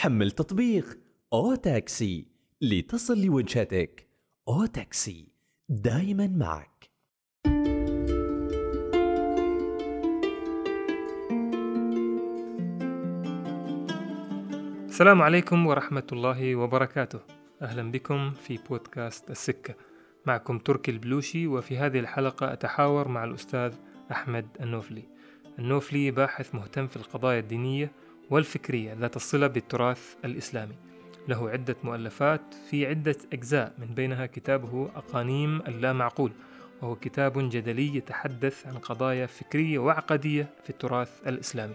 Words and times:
حمل 0.00 0.30
تطبيق 0.30 0.98
أو 1.32 1.54
تاكسي 1.54 2.26
لتصل 2.60 3.24
لوجهتك 3.24 4.08
أو 4.48 4.66
تاكسي 4.66 5.28
دائما 5.68 6.26
معك. 6.26 6.90
السلام 14.88 15.22
عليكم 15.22 15.66
ورحمة 15.66 16.06
الله 16.12 16.56
وبركاته. 16.56 17.20
أهلا 17.62 17.90
بكم 17.90 18.30
في 18.30 18.58
بودكاست 18.68 19.30
السكة. 19.30 19.74
معكم 20.26 20.58
تركي 20.58 20.90
البلوشي 20.90 21.46
وفي 21.46 21.78
هذه 21.78 21.98
الحلقة 21.98 22.52
أتحاور 22.52 23.08
مع 23.08 23.24
الأستاذ 23.24 23.74
أحمد 24.10 24.46
النوفلي. 24.60 25.04
النوفلي 25.58 26.10
باحث 26.10 26.54
مهتم 26.54 26.86
في 26.86 26.96
القضايا 26.96 27.40
الدينية 27.40 27.92
والفكرية 28.30 28.92
ذات 28.94 29.16
الصلة 29.16 29.46
بالتراث 29.46 30.14
الإسلامي. 30.24 30.74
له 31.28 31.50
عدة 31.50 31.76
مؤلفات 31.84 32.54
في 32.70 32.86
عدة 32.86 33.16
أجزاء 33.32 33.74
من 33.78 33.86
بينها 33.86 34.26
كتابه 34.26 34.90
أقانيم 34.94 35.60
اللامعقول. 35.60 36.32
وهو 36.82 36.96
كتاب 36.96 37.32
جدلي 37.50 37.96
يتحدث 37.96 38.66
عن 38.66 38.78
قضايا 38.78 39.26
فكرية 39.26 39.78
وعقدية 39.78 40.48
في 40.64 40.70
التراث 40.70 41.10
الإسلامي. 41.26 41.74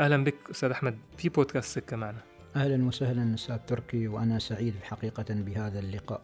أهلا 0.00 0.24
بك 0.24 0.34
أستاذ 0.50 0.70
أحمد 0.70 0.98
في 1.16 1.28
بودكاست 1.28 1.74
سكة 1.74 1.96
معنا. 1.96 2.18
أهلا 2.56 2.84
وسهلا 2.84 3.34
أستاذ 3.34 3.56
تركي 3.56 4.08
وأنا 4.08 4.38
سعيد 4.38 4.74
حقيقة 4.82 5.24
بهذا 5.28 5.78
اللقاء. 5.78 6.20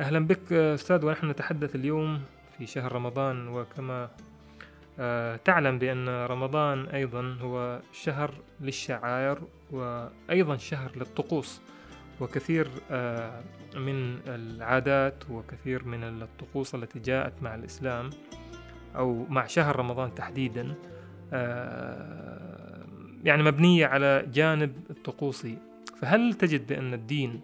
أهلا 0.00 0.26
بك 0.26 0.52
أستاذ 0.52 1.04
ونحن 1.04 1.30
نتحدث 1.30 1.74
اليوم 1.74 2.22
في 2.58 2.66
شهر 2.66 2.92
رمضان 2.92 3.48
وكما 3.48 4.10
تعلم 5.44 5.78
بأن 5.78 6.08
رمضان 6.08 6.86
أيضا 6.86 7.36
هو 7.40 7.80
شهر 7.92 8.34
للشعائر 8.60 9.38
وأيضا 9.70 10.56
شهر 10.56 10.90
للطقوس 10.96 11.60
وكثير 12.20 12.68
آه، 12.90 13.40
من 13.76 14.18
العادات 14.26 15.30
وكثير 15.30 15.84
من 15.84 16.04
الطقوس 16.04 16.74
التي 16.74 16.98
جاءت 16.98 17.42
مع 17.42 17.54
الإسلام 17.54 18.10
أو 18.96 19.26
مع 19.28 19.46
شهر 19.46 19.76
رمضان 19.76 20.14
تحديدا 20.14 20.74
آه، 21.32 22.84
يعني 23.24 23.42
مبنية 23.42 23.86
على 23.86 24.26
جانب 24.32 24.72
الطقوسي 24.90 25.58
فهل 26.00 26.34
تجد 26.34 26.66
بأن 26.66 26.94
الدين 26.94 27.40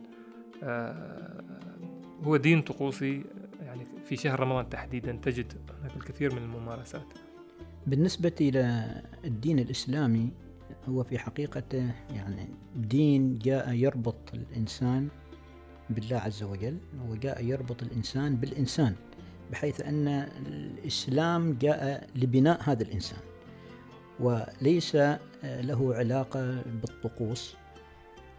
هو 2.22 2.36
دين 2.36 2.62
طقوسي؟ 2.62 3.24
يعني 3.60 3.86
في 4.05 4.16
شهر 4.16 4.40
رمضان 4.40 4.68
تحديدا 4.68 5.12
تجد 5.22 5.52
هناك 5.80 5.96
الكثير 5.96 6.34
من 6.34 6.42
الممارسات. 6.42 7.14
بالنسبة 7.86 8.33
إلى 8.41 9.02
الدين 9.25 9.58
الإسلامي 9.58 10.30
هو 10.88 11.05
في 11.05 11.19
حقيقته 11.19 11.91
يعني 12.11 12.48
دين 12.77 13.39
جاء 13.39 13.72
يربط 13.72 14.34
الإنسان 14.34 15.08
بالله 15.91 16.16
عز 16.16 16.42
وجل 16.42 16.77
وجاء 17.08 17.44
يربط 17.44 17.83
الإنسان 17.83 18.36
بالإنسان 18.36 18.94
بحيث 19.52 19.80
أن 19.80 20.08
الإسلام 20.47 21.52
جاء 21.61 22.08
لبناء 22.16 22.61
هذا 22.62 22.83
الإنسان 22.83 23.19
وليس 24.20 24.96
له 25.44 25.94
علاقة 25.94 26.62
بالطقوس 26.83 27.56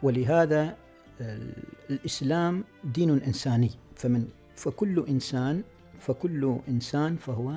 ولهذا 0.04 0.78
الإسلام 1.90 2.64
دين 2.84 3.10
إنساني 3.10 3.72
فمن 3.96 4.28
فكل 4.56 5.06
إنسان 5.10 5.64
فكل 6.00 6.60
إنسان 6.68 7.16
فهو 7.16 7.54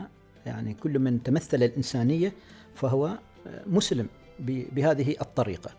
يعني 0.46 0.74
كل 0.74 0.98
من 0.98 1.22
تمثل 1.22 1.62
الإنسانية 1.62 2.32
فهو 2.74 3.18
مسلم 3.66 4.08
بهذه 4.38 5.16
الطريقة. 5.20 5.70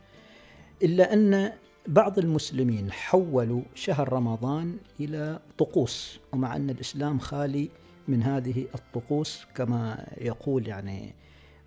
إلا 0.83 1.13
أن 1.13 1.51
بعض 1.87 2.19
المسلمين 2.19 2.91
حولوا 2.91 3.61
شهر 3.75 4.13
رمضان 4.13 4.77
إلى 4.99 5.39
طقوس 5.57 6.19
ومع 6.33 6.55
أن 6.55 6.69
الإسلام 6.69 7.19
خالي 7.19 7.69
من 8.07 8.23
هذه 8.23 8.65
الطقوس 8.75 9.45
كما 9.55 10.07
يقول 10.17 10.67
يعني 10.67 11.15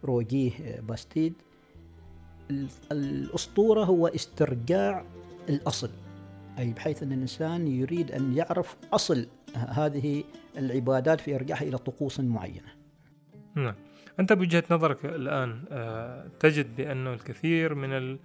روجيه 0.05 0.81
باستيد 0.81 1.35
الأسطورة 2.93 3.85
هو 3.85 4.07
استرجاع 4.07 5.05
الأصل 5.49 5.91
أي 6.59 6.73
بحيث 6.73 7.03
أن 7.03 7.13
الإنسان 7.13 7.69
يريد 7.69 8.13
أن 8.13 8.37
يعرف 8.37 8.77
أصل 8.93 9.27
هذه 9.55 10.25
العبادات 10.57 11.21
فيرجعها 11.21 11.63
إلى 11.63 11.79
طقوس 11.79 12.21
معينة. 12.21 12.80
نعم. 13.55 13.75
أنت 14.21 14.33
بوجهة 14.33 14.65
نظرك 14.71 15.05
الآن 15.05 15.65
آه، 15.71 16.27
تجد 16.41 16.77
بأنه 16.77 17.13
الكثير 17.13 17.75
من 17.75 18.19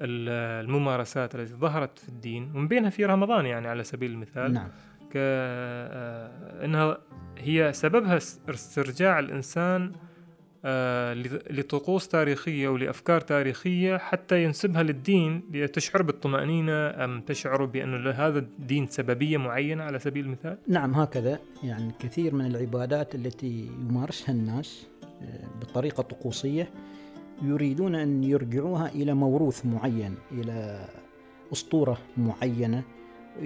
الممارسات 0.00 1.34
التي 1.34 1.54
ظهرت 1.54 1.98
في 1.98 2.08
الدين 2.08 2.50
ومن 2.54 2.68
بينها 2.68 2.90
في 2.90 3.04
رمضان 3.04 3.46
يعني 3.46 3.68
على 3.68 3.84
سبيل 3.84 4.10
المثال 4.10 4.52
نعم. 4.52 4.68
ك 5.10 5.12
آه، 5.16 6.98
هي 7.38 7.72
سببها 7.72 8.16
استرجاع 8.48 9.18
الإنسان 9.18 9.92
آه، 9.92 10.15
لطقوس 11.50 12.08
تاريخية 12.08 12.68
ولأفكار 12.68 13.20
تاريخية 13.20 13.96
حتى 13.96 14.44
ينسبها 14.44 14.82
للدين 14.82 15.42
لتشعر 15.52 16.02
بالطمأنينة 16.02 17.04
أم 17.04 17.20
تشعر 17.20 17.64
بأن 17.64 18.06
هذا 18.06 18.38
الدين 18.38 18.86
سببية 18.86 19.36
معينة 19.36 19.84
على 19.84 19.98
سبيل 19.98 20.24
المثال؟ 20.24 20.58
نعم 20.68 20.94
هكذا 20.94 21.38
يعني 21.62 21.92
كثير 21.98 22.34
من 22.34 22.46
العبادات 22.46 23.14
التي 23.14 23.70
يمارسها 23.90 24.32
الناس 24.32 24.86
آه، 25.22 25.48
بطريقة 25.60 26.02
طقوسية 26.02 26.70
يريدون 27.42 27.94
أن 27.94 28.24
يرجعوها 28.24 28.88
إلى 28.88 29.14
موروث 29.14 29.66
معين 29.66 30.14
إلى 30.32 30.88
أسطورة 31.52 31.98
معينة 32.16 32.82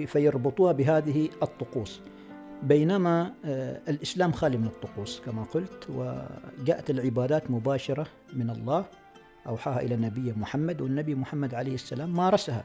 فيربطوها 0.05 0.71
بهذه 0.71 1.29
الطقوس 1.43 2.01
بينما 2.63 3.33
آه، 3.45 3.81
الإسلام 3.87 4.31
خالي 4.31 4.57
من 4.57 4.67
الطقوس 4.67 5.21
كما 5.25 5.43
قلت 5.43 5.87
وجاءت 5.89 6.89
العبادات 6.89 7.51
مباشرة 7.51 8.07
من 8.33 8.49
الله 8.49 8.85
أوحاها 9.47 9.81
إلى 9.81 9.95
النبي 9.95 10.33
محمد 10.37 10.81
والنبي 10.81 11.15
محمد 11.15 11.53
عليه 11.53 11.73
السلام 11.73 12.13
مارسها 12.13 12.63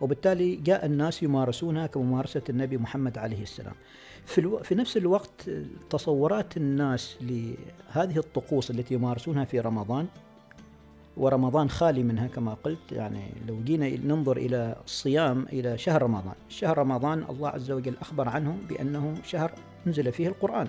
وبالتالي 0.00 0.56
جاء 0.56 0.86
الناس 0.86 1.22
يمارسونها 1.22 1.86
كممارسة 1.86 2.42
النبي 2.50 2.78
محمد 2.78 3.18
عليه 3.18 3.42
السلام. 3.42 3.74
في, 4.26 4.40
ألو... 4.40 4.58
في 4.58 4.74
نفس 4.74 4.96
الوقت 4.96 5.50
تصورات 5.90 6.56
الناس 6.56 7.16
لهذه 7.20 8.18
الطقوس 8.18 8.70
التي 8.70 8.94
يمارسونها 8.94 9.44
في 9.44 9.60
رمضان 9.60 10.06
ورمضان 11.18 11.70
خالي 11.70 12.02
منها 12.02 12.26
كما 12.26 12.54
قلت. 12.54 12.92
يعني 12.92 13.32
لو 13.48 13.62
جينا 13.64 13.88
ننظر 13.88 14.36
إلى 14.36 14.76
الصيام 14.84 15.46
إلى 15.52 15.78
شهر 15.78 16.02
رمضان. 16.02 16.34
شهر 16.48 16.78
رمضان 16.78 17.24
الله 17.30 17.48
عز 17.48 17.70
وجل 17.70 17.94
أخبر 18.00 18.28
عنه 18.28 18.58
بأنه 18.68 19.14
شهر 19.24 19.52
نزل 19.86 20.12
فيه 20.12 20.28
القرآن. 20.28 20.68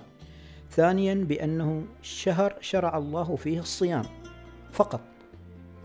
ثانيا 0.70 1.14
بأنه 1.14 1.84
شهر 2.02 2.54
شرع 2.60 2.98
الله 2.98 3.36
فيه 3.36 3.60
الصيام. 3.60 4.04
فقط. 4.72 5.09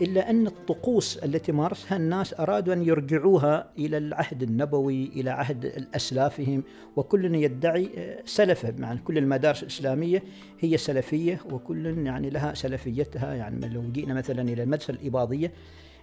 إلا 0.02 0.30
أن 0.30 0.46
الطقوس 0.46 1.16
التي 1.16 1.52
مارسها 1.52 1.96
الناس 1.96 2.40
أرادوا 2.40 2.74
أن 2.74 2.82
يرجعوها 2.82 3.70
إلى 3.78 3.98
العهد 3.98 4.42
النبوي 4.42 5.04
إلى 5.06 5.30
عهد 5.30 5.88
أسلافهم. 5.94 6.62
وكل 6.96 7.34
يدعي 7.34 7.90
آه، 7.96 8.22
سلفه 8.24 8.74
مع 8.78 8.94
كل 8.94 9.18
المدارس 9.18 9.62
الإسلامية 9.62 10.22
هي 10.60 10.76
سلفية 10.76 11.40
وكل 11.50 12.06
يعني 12.06 12.30
لها 12.30 12.54
سلفيتها. 12.54 13.34
يعني 13.34 13.68
لو 13.68 13.82
جئنا 13.92 14.14
مثلا 14.14 14.42
إلى 14.42 14.62
المدرسة 14.62 14.90
الإباضية 14.90 15.52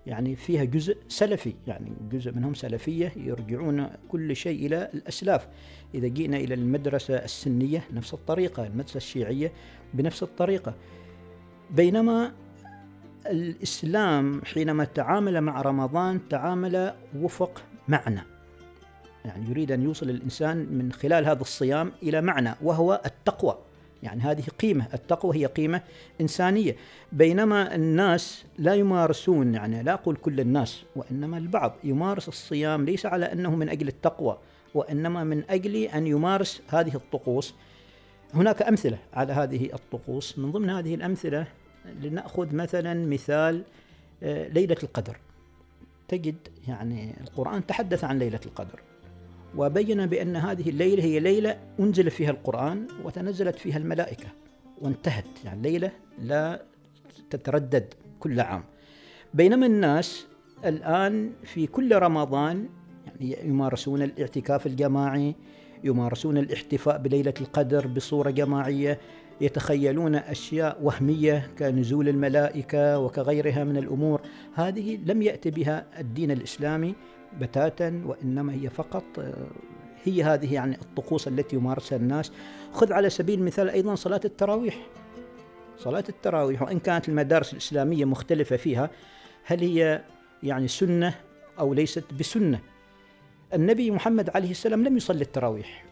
يعني 0.08 0.36
فيها 0.36 0.64
جزء 0.64 0.98
سلفي 1.08 1.54
يعني 1.68 1.94
جزء 2.12 2.32
منهم 2.32 2.54
سلفية 2.54 3.14
يرجعون 3.16 3.88
كل 4.08 4.36
شيء 4.36 4.66
إلى 4.66 4.90
الأسلاف. 4.94 5.48
إذا 5.96 6.08
جئنا 6.08 6.38
إلى 6.38 6.54
المدرسة 6.54 7.16
السنية 7.16 7.84
نفس 7.94 8.14
الطريقة 8.14 8.68
المدرسة 8.68 8.98
الشيعية 8.98 9.52
بنفس 9.94 10.24
الطريقة. 10.24 10.74
بينما 11.72 12.32
الإسلام 13.28 14.42
حينما 14.46 14.84
تعامل 14.84 15.42
مع 15.42 15.62
رمضان 15.62 16.20
تعامل 16.30 16.94
وفق 17.20 17.62
معنى. 17.88 18.22
يعني 19.26 19.50
يريد 19.50 19.72
أن 19.72 19.84
يوصل 19.84 20.10
الإنسان 20.10 20.58
من 20.58 20.92
خلال 20.92 21.26
هذا 21.26 21.42
الصيام 21.42 21.92
إلى 22.04 22.22
معنى 22.22 22.56
وهو 22.62 23.02
التقوى. 23.06 23.58
يعني 24.04 24.22
هذه 24.22 24.44
قيمة 24.62 24.88
التقوى 24.94 25.38
هي 25.38 25.46
قيمة 25.46 25.82
إنسانية. 26.22 26.76
بينما 27.12 27.76
الناس 27.76 28.46
لا 28.58 28.76
يمارسون 28.76 29.54
يعني 29.54 29.84
لا 29.84 29.94
أقول 29.94 30.16
كل 30.16 30.40
الناس 30.40 30.84
وإنما 30.96 31.38
البعض 31.38 31.76
يمارس 31.84 32.28
الصيام 32.28 32.86
ليس 32.86 33.06
على 33.06 33.26
أنه 33.26 33.56
من 33.56 33.70
أجل 33.70 33.88
التقوى 33.88 34.38
وإنما 34.74 35.24
من 35.24 35.44
أجل 35.50 35.76
أن 35.76 36.08
يمارس 36.08 36.62
هذه 36.68 36.96
الطقوس. 36.96 37.56
هناك 38.34 38.62
أمثلة 38.62 38.98
على 39.14 39.34
هذه 39.34 39.70
الطقوس. 39.74 40.40
من 40.40 40.52
ضمن 40.52 40.70
هذه 40.70 40.96
الأمثلة 40.96 41.48
لنأخذ 42.02 42.56
مثلا 42.56 43.08
مثال 43.08 43.64
آه، 44.24 44.48
ليلة 44.48 44.78
القدر. 44.84 45.18
تجد 46.08 46.36
يعني 46.68 47.14
القرآن 47.22 47.66
تحدث 47.66 48.04
عن 48.04 48.20
ليلة 48.20 48.40
القدر 48.46 48.80
وبين 49.58 50.06
بأن 50.06 50.36
هذه 50.36 50.70
الليلة 50.70 51.04
هي 51.04 51.20
ليلة 51.20 51.58
أنزل 51.80 52.12
فيها 52.12 52.32
القرآن 52.32 52.88
وتنزلت 53.04 53.56
فيها 53.56 53.78
الملائكة 53.78 54.28
وانتهت. 54.82 55.26
يعني 55.46 55.62
ليلة 55.62 55.92
لا 56.20 56.62
تتردد 57.30 57.94
كل 58.20 58.40
عام. 58.40 58.64
بينما 59.34 59.66
الناس 59.66 60.28
الآن 60.66 61.32
في 61.44 61.68
كل 61.68 61.96
رمضان 61.96 62.70
يعني 63.06 63.50
يمارسون 63.50 64.02
الاعتكاف 64.02 64.68
الجماعي 64.68 65.36
يمارسون 65.84 66.38
الاحتفاء 66.38 66.98
بليلة 66.98 67.34
القدر 67.42 67.88
بصورة 67.88 68.30
جماعية 68.30 69.00
يتخيلون 69.44 70.16
أشياء 70.16 70.78
وهمية 70.82 71.50
كنزول 71.60 72.10
الملائكة 72.10 73.00
وكغيرها 73.00 73.64
من 73.64 73.78
الأمور. 73.78 74.22
هذه 74.54 75.00
لم 75.06 75.22
يأتي 75.22 75.52
بها 75.52 75.86
الدين 76.00 76.32
الإسلامي 76.32 76.96
بتاتا 77.40 78.02
وإنما 78.06 78.54
هي 78.54 78.70
فقط 78.70 79.04
آه، 79.20 79.48
هي 80.04 80.24
هذه 80.24 80.54
يعني 80.54 80.76
الطقوس 80.76 81.28
التي 81.28 81.56
يمارسها 81.56 81.96
الناس. 81.98 82.32
خذ 82.72 82.94
على 82.94 83.10
سبيل 83.10 83.40
المثال 83.40 83.70
أيضا 83.70 83.96
صلاة 83.96 84.22
التراويح. 84.26 84.78
صلاة 85.78 86.04
التراويح 86.10 86.62
وإن 86.62 86.80
كانت 86.80 87.10
المدارس 87.10 87.54
الإسلامية 87.54 88.06
مختلفة 88.06 88.56
فيها 88.56 88.90
هل 89.46 89.60
هي 89.60 90.02
يعني 90.44 90.68
سنة 90.68 91.16
أو 91.60 91.74
ليست 91.74 92.14
بسنة؟ 92.20 92.60
النبي 93.54 93.92
محمد 93.92 94.30
عليه 94.36 94.52
السلام 94.52 94.84
لم 94.84 94.98
يصلي 94.98 95.22
التراويح 95.22 95.86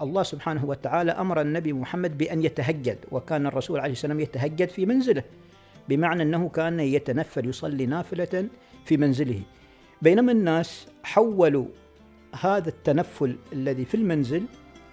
والله 0.00 0.22
سبحانه 0.22 0.64
وتعالى 0.64 1.12
أمر 1.12 1.40
النبي 1.40 1.72
محمد 1.72 2.18
بأن 2.18 2.42
يتهجد 2.42 2.98
وكان 3.10 3.46
الرسول 3.46 3.80
عليه 3.80 3.92
السلام 3.92 4.20
يتهجد 4.20 4.68
في 4.68 4.86
منزله 4.86 5.22
بمعنى 5.88 6.22
أنه 6.22 6.48
كان 6.48 6.80
يتنفل 6.80 7.48
يصلي 7.48 7.86
نافلة 7.86 8.48
في 8.84 8.96
منزله. 8.96 9.40
بينما 10.02 10.32
الناس 10.32 10.88
حولوا 11.02 11.66
هذا 12.40 12.68
التنفل 12.68 13.36
الذي 13.52 13.84
في 13.84 13.94
المنزل 13.94 14.44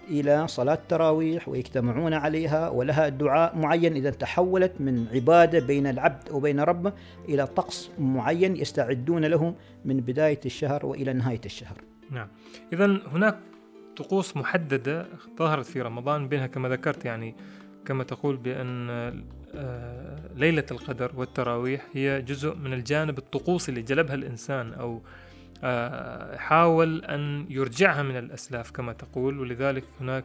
إلى 0.09 0.47
صلاة 0.47 0.79
تراويح 0.89 1.49
ويجتمعون 1.49 2.13
عليها 2.13 2.69
ولها 2.69 3.09
دعاء 3.09 3.57
معين. 3.57 3.95
إذا 3.95 4.09
تحولت 4.09 4.73
من 4.79 5.07
عبادة 5.13 5.59
بين 5.59 5.87
العبد 5.87 6.31
وبين 6.31 6.59
ربه 6.59 6.93
إلى 7.29 7.47
طقس 7.47 7.91
معين 7.99 8.55
يستعدون 8.55 9.25
له 9.25 9.55
من 9.85 9.97
بداية 9.97 10.39
الشهر 10.45 10.85
وإلى 10.85 11.13
نهاية 11.13 11.41
الشهر. 11.45 11.81
نعم. 12.11 12.27
إذا 12.73 12.85
هناك 12.85 13.37
طقوس 13.97 14.37
محددة 14.37 15.05
ظهرت 15.37 15.65
في 15.65 15.81
رمضان 15.81 16.27
بينها 16.27 16.47
كما 16.47 16.69
ذكرت 16.69 17.05
يعني 17.05 17.35
كما 17.85 18.03
تقول 18.03 18.37
بأن 18.37 18.89
آه، 19.55 20.19
ليلة 20.35 20.65
القدر 20.71 21.11
والتراويح 21.15 21.85
هي 21.93 22.21
جزء 22.21 22.55
من 22.55 22.73
الجانب 22.73 23.17
الطقوسي 23.17 23.69
اللي 23.69 23.81
جلبها 23.81 24.15
الإنسان 24.15 24.73
أو 24.73 25.01
آه، 25.63 26.37
حاول 26.37 27.05
أن 27.05 27.45
يرجعها 27.49 28.03
من 28.03 28.17
الأسلاف 28.17 28.71
كما 28.71 28.93
تقول 28.93 29.39
ولذلك 29.39 29.83
هناك 30.01 30.23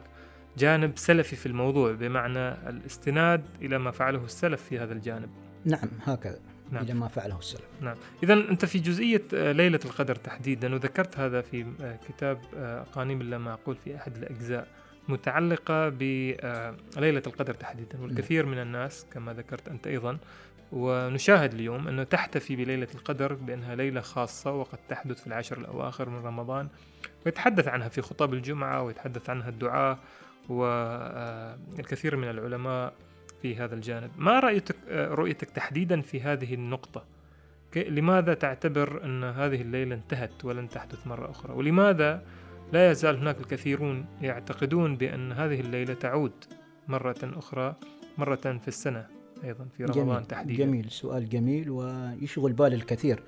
جانب 0.57 0.97
سلفي 0.97 1.35
في 1.35 1.45
الموضوع 1.45 1.91
بمعنى 1.91 2.69
الاستناد 2.69 3.43
إلى 3.61 3.77
ما 3.77 3.91
فعله 3.91 4.25
السلف 4.25 4.63
في 4.63 4.79
هذا 4.79 4.93
الجانب. 4.93 5.29
نعم 5.65 5.89
هكذا. 6.03 6.39
نعم. 6.71 6.83
إلى 6.83 6.93
ما 6.93 7.07
فعله 7.07 7.39
السلف. 7.39 7.67
نعم. 7.81 7.95
إذا 8.23 8.33
أنت 8.33 8.65
في 8.65 8.79
جزئية 8.79 9.23
آه، 9.33 9.51
ليلة 9.51 9.79
القدر 9.85 10.15
تحديدا 10.15 10.73
وذكرت 10.73 11.19
هذا 11.19 11.41
في 11.41 11.65
آه، 11.81 11.99
كتاب 12.07 12.39
قانيم 12.93 13.21
اللا 13.21 13.37
معقول 13.37 13.75
في 13.75 13.95
أحد 13.95 14.17
الأجزاء 14.17 14.67
متعلقة 15.07 15.89
بليلة 15.89 17.23
القدر 17.27 17.53
تحديدا 17.53 18.01
والكثير 18.01 18.45
من 18.45 18.57
الناس 18.57 19.05
كما 19.11 19.33
ذكرت 19.33 19.67
أنت 19.67 19.87
أيضا. 19.87 20.17
ونشاهد 20.73 21.53
اليوم 21.53 21.87
أنه 21.87 22.03
تحتفي 22.03 22.55
بليلة 22.55 22.87
القدر 22.95 23.33
بأنها 23.33 23.75
ليلة 23.75 24.01
خاصة 24.01 24.51
وقد 24.51 24.77
تحدث 24.89 25.21
في 25.21 25.27
العشر 25.27 25.57
الأواخر 25.57 26.09
من 26.09 26.25
رمضان 26.25 26.67
ويتحدث 27.25 27.67
عنها 27.67 27.89
في 27.89 28.01
خطاب 28.01 28.33
الجمعة 28.33 28.81
ويتحدث 28.81 29.29
عنها 29.29 29.49
الدعاء 29.49 29.99
والكثير 30.49 32.15
من 32.15 32.29
العلماء 32.29 32.93
في 33.43 33.55
هذا 33.55 33.75
الجانب. 33.75 34.11
ما 34.17 34.39
رأيتك, 34.39 34.75
رؤيتك 34.89 35.49
تحديدا 35.49 36.01
في 36.01 36.21
هذه 36.21 36.53
النقطة؟ 36.53 37.05
لماذا 37.75 38.33
تعتبر 38.33 39.05
أن 39.05 39.23
هذه 39.23 39.61
الليلة 39.61 39.95
انتهت 39.95 40.45
ولن 40.45 40.69
تحدث 40.69 41.07
مرة 41.07 41.31
أخرى؟ 41.31 41.53
ولماذا 41.53 42.23
لا 42.73 42.91
يزال 42.91 43.17
هناك 43.17 43.39
الكثيرون 43.39 44.05
يعتقدون 44.21 44.97
بأن 44.97 45.31
هذه 45.31 45.59
الليلة 45.59 45.93
تعود 45.93 46.31
مرة 46.87 47.15
أخرى 47.23 47.75
مرة 48.17 48.35
في 48.35 48.67
السنة 48.67 49.07
أيضا 49.43 49.67
في 49.77 49.83
رمضان 49.83 50.05
جميل 50.05 50.25
تحديدا؟ 50.25 50.63
جميل 50.63 50.91
سؤال 50.91 51.29
جميل 51.29 51.69
ويشغل 51.69 52.53
بال 52.53 52.73
الكثير. 52.73 53.23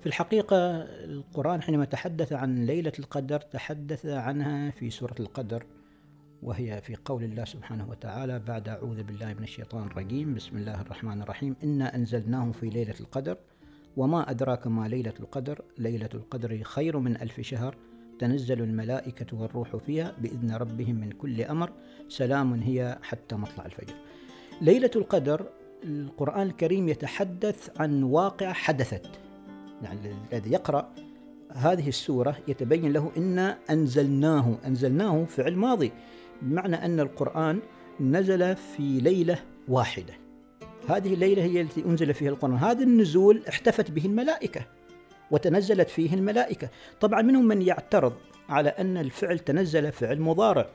في 0.00 0.06
الحقيقة 0.06 0.82
القرآن 0.82 1.62
حينما 1.62 1.84
تحدث 1.84 2.32
عن 2.32 2.64
ليلة 2.66 2.92
القدر 2.98 3.40
تحدث 3.40 4.06
عنها 4.06 4.70
في 4.70 4.90
سورة 4.90 5.14
القدر 5.20 5.64
وهي 6.44 6.80
في 6.80 6.96
قول 7.04 7.24
الله 7.24 7.44
سبحانه 7.44 7.90
وتعالى 7.90 8.38
بعد 8.38 8.68
أعوذ 8.68 9.02
بالله 9.02 9.34
من 9.34 9.42
الشيطان 9.42 9.86
الرجيم 9.86 10.34
بسم 10.34 10.56
الله 10.56 10.80
الرحمن 10.80 11.22
الرحيم. 11.22 11.56
إنا 11.64 11.94
أنزلناه 11.94 12.52
في 12.52 12.68
ليلة 12.68 12.94
القدر 13.00 13.36
وما 13.96 14.30
أدراك 14.30 14.66
ما 14.66 14.88
ليلة 14.88 15.14
القدر؟ 15.20 15.62
ليلة 15.78 16.08
القدر 16.14 16.62
خير 16.62 16.98
من 16.98 17.16
ألف 17.16 17.40
شهر. 17.40 17.76
تنزل 18.18 18.62
الملائكة 18.62 19.36
والروح 19.36 19.76
فيها 19.76 20.14
بإذن 20.18 20.52
ربهم 20.52 20.96
من 20.96 21.12
كل 21.12 21.42
أمر. 21.42 21.72
سلام 22.08 22.54
هي 22.54 22.98
حتى 23.02 23.36
مطلع 23.36 23.66
الفجر. 23.66 23.94
ليلة 24.60 24.90
القدر 24.96 25.46
القرآن 25.84 26.46
الكريم 26.46 26.88
يتحدث 26.88 27.80
عن 27.80 28.02
واقع 28.02 28.52
حدثت. 28.52 29.10
يعني 29.82 30.14
الذي 30.32 30.52
يقرأ 30.52 30.94
هذه 31.52 31.88
السورة 31.88 32.36
يتبين 32.48 32.92
له 32.92 33.12
إن 33.16 33.38
أنزلناه 33.70 34.58
أنزلناه 34.66 35.24
فعل 35.24 35.56
ماضي 35.56 35.92
بمعنى 36.44 36.76
أن 36.76 37.00
القرآن 37.00 37.60
نزل 38.00 38.56
في 38.56 39.00
ليلة 39.00 39.38
واحدة. 39.68 40.14
هذه 40.88 41.14
الليلة 41.14 41.42
هي 41.42 41.60
التي 41.60 41.84
أنزل 41.84 42.14
فيها 42.14 42.30
القرآن. 42.30 42.54
هذا 42.54 42.82
النزول 42.82 43.42
احتفت 43.48 43.90
به 43.90 44.04
الملائكة 44.04 44.66
وتنزلت 45.30 45.90
فيه 45.90 46.14
الملائكة. 46.14 46.68
طبعا 47.00 47.22
منهم 47.22 47.44
من 47.44 47.62
يعترض 47.62 48.12
على 48.48 48.68
أن 48.68 48.96
الفعل 48.96 49.38
تنزل 49.38 49.92
فعل 49.92 50.20
مضارع 50.20 50.66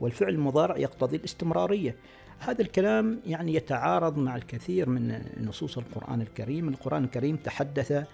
والفعل 0.00 0.28
المضارع 0.28 0.78
يقتضي 0.78 1.16
الاستمرارية. 1.16 1.96
هذا 2.38 2.62
الكلام 2.62 3.20
يعني 3.26 3.54
يتعارض 3.54 4.18
مع 4.18 4.36
الكثير 4.36 4.88
من 4.88 5.20
نصوص 5.40 5.78
القرآن 5.78 6.20
الكريم. 6.20 6.68
القرآن 6.68 7.04
الكريم 7.04 7.36
تحدث 7.36 8.06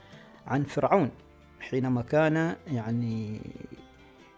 عن 0.47 0.63
فرعون 0.63 1.11
حينما 1.61 2.03
كان 2.03 2.57
يعني 2.73 3.41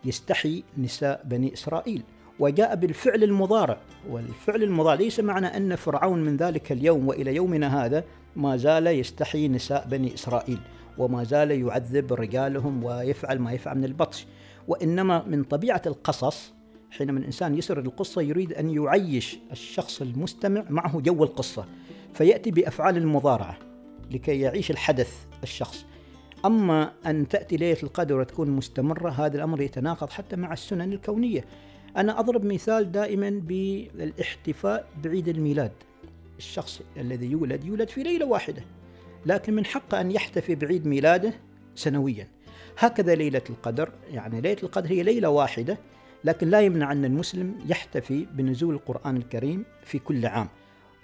يستحي 0.04 0.64
نساء 0.78 1.22
بني 1.24 1.52
إسرائيل. 1.52 2.02
وجاء 2.42 2.74
بالفعل 2.74 3.22
المضارع. 3.22 3.78
والفعل 4.10 4.62
المضارع 4.62 4.94
ليس 5.00 5.20
معنى 5.20 5.46
أن 5.46 5.76
فرعون 5.76 6.24
من 6.24 6.36
ذلك 6.36 6.72
اليوم 6.72 7.08
وإلى 7.08 7.34
يومنا 7.34 7.84
هذا 7.84 8.04
ما 8.36 8.56
زال 8.56 8.86
يستحي 8.86 9.48
نساء 9.48 9.86
بني 9.88 10.14
إسرائيل 10.14 10.58
وما 10.98 11.24
زال 11.24 11.50
يعذب 11.50 12.12
رجالهم 12.12 12.84
ويفعل 12.84 13.38
ما 13.38 13.52
يفعل 13.52 13.78
من 13.78 13.84
البطش. 13.84 14.26
وإنما 14.68 15.24
من 15.26 15.44
طبيعة 15.44 15.82
القصص 15.86 16.52
حينما 16.90 17.18
الإنسان 17.18 17.58
يسرد 17.58 17.86
القصة 17.86 18.22
يريد 18.22 18.52
أن 18.52 18.70
يعيش 18.70 19.38
الشخص 19.52 20.02
المستمع 20.02 20.64
معه 20.70 21.00
جو 21.00 21.24
القصة 21.24 21.64
فيأتي 22.14 22.50
بأفعال 22.50 22.96
المضارعة 22.96 23.58
لكي 24.10 24.40
يعيش 24.40 24.70
الحدث 24.70 25.12
الشخص. 25.42 25.84
أما 26.44 26.92
أن 27.06 27.28
تأتي 27.28 27.56
ليلة 27.56 27.78
القدر 27.82 28.20
وتكون 28.20 28.50
مستمرة 28.50 29.10
هذا 29.10 29.36
الأمر 29.36 29.60
يتناقض 29.60 30.10
حتى 30.10 30.36
مع 30.36 30.52
السنن 30.52 30.92
الكونية. 30.92 31.44
أنا 31.96 32.20
أضرب 32.20 32.44
مثال 32.44 32.92
دائما 32.92 33.30
بالاحتفاء 33.30 34.86
بعيد 35.04 35.28
الميلاد. 35.28 35.72
الشخص 36.38 36.80
الذي 36.96 37.26
يولد 37.26 37.64
يولد 37.64 37.88
في 37.88 38.02
ليلة 38.02 38.26
واحدة 38.26 38.62
لكن 39.26 39.54
من 39.54 39.64
حقه 39.64 40.00
أن 40.00 40.10
يحتفي 40.10 40.54
بعيد 40.54 40.86
ميلاده 40.86 41.34
سنويا. 41.74 42.28
هكذا 42.78 43.14
ليلة 43.14 43.42
القدر 43.50 43.92
يعني 44.10 44.40
ليلة 44.40 44.62
القدر 44.62 44.90
هي 44.90 45.02
ليلة 45.02 45.28
واحدة 45.28 45.78
لكن 46.24 46.48
لا 46.48 46.60
يمنع 46.60 46.92
أن 46.92 47.04
المسلم 47.04 47.54
يحتفي 47.66 48.26
بنزول 48.32 48.74
القرآن 48.74 49.16
الكريم 49.16 49.64
في 49.84 49.98
كل 49.98 50.26
عام. 50.26 50.48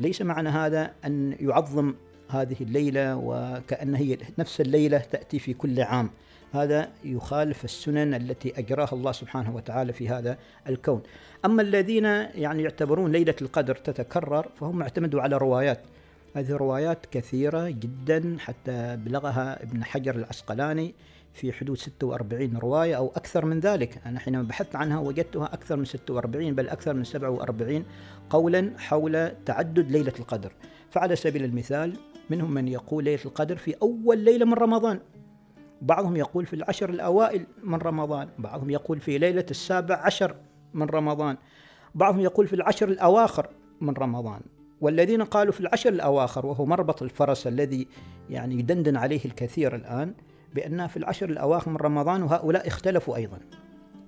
ليس 0.00 0.22
معنى 0.22 0.48
هذا 0.48 0.92
أن 1.04 1.36
يعظم 1.40 1.94
هذه 2.28 2.56
الليلة 2.60 3.16
وكأن 3.16 3.94
هي 3.94 4.18
نفس 4.38 4.60
الليلة 4.60 4.98
تأتي 4.98 5.38
في 5.38 5.54
كل 5.54 5.80
عام. 5.80 6.10
هذا 6.52 6.88
يخالف 7.04 7.64
السنن 7.64 8.14
التي 8.14 8.58
أجراها 8.58 8.92
الله 8.92 9.12
سبحانه 9.12 9.56
وتعالى 9.56 9.92
في 9.92 10.08
هذا 10.08 10.38
الكون. 10.68 11.02
أما 11.44 11.62
الذين 11.62 12.04
يعني 12.04 12.62
يعتبرون 12.62 13.12
ليلة 13.12 13.34
القدر 13.42 13.74
تتكرر 13.74 14.48
فهم 14.60 14.82
اعتمدوا 14.82 15.22
على 15.22 15.36
روايات. 15.36 15.80
هذه 16.36 16.52
روايات 16.52 17.06
كثيرة 17.10 17.68
جدا 17.68 18.36
حتى 18.40 18.96
بلغها 18.96 19.62
ابن 19.62 19.84
حجر 19.84 20.14
العسقلاني 20.14 20.94
في 21.34 21.52
حدود 21.52 21.78
46 21.78 22.56
رواية 22.56 22.96
أو 22.96 23.12
أكثر 23.16 23.44
من 23.44 23.60
ذلك. 23.60 24.00
أنا 24.06 24.20
حينما 24.20 24.42
بحثت 24.42 24.76
عنها 24.76 24.98
وجدتها 24.98 25.54
أكثر 25.54 25.76
من 25.76 25.84
46 25.84 26.54
بل 26.54 26.68
أكثر 26.68 26.94
من 26.94 27.04
47 27.04 27.84
قولا 28.30 28.72
حول 28.78 29.32
تعدد 29.44 29.90
ليلة 29.90 30.12
القدر. 30.18 30.52
فعلى 30.90 31.16
سبيل 31.16 31.44
المثال 31.44 31.96
منهم 32.30 32.54
من 32.54 32.68
يقول 32.68 33.04
ليلة 33.04 33.24
القدر 33.24 33.56
في 33.56 33.74
أول 33.82 34.18
ليلة 34.18 34.46
من 34.46 34.54
رمضان. 34.54 35.00
بعضهم 35.82 36.16
يقول 36.16 36.46
في 36.46 36.54
العشر 36.54 36.90
الأوائل 36.90 37.46
من 37.62 37.78
رمضان 37.78 38.28
بعضهم 38.38 38.70
يقول 38.70 39.00
في 39.00 39.18
ليلة 39.18 39.46
السابع 39.50 39.96
عشر 39.96 40.34
من 40.74 40.86
رمضان 40.86 41.36
بعضهم 41.94 42.20
يقول 42.20 42.46
في 42.46 42.52
العشر 42.52 42.88
الأواخر 42.88 43.48
من 43.80 43.94
رمضان. 43.94 44.40
والذين 44.80 45.22
قالوا 45.22 45.52
في 45.52 45.60
العشر 45.60 45.90
الأواخر 45.90 46.46
وهو 46.46 46.66
مربط 46.66 47.02
الفرس 47.02 47.46
الذي 47.46 47.86
يعني 48.30 48.54
يدندن 48.54 48.96
عليه 48.96 49.24
الكثير 49.24 49.74
الآن 49.74 50.14
بأنها 50.54 50.86
في 50.86 50.96
العشر 50.96 51.30
الأواخر 51.30 51.70
من 51.70 51.76
رمضان 51.76 52.22
وهؤلاء 52.22 52.66
اختلفوا 52.66 53.16
أيضا. 53.16 53.38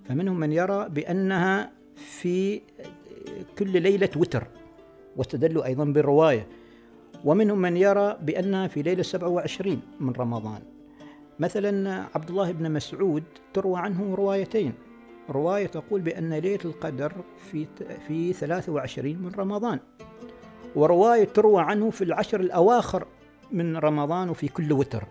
فمنهم 0.05 0.41
من 0.41 0.53
يرى 0.53 0.89
بأنها 0.89 1.71
في 1.97 2.61
كل 3.59 3.83
ليلة 3.83 4.11
وتر 4.17 4.47
واستدلوا 5.17 5.65
أيضا 5.65 5.85
بالرواية. 5.85 6.47
ومنهم 7.25 7.59
من 7.59 7.77
يرى 7.77 8.17
بأنها 8.23 8.67
في 8.69 8.83
ليلة 8.83 9.03
27 9.03 9.81
من 10.01 10.13
رمضان. 10.13 10.63
مثلا 11.41 12.07
عبد 12.15 12.31
الله 12.31 12.53
بن 12.53 12.73
مسعود 12.73 13.25
تروى 13.55 13.81
عنه 13.81 14.15
روايتين. 14.15 14.73
رواية 15.31 15.67
تقول 15.67 16.01
بأن 16.01 16.35
ليلة 16.35 16.65
القدر 16.65 17.13
في 17.51 17.67
في 18.09 18.33
23 18.33 19.17
من 19.19 19.33
رمضان. 19.39 19.79
ورواية 20.77 21.25
تروى 21.25 21.63
عنه 21.63 21.91
في 21.91 22.05
العشر 22.05 22.41
الأواخر 22.41 23.07
من 23.53 23.77
رمضان 23.77 24.31
وفي 24.31 24.49
كل 24.49 24.73
وتر. 24.73 25.05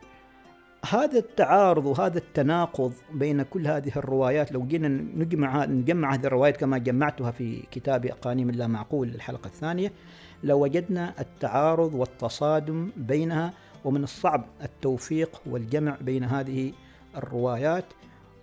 هذا 0.89 1.19
التعارض 1.19 1.86
وهذا 1.86 2.17
التناقض 2.17 2.93
بين 3.13 3.41
كل 3.41 3.67
هذه 3.67 3.91
الروايات 3.95 4.51
لو 4.51 4.65
جينا 4.65 4.88
نجمع 4.88 5.65
نجمع 5.65 6.13
هذه 6.13 6.25
الروايات 6.25 6.57
كما 6.57 6.77
جمعتها 6.77 7.31
في 7.31 7.63
كتاب 7.71 8.05
أقانيم 8.05 8.51
لا 8.51 8.67
معقول 8.67 9.07
الحلقة 9.07 9.48
الثانية 9.48 9.91
لوجدنا 10.43 11.13
التعارض 11.19 11.93
والتصادم 11.93 12.91
بينها 12.98 13.53
ومن 13.86 14.03
الصعب 14.03 14.45
التوفيق 14.63 15.41
والجمع 15.45 15.98
بين 16.01 16.24
هذه 16.24 16.74
الروايات 17.15 17.86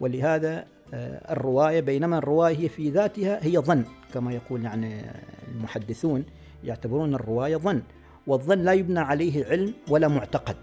ولهذا 0.00 0.66
آه، 0.94 1.32
الرواية 1.32 1.80
بينما 1.80 2.18
الرواية 2.18 2.68
في 2.68 2.90
ذاتها 2.90 3.44
هي 3.44 3.58
ظن 3.58 3.84
كما 4.14 4.32
يقول 4.32 4.64
يعني 4.64 5.02
المحدثون 5.54 6.24
يعتبرون 6.64 7.14
الرواية 7.14 7.56
ظن 7.56 7.82
والظن 8.26 8.58
لا 8.58 8.72
يبنى 8.72 9.00
عليه 9.00 9.46
علم 9.46 9.74
ولا 9.88 10.08
معتقد. 10.08 10.56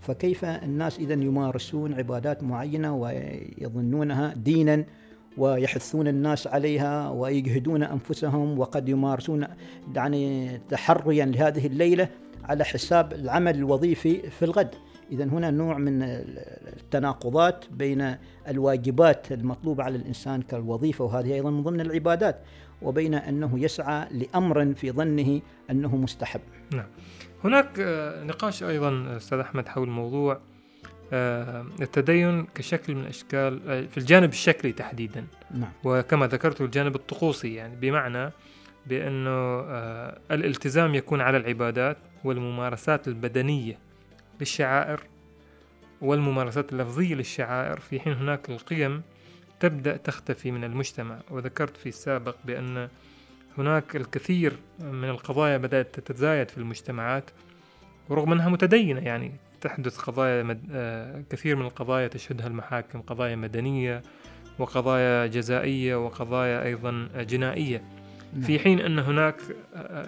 فكيف 0.00 0.44
الناس 0.44 0.98
إذا 0.98 1.14
يمارسون 1.14 1.94
عبادات 1.94 2.42
معينة 2.42 2.96
ويظنونها 2.96 4.34
دينا 4.34 4.84
ويحثون 5.38 6.08
الناس 6.08 6.46
عليها 6.46 7.10
ويجهدون 7.10 7.82
أنفسهم 7.82 8.58
وقد 8.58 8.88
يمارسون 8.88 9.46
يعني 9.94 10.50
تحريا 10.70 11.24
لهذه 11.24 11.66
الليلة؟ 11.66 12.08
على 12.48 12.64
حساب 12.64 13.12
العمل 13.12 13.54
الوظيفي 13.54 14.30
في 14.30 14.44
الغد. 14.44 14.74
إذا 15.12 15.24
هنا 15.24 15.50
نوع 15.50 15.78
من 15.78 16.02
التناقضات 16.02 17.64
بين 17.70 18.16
الواجبات 18.48 19.32
المطلوبة 19.32 19.84
على 19.84 19.96
الإنسان 19.96 20.42
كالوظيفة 20.42 21.04
وهذه 21.04 21.34
أيضا 21.34 21.50
من 21.50 21.62
ضمن 21.62 21.80
العبادات 21.80 22.40
وبين 22.82 23.14
أنه 23.14 23.60
يسعى 23.60 24.08
لأمر 24.10 24.74
في 24.74 24.90
ظنه 24.90 25.40
أنه 25.70 25.96
مستحب. 25.96 26.40
نعم. 26.72 26.86
هناك 27.44 27.80
آه، 27.80 28.24
نقاش 28.24 28.62
أيضا 28.62 29.16
أستاذ 29.16 29.38
أحمد 29.38 29.68
حول 29.68 29.88
موضوع 29.88 30.40
آه، 31.12 31.66
التدين 31.80 32.46
كشكل 32.54 32.94
من 32.94 33.06
أشكال 33.06 33.60
آه، 33.68 33.86
في 33.86 33.98
الجانب 33.98 34.30
الشكلي 34.30 34.72
تحديدا. 34.72 35.26
نعم. 35.50 35.72
وكما 35.84 36.26
ذكرت 36.26 36.60
الجانب 36.60 36.94
الطقوسي 36.94 37.54
يعني 37.54 37.76
بمعنى 37.76 38.30
بأنه 38.86 39.60
الالتزام 40.30 40.94
يكون 40.94 41.20
على 41.20 41.36
العبادات 41.36 41.96
والممارسات 42.26 43.08
البدنية 43.08 43.78
للشعائر 44.40 45.00
والممارسات 46.00 46.72
اللفظية 46.72 47.14
للشعائر. 47.14 47.80
في 47.80 48.00
حين 48.00 48.12
هناك 48.12 48.50
القيم 48.50 49.02
تبدأ 49.60 49.96
تختفي 49.96 50.50
من 50.50 50.64
المجتمع. 50.64 51.18
وذكرت 51.30 51.76
في 51.76 51.88
السابق 51.88 52.36
بأن 52.44 52.88
هناك 53.58 53.96
الكثير 53.96 54.56
من 54.78 55.08
القضايا 55.08 55.56
بدأت 55.56 56.00
تتزايد 56.00 56.50
في 56.50 56.58
المجتمعات 56.58 57.30
ورغم 58.08 58.32
أنها 58.32 58.48
متدينة. 58.48 59.00
يعني 59.00 59.32
تحدث 59.60 59.98
قضايا 59.98 60.42
مد... 60.42 60.68
آه، 60.72 61.24
كثير 61.30 61.56
من 61.56 61.64
القضايا 61.66 62.08
تشهدها 62.08 62.46
المحاكم 62.46 63.00
قضايا 63.00 63.36
مدنية 63.36 64.02
وقضايا 64.58 65.26
جزائية 65.26 66.04
وقضايا 66.04 66.64
أيضا 66.64 67.08
جنائية. 67.16 67.82
في 68.40 68.58
حين 68.58 68.80
أن 68.80 68.98
هناك 68.98 69.40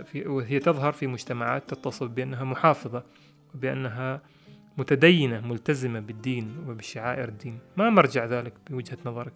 في 0.04 0.24
وهي 0.26 0.58
تظهر 0.58 0.92
في 0.92 1.06
مجتمعات 1.06 1.74
تتصف 1.74 2.06
بأنها 2.06 2.44
محافظة 2.44 3.04
وبأنها 3.54 4.22
متدينة 4.78 5.40
ملتزمة 5.40 6.00
بالدين 6.00 6.56
وبشعائر 6.68 7.28
الدين. 7.28 7.58
ما 7.76 7.90
مرجع 7.90 8.24
ذلك 8.24 8.54
بوجهة 8.70 8.98
نظرك؟ 9.06 9.32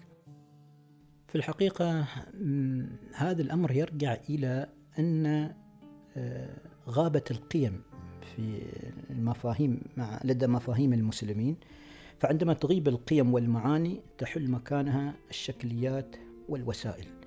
في 1.29 1.35
الحقيقة 1.39 2.07
هذا 3.15 3.43
الأمر 3.43 3.73
يرجع 3.73 4.17
إلى 4.31 4.69
أن 4.99 5.51
آه، 6.17 6.57
غابت 6.89 7.31
القيم 7.31 7.83
في 8.23 8.63
المفاهيم 9.11 9.81
مع 9.97 10.21
لدى 10.25 10.47
مفاهيم 10.47 10.93
المسلمين. 10.93 11.57
فعندما 12.19 12.53
تغيب 12.53 12.89
القيم 12.89 13.35
والمعاني 13.35 14.01
تحل 14.19 14.51
مكانها 14.51 15.15
الشكليات 15.31 16.17
والوسائل. 16.49 17.22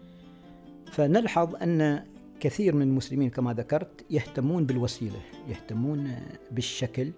فنلحظ 0.95 1.55
أن 1.55 2.03
كثير 2.39 2.75
من 2.75 2.81
المسلمين 2.81 3.29
كما 3.29 3.53
ذكرت 3.53 4.05
يهتمون 4.09 4.65
بالوسيلة 4.65 5.19
يهتمون 5.47 6.15
بالشكل 6.51 7.11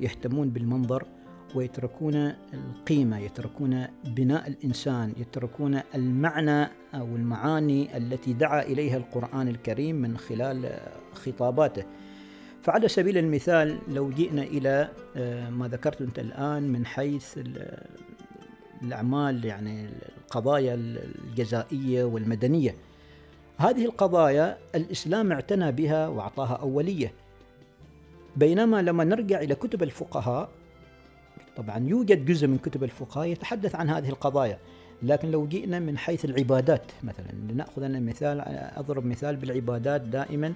يهتمون 0.00 0.50
بالمنظر 0.50 1.06
ويتركون 1.54 2.32
القيمة 2.54 3.18
يتركون 3.18 3.86
بناء 4.04 4.48
الإنسان 4.48 5.12
يتركون 5.16 5.80
المعنى 5.94 6.62
أو 6.94 7.16
المعاني 7.16 7.96
التي 7.96 8.32
دعا 8.32 8.62
إليها 8.62 8.96
القرآن 8.96 9.48
الكريم 9.48 9.96
من 9.96 10.16
خلال 10.16 10.80
خطاباته. 11.14 11.84
فعلى 12.62 12.88
سبيل 12.88 13.18
المثال 13.18 13.78
لو 13.88 14.10
جئنا 14.10 14.42
إلى 14.42 14.88
آه، 15.16 15.50
ما 15.50 15.68
ذكرت 15.68 16.02
أنت 16.02 16.18
الآن 16.18 16.72
من 16.72 16.86
حيث 16.86 17.38
الأعمال 18.82 19.44
يعني 19.44 19.88
القضايا 20.18 20.74
الجزائية 20.74 22.04
والمدنية. 22.04 22.74
هذه 23.62 23.84
القضايا 23.84 24.58
الإسلام 24.74 25.32
اعتنى 25.32 25.72
بها 25.72 26.08
وأعطاها 26.08 26.54
أولية. 26.54 27.12
بينما 28.36 28.82
لما 28.82 29.04
نرجع 29.04 29.40
إلى 29.40 29.54
كتب 29.54 29.82
الفقهاء 29.82 30.48
طبعا 31.56 31.78
يوجد 31.78 32.24
جزء 32.24 32.46
من 32.46 32.58
كتب 32.58 32.84
الفقهاء 32.84 33.26
يتحدث 33.26 33.74
عن 33.74 33.90
هذه 33.90 34.08
القضايا 34.08 34.58
لكن 35.02 35.30
لو 35.30 35.46
جئنا 35.46 35.78
من 35.78 35.98
حيث 35.98 36.24
العبادات 36.24 36.82
مثلا 37.02 37.32
لنأخذ 37.50 37.82
أنا 37.82 38.00
مثال 38.00 38.40
أضرب 38.76 39.06
مثال 39.06 39.36
بالعبادات 39.36 40.00
دائما. 40.00 40.52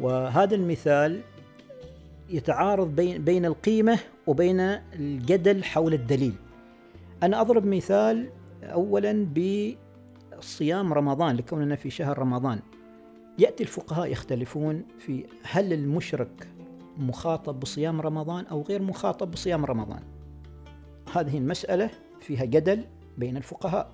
وهذا 0.00 0.54
المثال 0.54 1.20
يتعارض 2.30 2.96
بين 2.96 3.24
بين 3.24 3.44
القيمة 3.44 3.98
وبين 4.26 4.60
الجدل 4.92 5.64
حول 5.64 5.94
الدليل. 5.94 6.34
أنا 7.22 7.40
أضرب 7.40 7.66
مثال 7.66 8.28
أولا 8.62 9.24
بصيام 10.38 10.92
رمضان 10.92 11.36
لكوننا 11.36 11.76
في 11.76 11.90
شهر 11.90 12.18
رمضان. 12.18 12.60
يأتي 13.38 13.62
الفقهاء 13.62 14.12
يختلفون 14.12 14.84
في 14.98 15.26
هل 15.42 15.72
المشرك 15.72 16.48
مخاطب 16.96 17.60
بصيام 17.60 18.00
رمضان 18.00 18.46
أو 18.46 18.62
غير 18.62 18.82
مخاطب 18.82 19.30
بصيام 19.30 19.64
رمضان. 19.64 20.02
هذه 21.12 21.38
المسألة 21.38 21.90
فيها 22.20 22.44
جدل 22.44 22.84
بين 23.18 23.36
الفقهاء. 23.36 23.90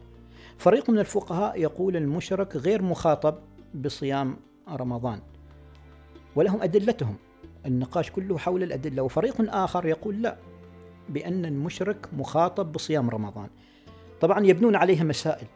فريق 0.59 0.91
من 0.91 0.99
الفقهاء 0.99 1.61
يقول 1.61 1.97
المشرك 1.97 2.57
غير 2.57 2.83
مخاطب 2.83 3.39
بصيام 3.75 4.37
رمضان. 4.69 5.21
ولهم 6.37 6.63
أدلتهم. 6.63 7.17
النقاش 7.67 8.11
كله 8.11 8.39
حول 8.39 8.63
الأدلة. 8.63 9.03
وفريق 9.03 9.55
آخر 9.55 9.87
يقول 9.87 10.23
لا 10.23 10.37
بأن 11.09 11.45
المشرك 11.45 12.09
مخاطب 12.13 12.73
بصيام 12.73 13.11
رمضان. 13.11 13.49
طبعا 14.21 14.47
يبنون 14.47 14.77
عليها 14.77 15.05
مسائل. 15.05 15.47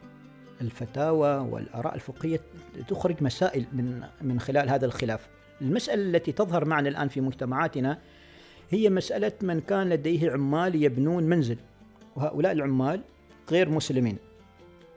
الفتاوى 0.61 1.37
والآراء 1.51 1.95
الفقهية 1.95 2.41
تخرج 2.89 3.23
مسائل 3.23 3.65
من 3.73 4.03
من 4.23 4.41
خلال 4.41 4.71
هذا 4.71 4.87
الخلاف. 4.87 5.29
المسألة 5.61 6.03
التي 6.03 6.33
تظهر 6.33 6.65
معنا 6.65 6.89
الآن 6.89 7.09
في 7.09 7.21
مجتمعاتنا 7.21 7.99
هي 8.71 8.91
مسألة 8.91 9.33
من 9.43 9.61
كان 9.61 9.89
لديه 9.89 10.31
عمال 10.31 10.83
يبنون 10.83 11.23
منزل 11.23 11.59
وهؤلاء 12.17 12.53
العمال 12.53 13.01
غير 13.51 13.69
مسلمين 13.69 14.17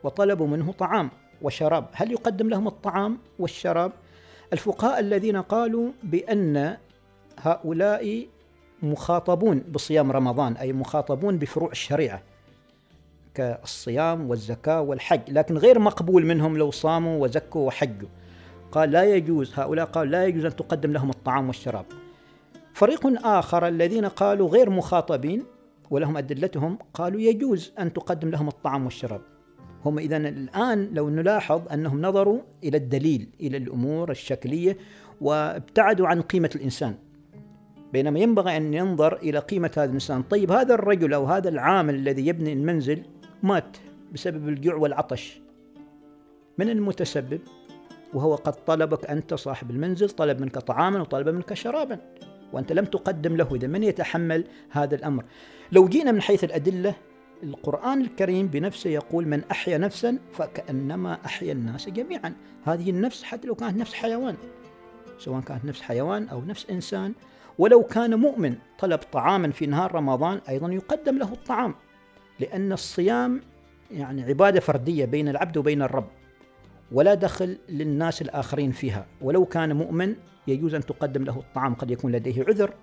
وطلبوا 0.04 0.48
منه 0.48 0.72
طعام 0.72 1.10
وشراب. 1.42 1.86
هل 1.94 2.12
يقدم 2.12 2.50
لهم 2.50 2.68
الطعام 2.68 3.18
والشراب؟ 3.40 3.92
الفقهاء 4.54 5.00
الذين 5.00 5.38
قالوا 5.38 5.92
بأن 6.04 6.78
هؤلاء 7.38 8.28
مخاطبون 8.84 9.60
بصيام 9.60 10.12
رمضان 10.12 10.54
أي 10.54 10.74
مخاطبون 10.74 11.38
بفروع 11.38 11.72
الشريعة 11.72 12.22
كالصيام 13.40 14.30
والزكاة 14.30 14.82
والحج 14.82 15.22
لكن 15.28 15.58
غير 15.58 15.80
مقبول 15.80 16.26
منهم 16.26 16.58
لو 16.58 16.72
صاموا 16.72 17.24
وزكوا 17.24 17.68
وحجوا. 17.68 18.10
قال 18.72 18.92
لا 18.92 19.04
يجوز 19.04 19.54
هؤلاء 19.56 19.86
قالوا 19.86 20.12
لا 20.12 20.26
يجوز 20.26 20.46
أن 20.46 20.56
تقدم 20.56 20.92
لهم 20.92 21.10
الطعام 21.10 21.48
والشراب. 21.48 21.86
فريق 22.74 23.26
آخر 23.26 23.68
الذين 23.68 24.06
قالوا 24.06 24.50
غير 24.50 24.70
مخاطبين 24.70 25.44
ولهم 25.90 26.18
أدلتهم 26.18 26.78
قالوا 26.94 27.22
يجوز 27.22 27.74
أن 27.80 27.94
تقدم 27.94 28.30
لهم 28.30 28.48
الطعام 28.48 28.86
والشراب. 28.86 29.22
هم 29.86 30.00
إذا 30.00 30.18
الآن 30.18 30.90
لو 30.94 31.10
نلاحظ 31.10 31.62
أنهم 31.74 32.02
نظروا 32.02 32.40
إلى 32.64 32.78
الدليل 32.78 33.30
إلى 33.42 33.58
الأمور 33.58 34.12
الشكلية 34.12 34.78
وابتعدوا 35.22 36.08
عن 36.08 36.22
قيمة 36.22 36.50
الإنسان. 36.56 36.96
بينما 37.94 38.20
ينبغي 38.20 38.58
أن 38.58 38.74
ينظر 38.74 39.16
إلى 39.16 39.40
قيمة 39.40 39.72
هذا 39.78 39.86
الإنسان. 39.86 40.24
طيب 40.24 40.52
هذا 40.52 40.74
الرجل 40.74 41.14
أو 41.14 41.26
هذا 41.26 41.50
العامل 41.50 41.96
الذي 41.96 42.28
يبني 42.28 42.54
المنزل 42.54 43.04
مات 43.44 43.78
بسبب 44.14 44.50
الجوع 44.50 44.76
والعطش. 44.76 45.42
من 46.58 46.70
المتسبب؟ 46.70 47.40
وهو 48.14 48.36
قد 48.36 48.66
طلبك 48.66 49.06
أنت 49.06 49.34
صاحب 49.34 49.72
المنزل 49.72 50.10
طلب 50.10 50.42
منك 50.42 50.58
طعاما 50.58 51.02
وطلب 51.02 51.30
منك 51.30 51.54
شرابا 51.54 52.00
وأنت 52.54 52.72
لم 52.72 52.86
تقدم 52.86 53.38
له. 53.38 53.56
إذا 53.56 53.68
من 53.68 53.84
يتحمل 53.84 54.44
هذا 54.70 54.96
الأمر؟ 54.96 55.24
لو 55.72 55.88
جينا 55.88 56.12
من 56.12 56.22
حيث 56.22 56.44
الأدلة 56.44 56.96
القرآن 57.44 58.02
الكريم 58.02 58.48
بنفسه 58.48 58.90
يقول 58.90 59.28
من 59.28 59.44
أحيا 59.52 59.78
نفسا 59.78 60.18
فكأنما 60.34 61.18
أحيا 61.26 61.52
الناس 61.52 61.90
جميعا. 61.90 62.34
هذه 62.66 62.90
النفس 62.90 63.24
حتى 63.24 63.48
لو 63.48 63.56
كانت 63.56 63.78
نفس 63.78 63.94
حيوان 63.94 64.36
سواء 65.18 65.42
كانت 65.42 65.66
نفس 65.66 65.82
حيوان 65.82 66.28
أو 66.28 66.42
نفس 66.42 66.66
إنسان 66.70 67.14
ولو 67.58 67.84
كان 67.84 68.20
مؤمن 68.20 68.56
طلب 68.80 69.00
طعاما 69.00 69.52
في 69.52 69.66
نهار 69.66 69.96
رمضان 69.96 70.42
أيضا 70.50 70.74
يقدم 70.74 71.18
له 71.18 71.34
الطعام. 71.34 71.76
لأن 72.40 72.72
الصيام 72.72 73.42
يعني 73.92 74.24
عبادة 74.24 74.60
فردية 74.60 75.06
بين 75.06 75.28
العبد 75.30 75.58
وبين 75.58 75.82
الرب 75.82 76.08
ولا 76.92 77.14
دخل 77.14 77.58
للناس 77.70 78.22
الآخرين 78.22 78.72
فيها. 78.72 79.06
ولو 79.22 79.46
كان 79.46 79.76
مؤمن 79.76 80.16
يجوز 80.48 80.76
أن 80.76 80.86
تقدم 80.86 81.24
له 81.24 81.40
الطعام. 81.40 81.74
قد 81.74 81.92
يكون 81.92 82.12
لديه 82.12 82.44
عذر 82.44 82.74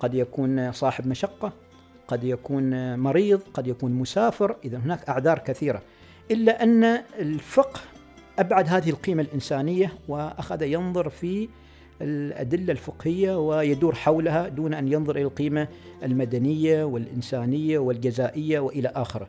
قد 0.00 0.14
يكون 0.14 0.72
صاحب 0.72 1.06
مشقة 1.06 1.52
قد 2.08 2.24
يكون 2.24 2.98
مريض 2.98 3.40
قد 3.54 3.66
يكون 3.66 3.92
مسافر. 3.92 4.56
إذا 4.64 4.78
هناك 4.78 5.08
أعذار 5.08 5.38
كثيرة. 5.38 5.82
إلا 6.30 6.62
أن 6.62 6.84
الفقه 7.18 7.80
أبعد 8.38 8.68
هذه 8.68 8.90
القيمة 8.90 9.22
الإنسانية 9.22 9.92
وأخذ 10.08 10.62
ينظر 10.62 11.08
في 11.08 11.48
الأدلة 12.02 12.72
الفقهية 12.72 13.48
ويدور 13.48 13.94
حولها 13.94 14.48
دون 14.48 14.74
أن 14.74 14.92
ينظر 14.92 15.16
إلى 15.16 15.24
القيمة 15.24 15.68
المدنية 16.02 16.84
والإنسانية 16.84 17.78
والجزائية 17.78 18.60
وإلى 18.60 18.88
آخره 18.88 19.28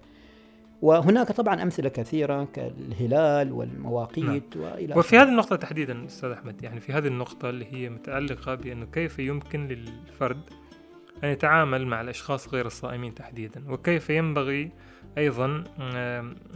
وهناك 0.82 1.32
طبعا 1.32 1.64
أمثلة 1.64 1.90
كثيرة 1.90 2.48
كالهلال 2.54 3.52
والمواقيت 3.52 4.58
نعم. 4.58 4.64
وإلى 4.64 4.96
وفي 4.96 5.18
هذه 5.18 5.30
النقطة 5.30 5.56
تحديدا 5.56 6.06
أستاذ 6.06 6.30
أحمد 6.30 6.64
يعني 6.64 6.80
في 6.80 6.94
هذه 6.94 7.08
النقطة 7.08 7.50
اللي 7.50 7.66
هي 7.74 7.90
متعلقة 7.90 8.56
بأنه 8.56 8.86
كيف 8.86 9.20
يمكن 9.20 9.68
للفرد 9.68 10.42
أن 11.24 11.30
يتعامل 11.30 11.88
مع 11.88 12.02
الأشخاص 12.02 12.54
غير 12.54 12.66
الصائمين 12.66 13.16
تحديدا 13.16 13.72
وكيف 13.72 14.10
ينبغي 14.10 14.72
أيضا 15.18 15.64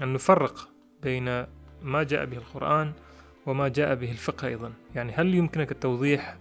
أن 0.01 0.13
نفرق 0.13 0.69
بين 1.03 1.45
ما 1.81 2.03
جاء 2.03 2.25
به 2.25 2.37
القرآن 2.37 2.91
وما 3.47 3.67
جاء 3.67 3.95
به 3.95 4.11
الفقه 4.11 4.47
أيضا. 4.47 4.73
يعني 4.95 5.11
هل 5.11 5.35
يمكنك 5.35 5.71
التوضيح 5.71 6.37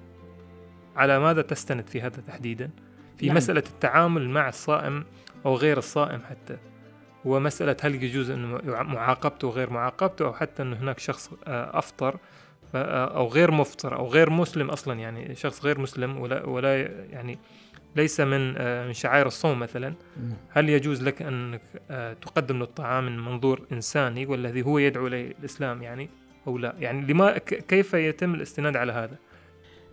على 0.97 1.19
ماذا 1.19 1.43
تستند 1.43 1.89
في 1.89 2.01
هذا 2.01 2.23
تحديدا؟ 2.27 2.71
في 3.19 3.27
نعم. 3.27 3.37
مسألة 3.37 3.63
التعامل 3.67 4.29
مع 4.29 4.49
الصائم 4.49 5.05
أو 5.47 5.55
غير 5.55 5.79
الصائم 5.79 6.21
حتى. 6.31 6.57
ومسألة 7.25 7.77
هل 7.83 8.05
يجوز 8.05 8.31
أنه 8.31 8.61
معاقبته 8.65 9.49
وغير 9.49 9.71
معاقبته 9.71 10.25
أو 10.25 10.33
حتى 10.33 10.63
أن 10.63 10.73
هناك 10.73 10.99
شخص 10.99 11.31
آه، 11.47 11.79
أفطر 11.79 12.19
آه، 12.75 13.17
أو 13.17 13.29
غير 13.29 13.51
مفطر 13.51 13.97
أو 13.97 14.07
غير 14.07 14.31
مسلم 14.31 14.71
أصلا. 14.71 14.95
يعني 15.01 15.35
شخص 15.35 15.65
غير 15.65 15.81
مسلم 15.81 16.21
ولا, 16.21 16.47
ولا 16.47 16.77
يعني 17.11 17.39
ليس 17.97 18.21
من 18.21 18.55
آه، 18.57 18.87
من 18.87 18.93
شعائر 18.93 19.27
الصوم 19.27 19.59
مثلا. 19.59 19.89
نعم. 19.89 20.37
هل 20.51 20.69
يجوز 20.69 21.03
لك 21.03 21.23
أن 21.23 21.59
تقدم 22.21 22.59
له 22.59 22.65
الطعام 22.65 23.07
من 23.07 23.19
منظور 23.21 23.67
إنساني 23.73 24.27
والذي 24.27 24.63
هو 24.63 24.79
يدعو 24.79 25.07
إليه 25.07 25.33
الإسلام؟ 25.41 25.83
يعني 25.83 26.09
أو 26.47 26.59
لا؟ 26.59 26.75
يعني 26.79 27.13
لما 27.13 27.39
كيف 27.39 27.95
يتم 27.95 28.35
الاستناد 28.35 28.77
على 28.77 28.93
هذا؟ 28.93 29.17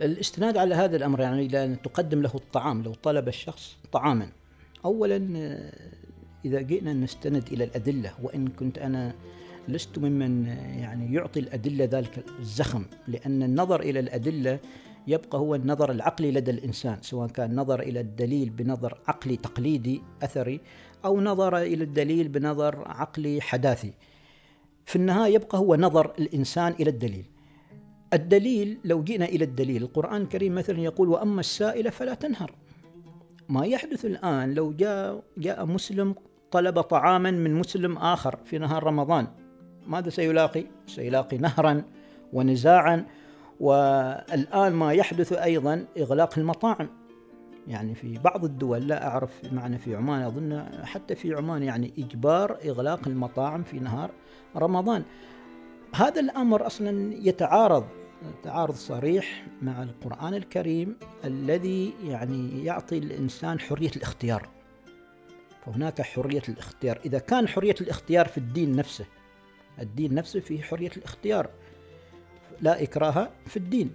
الاستناد 0.02 0.56
على 0.56 0.74
هذا 0.74 0.96
الأمر 0.96 1.20
يعني 1.20 1.48
لأن 1.48 1.82
تقدم 1.82 2.22
له 2.22 2.30
الطعام 2.34 2.82
لو 2.82 2.94
طلب 2.94 3.28
الشخص 3.28 3.76
طعاما. 3.92 4.28
أولا 4.84 5.16
إذا 6.44 6.60
جئنا 6.60 6.92
نستند 6.92 7.48
إلى 7.52 7.64
الأدلة 7.64 8.12
وإن 8.22 8.48
كنت 8.48 8.78
أنا 8.78 9.14
لست 9.68 9.98
ممن 9.98 10.46
يعني 10.80 11.14
يعطي 11.14 11.40
الأدلة 11.40 11.84
ذلك 11.84 12.24
الزخم 12.38 12.84
لأن 13.08 13.42
النظر 13.42 13.80
إلى 13.80 14.00
الأدلة 14.00 14.58
يبقى 15.06 15.38
هو 15.38 15.54
النظر 15.54 15.90
العقلي 15.90 16.30
لدى 16.30 16.50
الإنسان 16.50 16.98
سواء 17.00 17.28
كان 17.28 17.56
نظر 17.56 17.80
إلى 17.80 18.00
الدليل 18.00 18.50
بنظر 18.50 18.98
عقلي 19.08 19.36
تقليدي 19.36 20.02
أثري 20.22 20.60
أو 21.04 21.20
نظر 21.20 21.58
إلى 21.58 21.84
الدليل 21.84 22.28
بنظر 22.28 22.88
عقلي 22.88 23.40
حداثي. 23.40 23.92
في 24.84 24.96
النهاية 24.96 25.34
يبقى 25.34 25.58
هو 25.58 25.76
نظر 25.76 26.12
الإنسان 26.18 26.74
إلى 26.80 26.90
الدليل. 26.90 27.24
الدليل 28.12 28.78
لو 28.84 29.02
جئنا 29.02 29.24
إلى 29.24 29.44
الدليل 29.44 29.82
القرآن 29.82 30.22
الكريم 30.22 30.54
مثلا 30.54 30.80
يقول 30.80 31.08
وأما 31.08 31.40
السائل 31.40 31.92
فلا 31.92 32.14
تنهر. 32.14 32.54
ما 33.48 33.66
يحدث 33.66 34.04
الآن 34.04 34.54
لو 34.54 34.72
جاء 34.72 35.22
جاء 35.38 35.66
مسلم 35.66 36.14
طلب 36.50 36.80
طعاما 36.80 37.30
من 37.30 37.54
مسلم 37.54 37.96
آخر 37.96 38.38
في 38.44 38.58
نهار 38.58 38.84
رمضان. 38.84 39.26
ماذا 39.86 40.10
سيلاقي؟ 40.10 40.64
سيلاقي 40.86 41.38
نهرا 41.38 41.84
ونزاعا. 42.32 43.06
والآن 43.60 44.72
ما 44.72 44.92
يحدث 44.92 45.32
أيضا 45.32 45.84
إغلاق 45.98 46.38
المطاعم. 46.38 46.88
يعني 47.68 47.94
في 47.94 48.18
بعض 48.18 48.44
الدول 48.44 48.88
لا 48.88 49.06
أعرف 49.06 49.30
معنا 49.52 49.78
في 49.78 49.96
عمان 49.96 50.22
أظن 50.22 50.64
حتى 50.84 51.14
في 51.14 51.34
عمان 51.34 51.62
يعني 51.62 51.92
إجبار 51.98 52.58
إغلاق 52.64 53.08
المطاعم 53.08 53.62
في 53.62 53.78
نهار 53.78 54.10
رمضان. 54.56 55.04
هذا 55.94 56.20
الأمر 56.20 56.66
أصلا 56.66 57.14
يتعارض 57.14 57.86
تعارض 58.42 58.74
صريح 58.74 59.46
مع 59.62 59.82
القرآن 59.82 60.34
الكريم 60.34 60.96
الذي 61.24 61.94
يعني 62.04 62.64
يعطي 62.64 62.98
الإنسان 62.98 63.60
حرية 63.60 63.90
الاختيار. 63.96 64.48
فهناك 65.66 66.02
حرية 66.02 66.42
الاختيار. 66.48 67.00
إذا 67.06 67.18
كان 67.18 67.48
حرية 67.48 67.74
الاختيار 67.80 68.28
في 68.28 68.38
الدين 68.38 68.76
نفسه 68.76 69.04
الدين 69.80 70.14
نفسه 70.14 70.40
فيه 70.40 70.62
حرية 70.62 70.90
الاختيار. 70.96 71.50
لا 72.60 72.82
إكراه 72.82 73.30
في 73.46 73.56
الدين. 73.56 73.92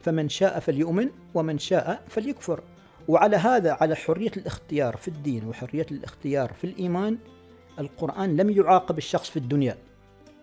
فمن 0.00 0.28
شاء 0.28 0.60
فليؤمن 0.60 1.10
ومن 1.34 1.58
شاء 1.58 2.04
فليكفر. 2.08 2.62
وعلى 3.08 3.36
هذا 3.36 3.72
على 3.80 3.96
حرية 3.96 4.32
الاختيار 4.36 4.96
في 4.96 5.08
الدين 5.08 5.48
وحرية 5.48 5.86
الاختيار 5.90 6.52
في 6.52 6.64
الإيمان 6.64 7.18
القرآن 7.78 8.36
لم 8.36 8.50
يعاقب 8.50 8.98
الشخص 8.98 9.30
في 9.30 9.36
الدنيا 9.36 9.76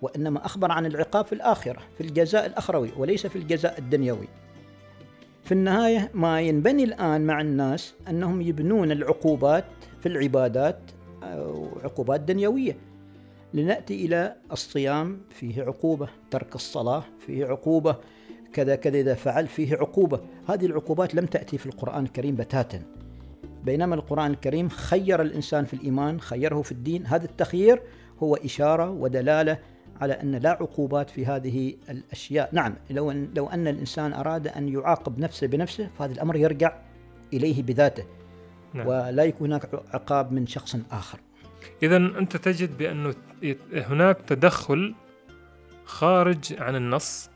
وإنما 0.02 0.46
أخبر 0.46 0.72
عن 0.72 0.86
العقاب 0.86 1.26
في 1.26 1.34
الآخرة 1.34 1.82
في 1.98 2.02
الجزاء 2.02 2.46
الأخروي 2.46 2.92
وليس 2.98 3.28
في 3.28 3.36
الجزاء 3.36 3.80
الدنيوي. 3.80 4.28
في 5.44 5.52
النهاية 5.52 6.12
ما 6.14 6.42
ينبني 6.42 6.84
الآن 6.84 7.22
مع 7.22 7.42
الناس 7.42 7.94
أنهم 8.10 8.42
يبنون 8.42 8.92
العقوبات 8.92 9.66
في 10.00 10.06
العبادات 10.06 10.80
أو 11.24 11.68
عقوبات 11.84 12.22
دنيوية. 12.22 12.78
لنأتي 13.54 14.06
إلى 14.06 14.36
الصيام 14.52 15.22
فيه 15.30 15.64
عقوبة 15.64 16.08
ترك 16.32 16.56
الصلاة 16.56 17.04
فيه 17.20 17.46
عقوبة 17.46 17.96
كذا 18.54 18.76
كذا 18.76 18.98
إذا 18.98 19.14
فعل 19.14 19.48
فيه 19.48 19.76
عقوبة. 19.76 20.20
هذه 20.50 20.66
العقوبات 20.66 21.16
لم 21.16 21.26
تأتي 21.26 21.58
في 21.58 21.66
القرآن 21.66 22.04
الكريم 22.04 22.36
بتاتا. 22.36 22.99
بينما 23.64 23.96
القرآن 23.96 24.32
الكريم 24.32 24.70
خير 24.70 25.22
الإنسان 25.22 25.66
في 25.66 25.74
الإيمان 25.74 26.22
خيره 26.22 26.62
في 26.62 26.72
الدين. 26.72 27.06
هذا 27.06 27.26
التخيير 27.26 27.82
هو 28.24 28.36
إشارة 28.36 28.90
ودلالة 28.90 29.60
على 30.02 30.14
أن 30.14 30.36
لا 30.36 30.50
عقوبات 30.50 31.10
في 31.10 31.26
هذه 31.26 31.74
الأشياء. 31.90 32.50
نعم 32.52 32.76
لو 32.90 33.12
أن, 33.12 33.30
لو 33.36 33.48
أن 33.48 33.68
الإنسان 33.68 34.14
أراد 34.14 34.48
أن 34.48 34.70
يعاقب 34.70 35.20
نفسه 35.20 35.48
بنفسه 35.48 35.90
فهذا 36.00 36.14
الأمر 36.14 36.36
يرجع 36.36 36.82
إليه 37.34 37.64
بذاته. 37.64 38.04
نعم. 38.74 38.88
ولا 38.88 39.24
يكون 39.24 39.48
هناك 39.48 39.70
عقاب 39.94 40.32
من 40.32 40.48
شخص 40.48 40.76
آخر. 40.92 41.20
إذا 41.84 41.98
أنت 41.98 42.38
تجد 42.38 42.78
بأنه 42.78 43.14
هناك 43.74 44.18
تدخل 44.28 44.96
خارج 45.86 46.56
عن 46.60 46.76
النص 46.76 47.30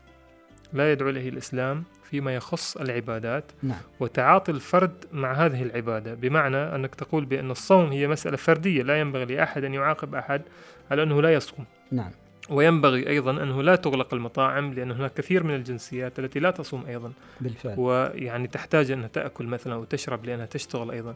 لا 0.72 0.92
يدعو 0.92 1.08
إليه 1.08 1.28
الإسلام. 1.28 1.84
فيما 2.14 2.34
يخص 2.34 2.76
العبادات 2.76 3.52
نعم. 3.62 3.80
وتعاطي 4.00 4.52
الفرد 4.52 5.04
مع 5.12 5.32
هذه 5.32 5.62
العبادة. 5.62 6.14
بمعنى 6.14 6.56
أنك 6.56 6.94
تقول 6.94 7.24
بأن 7.24 7.50
الصوم 7.50 7.92
هي 7.92 8.08
مسألة 8.08 8.36
فردية 8.36 8.82
لا 8.82 9.00
ينبغي 9.00 9.24
لأحد 9.24 9.64
أن 9.64 9.74
يعاقب 9.74 10.14
أحد 10.14 10.42
على 10.90 11.02
أنه 11.02 11.22
لا 11.22 11.34
يصوم. 11.34 11.64
نعم. 11.90 12.10
وينبغي 12.50 13.08
أيضا 13.08 13.30
أنه 13.30 13.62
لا 13.62 13.76
تغلق 13.76 14.14
المطاعم 14.14 14.72
لأن 14.72 14.90
هناك 14.90 15.14
كثير 15.14 15.42
من 15.42 15.54
الجنسيات 15.54 16.18
التي 16.18 16.40
لا 16.40 16.50
تصوم 16.50 16.86
أيضا. 16.86 17.12
بالفعل. 17.40 17.80
ويعني 17.80 18.48
تحتاج 18.48 18.90
أنها 18.90 19.08
تأكل 19.08 19.46
مثلا 19.46 19.74
وتشرب 19.74 20.24
لأنها 20.24 20.46
تشتغل 20.46 20.90
أيضا 20.90 21.14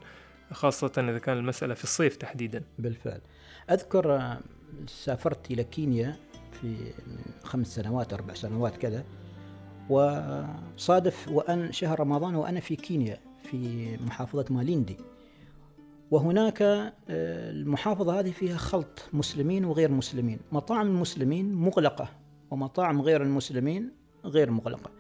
خاصة 0.53 0.93
إذا 0.99 1.19
كان 1.19 1.39
المسألة 1.39 1.75
في 1.75 1.85
الصيف 1.85 2.17
تحديدا. 2.17 2.63
بالفعل. 2.79 3.21
أذكر 3.71 4.17
آه، 4.17 4.39
سافرت 4.87 5.51
إلى 5.51 5.65
كينيا 5.65 6.17
في 6.61 6.77
خمس 7.45 7.75
سنوات 7.75 8.13
أربع 8.13 8.35
سنوات 8.35 8.77
كذا. 8.77 9.05
وصادف 9.91 11.29
وأن 11.29 11.73
شهر 11.73 12.01
رمضان 12.01 12.35
وأنا 12.35 12.61
في 12.61 12.77
كينيا 12.77 13.19
في 13.43 13.97
محافظة 14.07 14.45
ماليندي. 14.51 14.97
وهناك 16.11 16.63
آه، 16.63 16.91
المحافظة 17.51 18.21
هذه 18.21 18.31
فيها 18.31 18.57
خلط 18.57 19.09
مسلمين 19.13 19.65
وغير 19.65 19.91
مسلمين. 19.91 20.39
مطاعم 20.53 20.87
المسلمين 20.87 21.55
مغلقة 21.55 22.09
ومطاعم 22.51 23.03
غير 23.03 23.23
المسلمين 23.23 23.91
غير 24.25 24.51
مغلقة. 24.51 24.91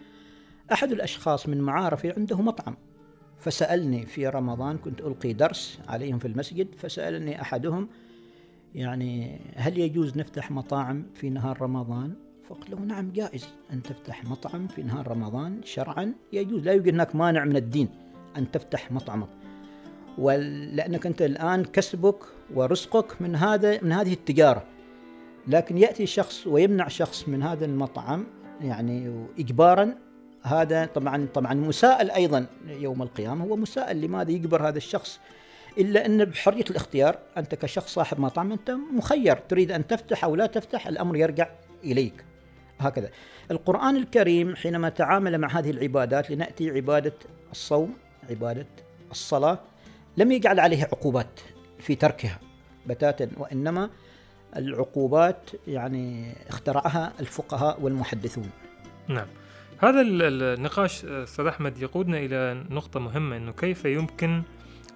أحد 0.73 0.93
الأشخاص 0.93 1.49
من 1.49 1.61
معارفي 1.61 2.11
عنده 2.11 2.43
مطعم. 2.43 2.77
فسألني 3.39 4.07
في 4.07 4.29
رمضان 4.29 4.79
كنت 4.79 5.01
ألقي 5.01 5.33
درس 5.33 5.79
عليهم 5.89 6.19
في 6.19 6.29
المسجد 6.29 6.75
فسألني 6.75 7.41
أحدهم 7.41 7.89
يعني 8.75 9.41
هل 9.55 9.79
يجوز 9.79 10.19
نفتح 10.19 10.51
مطاعم 10.51 11.07
في 11.15 11.31
نهار 11.31 11.63
رمضان؟ 11.63 12.15
فقلت 12.49 12.71
له. 12.71 12.79
نعم 12.79 13.11
جائز. 13.11 13.49
أن 13.73 13.83
تفتح 13.83 14.25
مطعم 14.25 14.69
في 14.69 14.83
نهار 14.83 15.09
رمضان 15.09 15.61
شرعا 15.65 16.13
يجوز. 16.33 16.65
لا 16.65 16.73
يوجد 16.73 16.95
هناك 16.95 17.17
مانع 17.17 17.45
من 17.45 17.57
الدين 17.57 17.89
أن 18.37 18.51
تفتح 18.51 18.93
مطعمك 18.93 19.29
ولأنك 20.19 21.07
أنت 21.07 21.23
الآن 21.23 21.65
كسبك 21.65 22.19
ورزقك 22.55 23.23
من 23.23 23.37
هذا 23.37 23.83
من 23.83 23.93
هذه 23.93 24.13
التجارة. 24.13 24.65
لكن 25.47 25.79
يأتي 25.79 26.07
شخص 26.07 26.47
ويمنع 26.47 26.89
شخص 26.89 27.29
من 27.29 27.43
هذا 27.43 27.65
المطعم 27.65 28.27
يعني 28.61 29.27
إجبارا 29.39 29.95
هذا 30.43 30.87
طبعا 30.87 31.29
طبعا 31.35 31.55
مساءل 31.55 32.11
أيضا 32.11 32.47
يوم 32.67 33.03
القيامة. 33.03 33.45
هو 33.45 33.57
مساءل 33.57 34.01
لماذا 34.01 34.31
يجبر 34.31 34.69
هذا 34.69 34.77
الشخص؟ 34.77 35.21
إلا 35.79 36.07
أن 36.07 36.25
بحرية 36.25 36.65
الاختيار 36.71 37.19
أنت 37.37 37.55
كشخص 37.55 37.95
صاحب 37.95 38.21
مطعم 38.21 38.53
أنت 38.53 38.71
مخير 38.71 39.37
تريد 39.37 39.73
أن 39.73 39.87
تفتح 39.87 40.25
أو 40.25 40.35
لا 40.35 40.47
تفتح 40.47 40.87
الأمر 40.87 41.17
يرجع 41.17 41.49
إليك. 41.85 42.25
هكذا. 42.79 43.11
القرآن 43.51 43.97
الكريم 43.97 44.57
حينما 44.57 44.89
تعامل 44.89 45.39
مع 45.39 45.49
هذه 45.59 45.71
العبادات 45.71 46.31
لنأتي 46.31 46.71
عبادة 46.71 47.15
الصوم 47.53 47.95
عبادة 48.31 48.67
الصلاة 49.11 49.59
لم 50.17 50.33
يجعل 50.33 50.61
عليها 50.61 50.85
عقوبات 50.85 51.41
في 51.79 51.95
تركها 51.95 52.39
بتاتا 52.87 53.31
وإنما 53.37 53.91
العقوبات 54.57 55.51
يعني 55.67 56.33
اخترعها 56.49 57.13
الفقهاء 57.21 57.81
والمحدثون. 57.81 58.51
نعم. 59.09 59.27
هذا 59.79 60.01
النقاش 60.01 61.05
أستاذ 61.05 61.47
أحمد 61.47 61.79
يقودنا 61.79 62.19
إلى 62.19 62.65
نقطة 62.71 63.01
مهمة 63.01 63.37
إنه 63.37 63.53
كيف 63.53 63.85
يمكن 63.85 64.43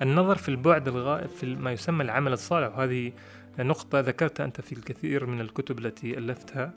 النظر 0.03 0.37
في 0.37 0.49
البعد 0.49 0.89
الغائب 0.89 1.29
في 1.29 1.47
ما 1.47 1.73
يسمى 1.73 2.03
العمل 2.03 2.33
الصالح؟ 2.33 2.79
وهذه 2.79 3.13
نقطة 3.59 4.01
ذكرتها 4.01 4.45
أنت 4.45 4.61
في 4.61 4.73
الكثير 4.73 5.27
من 5.27 5.41
الكتب 5.41 5.79
التي 5.79 6.19
ألفتها. 6.19 6.73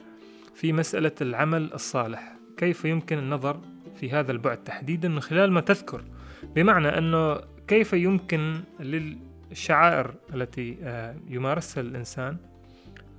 في 0.56 0.72
مسألة 0.72 1.12
العمل 1.20 1.72
الصالح. 1.72 2.32
كيف 2.56 2.84
يمكن 2.84 3.18
النظر 3.18 3.60
في 4.00 4.10
هذا 4.10 4.32
البعد 4.32 4.64
تحديدا 4.64 5.08
من 5.08 5.20
خلال 5.20 5.52
ما 5.52 5.60
تذكر؟ 5.60 6.02
بمعنى 6.42 6.88
أنه 6.88 7.40
كيف 7.68 7.92
يمكن 7.92 8.60
للشعائر 8.80 10.14
التي 10.34 10.76
آه، 10.82 11.16
يمارسها 11.28 11.80
الإنسان 11.80 12.36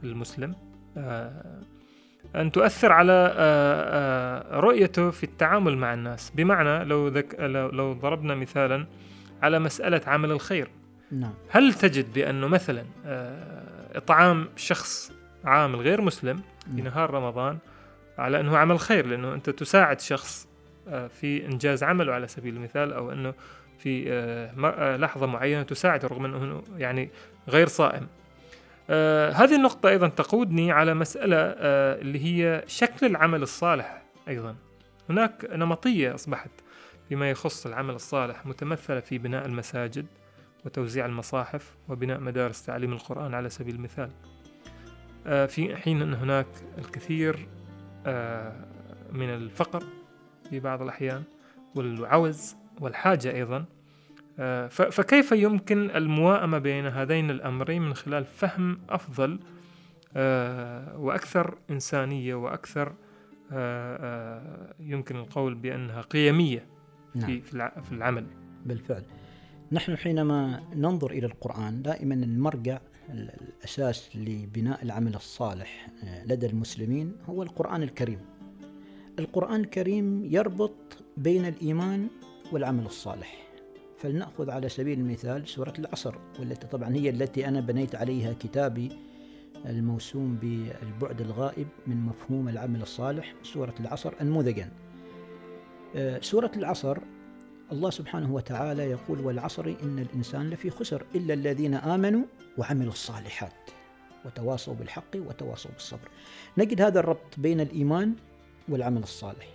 المسلم 0.03 0.55
آه، 0.97 1.61
أن 2.35 2.51
تؤثر 2.51 2.91
على 2.91 3.33
آه، 3.37 4.59
رؤيته 4.59 5.09
في 5.09 5.23
التعامل 5.23 5.77
مع 5.77 5.93
الناس. 5.93 6.31
بمعنى 6.35 6.85
لو, 6.85 7.07
ذك 7.07 7.39
لو 7.73 7.93
ضربنا 7.93 8.35
مثالا 8.35 8.87
على 9.41 9.59
مسألة 9.59 10.01
عمل 10.07 10.31
الخير. 10.31 10.69
نعم. 11.11 11.33
هل 11.49 11.73
تجد 11.73 12.13
بأنه 12.13 12.47
مثلا 12.47 12.85
إطعام 13.95 14.49
شخص 14.55 15.11
عامل 15.45 15.79
غير 15.79 16.01
مسلم 16.01 16.41
في 16.75 16.81
نهار 16.81 17.11
رمضان 17.11 17.57
على 18.17 18.39
أنه 18.39 18.57
عمل 18.57 18.79
خير 18.79 19.05
لأنه 19.05 19.33
أنت 19.33 19.49
تساعد 19.49 19.99
شخص 19.99 20.47
في 21.09 21.45
إنجاز 21.45 21.83
عمله 21.83 22.13
على 22.13 22.27
سبيل 22.27 22.55
المثال 22.55 22.93
أو 22.93 23.11
أنه 23.11 23.33
في 23.77 24.11
آه، 24.11 24.51
آه، 24.65 24.97
لحظة 24.97 25.25
معينة 25.25 25.63
تساعد 25.63 26.05
رغم 26.05 26.25
أنه 26.25 26.63
يعني 26.77 27.09
غير 27.49 27.67
صائم. 27.67 28.07
آه، 28.89 29.31
هذه 29.31 29.55
النقطة 29.55 29.89
أيضا 29.89 30.07
تقودني 30.07 30.71
على 30.71 30.93
مسألة 30.93 31.37
اللي 31.37 32.25
هي 32.25 32.63
شكل 32.67 33.05
العمل 33.05 33.41
الصالح 33.41 34.01
أيضا. 34.27 34.55
هناك 35.09 35.47
نمطية 35.51 36.15
أصبحت 36.15 36.51
فيما 37.09 37.29
يخص 37.29 37.65
العمل 37.65 37.93
الصالح 37.93 38.45
متمثلة 38.45 38.99
في 38.99 39.17
بناء 39.17 39.45
المساجد 39.45 40.05
وتوزيع 40.65 41.05
المصاحف 41.05 41.75
وبناء 41.89 42.19
مدارس 42.19 42.65
تعليم 42.65 42.93
القرآن 42.93 43.33
على 43.33 43.49
سبيل 43.49 43.75
المثال. 43.75 44.09
في 45.27 45.75
حين 45.75 46.01
أن 46.01 46.13
هناك 46.13 46.47
الكثير 46.77 47.47
من 49.13 49.29
الفقر 49.29 49.83
في 50.49 50.59
بعض 50.59 50.81
الأحيان 50.81 51.23
والعوز 51.75 52.55
والحاجة 52.81 53.31
أيضا. 53.31 53.65
آه، 54.39 54.67
فكيف 54.67 55.31
يمكن 55.31 55.89
المواءمة 55.89 56.57
بين 56.57 56.85
هذين 56.85 57.29
الأمرين 57.29 57.81
من 57.81 57.93
خلال 57.93 58.25
فهم 58.25 58.79
أفضل 58.89 59.39
آه، 60.15 60.97
وأكثر 60.99 61.57
إنسانية 61.69 62.35
وأكثر 62.35 62.93
آه، 63.51 64.73
يمكن 64.79 65.15
القول 65.15 65.55
بأنها 65.55 66.01
قيمية 66.01 66.65
في 67.13 67.41
نعم. 67.53 67.81
في 67.81 67.91
العمل؟ 67.91 68.25
بالفعل. 68.65 69.03
نحن 69.71 69.97
حينما 69.97 70.63
ننظر 70.75 71.11
إلى 71.11 71.25
القرآن 71.25 71.81
دائما 71.81 72.15
المرجع 72.15 72.79
الأساس 73.09 74.15
لبناء 74.15 74.83
العمل 74.83 75.15
الصالح 75.15 75.87
لدى 76.25 76.45
المسلمين 76.45 77.15
هو 77.25 77.43
القرآن 77.43 77.83
الكريم. 77.83 78.19
القرآن 79.19 79.61
الكريم 79.61 80.25
يربط 80.25 80.75
بين 81.17 81.45
الإيمان 81.45 82.07
والعمل 82.51 82.85
الصالح. 82.85 83.47
فلنأخذ 83.97 84.49
على 84.49 84.69
سبيل 84.69 84.99
المثال 84.99 85.47
سورة 85.47 85.73
العصر 85.79 86.15
والتي 86.39 86.67
طبعا 86.67 86.95
هي 86.95 87.09
التي 87.09 87.47
أنا 87.47 87.59
بنيت 87.59 87.95
عليها 87.95 88.33
كتابي 88.33 88.89
الموسوم 89.65 90.35
بالبعد 90.35 91.21
الغائب 91.21 91.67
من 91.87 91.97
مفهوم 92.01 92.49
العمل 92.49 92.81
الصالح 92.81 93.33
سورة 93.43 93.73
العصر 93.79 94.13
أنموذجا 94.21 94.71
آه، 95.95 96.19
سورة 96.21 96.51
العصر 96.55 96.97
الله 97.71 97.89
سبحانه 97.89 98.33
وتعالى 98.33 98.83
يقول 98.83 99.19
والعصر 99.19 99.65
إن 99.83 99.99
الإنسان 99.99 100.49
لفي 100.49 100.69
خسر 100.69 101.05
إلا 101.15 101.33
الذين 101.33 101.73
آمنوا 101.73 102.23
وعملوا 102.57 102.91
الصالحات 102.91 103.69
وتواصوا 104.25 104.73
بالحق 104.73 105.15
وتواصوا 105.15 105.71
بالصبر. 105.71 106.09
نجد 106.57 106.81
هذا 106.81 106.99
الربط 106.99 107.39
بين 107.39 107.61
الإيمان 107.61 108.13
والعمل 108.69 109.03
الصالح. 109.03 109.47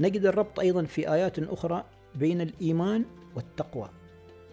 نجد 0.00 0.26
الربط 0.26 0.60
أيضا 0.60 0.84
في 0.84 1.12
آيات 1.12 1.38
أخرى 1.38 1.84
بين 2.14 2.40
الإيمان 2.40 3.04
والتقوى 3.36 3.90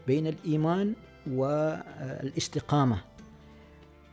بين 0.07 0.27
الإيمان 0.27 0.93
والاستقامة. 1.27 3.01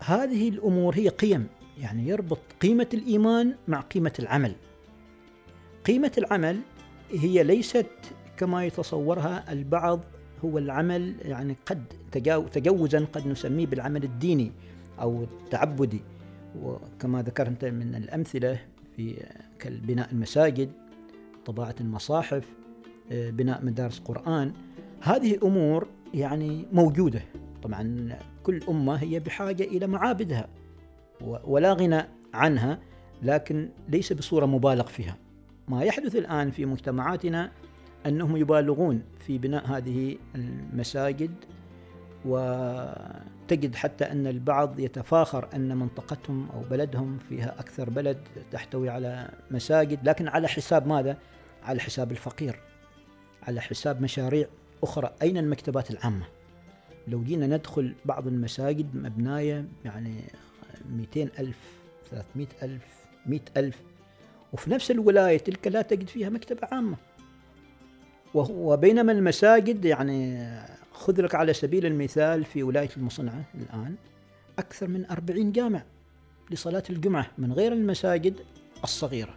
هذه 0.01 0.49
الأمور 0.49 0.95
هي 0.95 1.09
قيم 1.09 1.47
يعني 1.79 2.09
يربط 2.09 2.41
قيمة 2.61 2.89
الإيمان 2.95 3.55
مع 3.69 3.81
قيمة 3.81 4.13
العمل. 4.19 4.55
قيمة 5.87 6.13
العمل 6.19 6.61
هي 7.13 7.43
ليست 7.43 7.87
كما 8.41 8.65
يتصورها 8.65 9.53
البعض 9.53 10.05
هو 10.45 10.59
العمل 10.59 11.15
يعني 11.23 11.57
قد 11.67 11.85
تجوزا 12.53 13.07
قد 13.13 13.27
نسميه 13.27 13.67
بالعمل 13.67 14.05
الديني 14.05 14.53
أو 15.01 15.23
التعبدي. 15.23 16.01
وكما 16.63 17.23
ذكرت 17.23 17.65
من 17.65 17.95
الأمثلة 17.95 18.59
في 18.97 19.27
كالبناء 19.59 20.13
المساجد 20.13 20.71
طباعة 21.47 21.75
المصاحف 21.81 22.45
آه، 23.13 23.31
بناء 23.31 23.65
مدارس 23.65 23.99
قرآن 23.99 24.53
هذه 25.01 25.39
أمور 25.43 25.89
يعني 26.15 26.67
موجودة. 26.73 27.23
طبعا 27.63 28.09
كل 28.43 28.61
أمة 28.69 28.95
هي 28.95 29.21
بحاجة 29.21 29.63
إلى 29.63 29.87
معابدها 29.87 30.49
ولا 31.45 31.73
غنى 31.73 32.03
عنها 32.35 32.79
لكن 33.23 33.69
ليس 33.89 34.13
بصورة 34.13 34.47
مبالغ 34.47 34.87
فيها. 34.87 35.17
ما 35.69 35.83
يحدث 35.83 36.17
الآن 36.17 36.51
في 36.51 36.67
مجتمعاتنا 36.67 37.53
أنهم 38.07 38.37
يبالغون 38.37 39.03
في 39.27 39.39
بناء 39.39 39.67
هذه 39.67 40.17
المساجد 40.35 41.35
وتجد 42.25 43.75
حتى 43.75 44.05
أن 44.05 44.27
البعض 44.27 44.81
يتفاخر 44.81 45.49
أن 45.55 45.77
منطقتهم 45.77 46.49
أو 46.51 46.61
بلدهم 46.71 47.19
فيها 47.29 47.61
أكثر 47.61 47.91
بلد 47.91 48.19
تحتوي 48.53 48.89
على 48.89 49.31
مساجد 49.51 50.09
لكن 50.09 50.29
على 50.29 50.49
حساب 50.49 50.87
ماذا؟ 50.87 51.19
على 51.63 51.81
حساب 51.81 52.13
الفقير 52.13 52.61
على 53.43 53.61
حساب 53.61 54.03
مشاريع 54.03 54.47
أخرى. 54.83 55.13
أين 55.23 55.37
المكتبات 55.37 55.91
العامة؟ 55.91 56.27
لو 57.09 57.23
جينا 57.23 57.47
ندخل 57.47 57.95
بعض 58.05 58.27
المساجد 58.27 58.97
مبناية 58.97 59.65
يعني 59.85 60.15
200 60.91 61.23
ألف 61.39 61.59
300 62.11 62.47
ألف 62.63 62.83
100 63.27 63.41
ألف 63.57 63.83
وفي 64.53 64.71
نفس 64.71 64.91
الولاية 64.91 65.39
تلك 65.39 65.67
لا 65.67 65.83
تجد 65.83 66.09
فيها 66.09 66.29
مكتبة 66.29 66.69
عامة. 66.73 66.97
وبينما 68.35 69.13
المساجد 69.13 69.85
يعني 69.85 70.49
خذ 70.93 71.21
لك 71.21 71.35
على 71.35 71.53
سبيل 71.53 71.87
المثال 71.87 72.45
في 72.45 72.63
ولاية 72.63 72.89
المصنعة 72.97 73.45
الآن 73.55 73.95
أكثر 74.59 74.89
من 74.89 75.07
40 75.11 75.53
جامع 75.53 75.83
لصلاة 76.51 76.83
الجمعة 76.91 77.27
من 77.39 77.53
غير 77.53 77.73
المساجد 77.73 78.35
الصغيرة. 78.85 79.35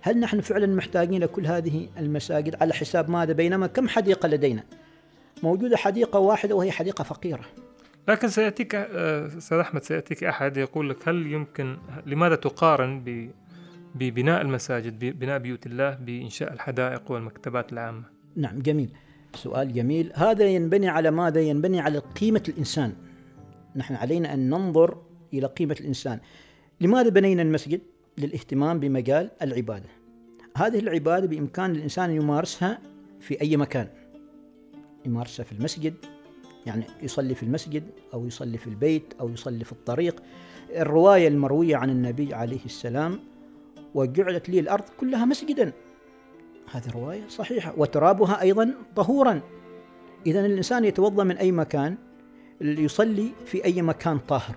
هل 0.00 0.20
نحن 0.20 0.40
فعلا 0.40 0.66
محتاجين 0.66 1.22
لكل 1.22 1.46
هذه 1.46 1.88
المساجد 1.98 2.56
على 2.62 2.74
حساب 2.74 3.10
ماذا؟ 3.10 3.32
بينما 3.32 3.66
كم 3.66 3.88
حديقة 3.88 4.28
لدينا؟ 4.28 4.64
موجودة 5.42 5.76
حديقة 5.76 6.18
واحدة 6.18 6.54
وهي 6.54 6.70
حديقة 6.70 7.04
فقيرة. 7.04 7.44
لكن 8.08 8.28
سيأتيك 8.28 8.74
آه، 8.74 9.26
أستاذ 9.26 9.58
أحمد 9.58 9.82
سيأتيك 9.82 10.24
أحد 10.24 10.56
يقول 10.56 10.90
لك 10.90 11.08
هل 11.08 11.26
يمكن 11.26 11.76
لماذا 12.06 12.34
تقارن 12.34 13.00
ب 13.04 13.30
ببناء 13.94 14.42
المساجد 14.42 15.18
بناء 15.18 15.38
بيوت 15.38 15.66
الله 15.66 15.94
بإنشاء 15.94 16.52
الحدائق 16.52 17.10
والمكتبات 17.10 17.72
العامة؟ 17.72 18.15
نعم 18.36 18.58
جميل. 18.58 18.90
سؤال 19.34 19.72
جميل. 19.72 20.12
هذا 20.14 20.44
ينبني 20.44 20.88
على 20.88 21.10
ماذا؟ 21.10 21.40
ينبني 21.40 21.80
على 21.80 21.98
قيمة 21.98 22.42
الإنسان. 22.48 22.92
نحن 23.76 23.94
علينا 23.94 24.34
أن 24.34 24.50
ننظر 24.50 24.98
إلى 25.34 25.46
قيمة 25.46 25.76
الإنسان. 25.80 26.20
لماذا 26.80 27.08
بنينا 27.08 27.42
المسجد؟ 27.42 27.80
للاهتمام 28.18 28.80
بمجال 28.80 29.30
العبادة. 29.42 29.88
هذه 30.56 30.78
العبادة 30.78 31.26
بإمكان 31.26 31.70
الإنسان 31.70 32.10
يمارسها 32.10 32.78
في 33.20 33.40
أي 33.40 33.56
مكان. 33.56 33.88
يمارسها 35.06 35.44
في 35.44 35.52
المسجد 35.52 35.94
يعني 36.66 36.84
يصلي 37.02 37.34
في 37.34 37.42
المسجد 37.42 37.84
أو 38.14 38.26
يصلي 38.26 38.58
في 38.58 38.66
البيت 38.66 39.14
أو 39.20 39.28
يصلي 39.28 39.64
في 39.64 39.72
الطريق. 39.72 40.22
الرواية 40.70 41.28
المروية 41.28 41.76
عن 41.76 41.90
النبي 41.90 42.34
عليه 42.34 42.64
السلام 42.64 43.18
وجعلت 43.94 44.48
لي 44.48 44.60
الأرض 44.60 44.84
كلها 45.00 45.24
مسجدا. 45.24 45.72
هذه 46.72 46.90
رواية 46.94 47.28
صحيحة. 47.28 47.74
وترابها 47.76 48.40
أيضا 48.42 48.74
طهورا. 48.96 49.40
إذا 50.26 50.46
الإنسان 50.46 50.84
يتوضأ 50.84 51.24
من 51.24 51.36
أي 51.36 51.52
مكان 51.52 51.96
يصلي 52.60 53.32
في 53.46 53.64
أي 53.64 53.82
مكان 53.82 54.18
طاهر. 54.18 54.56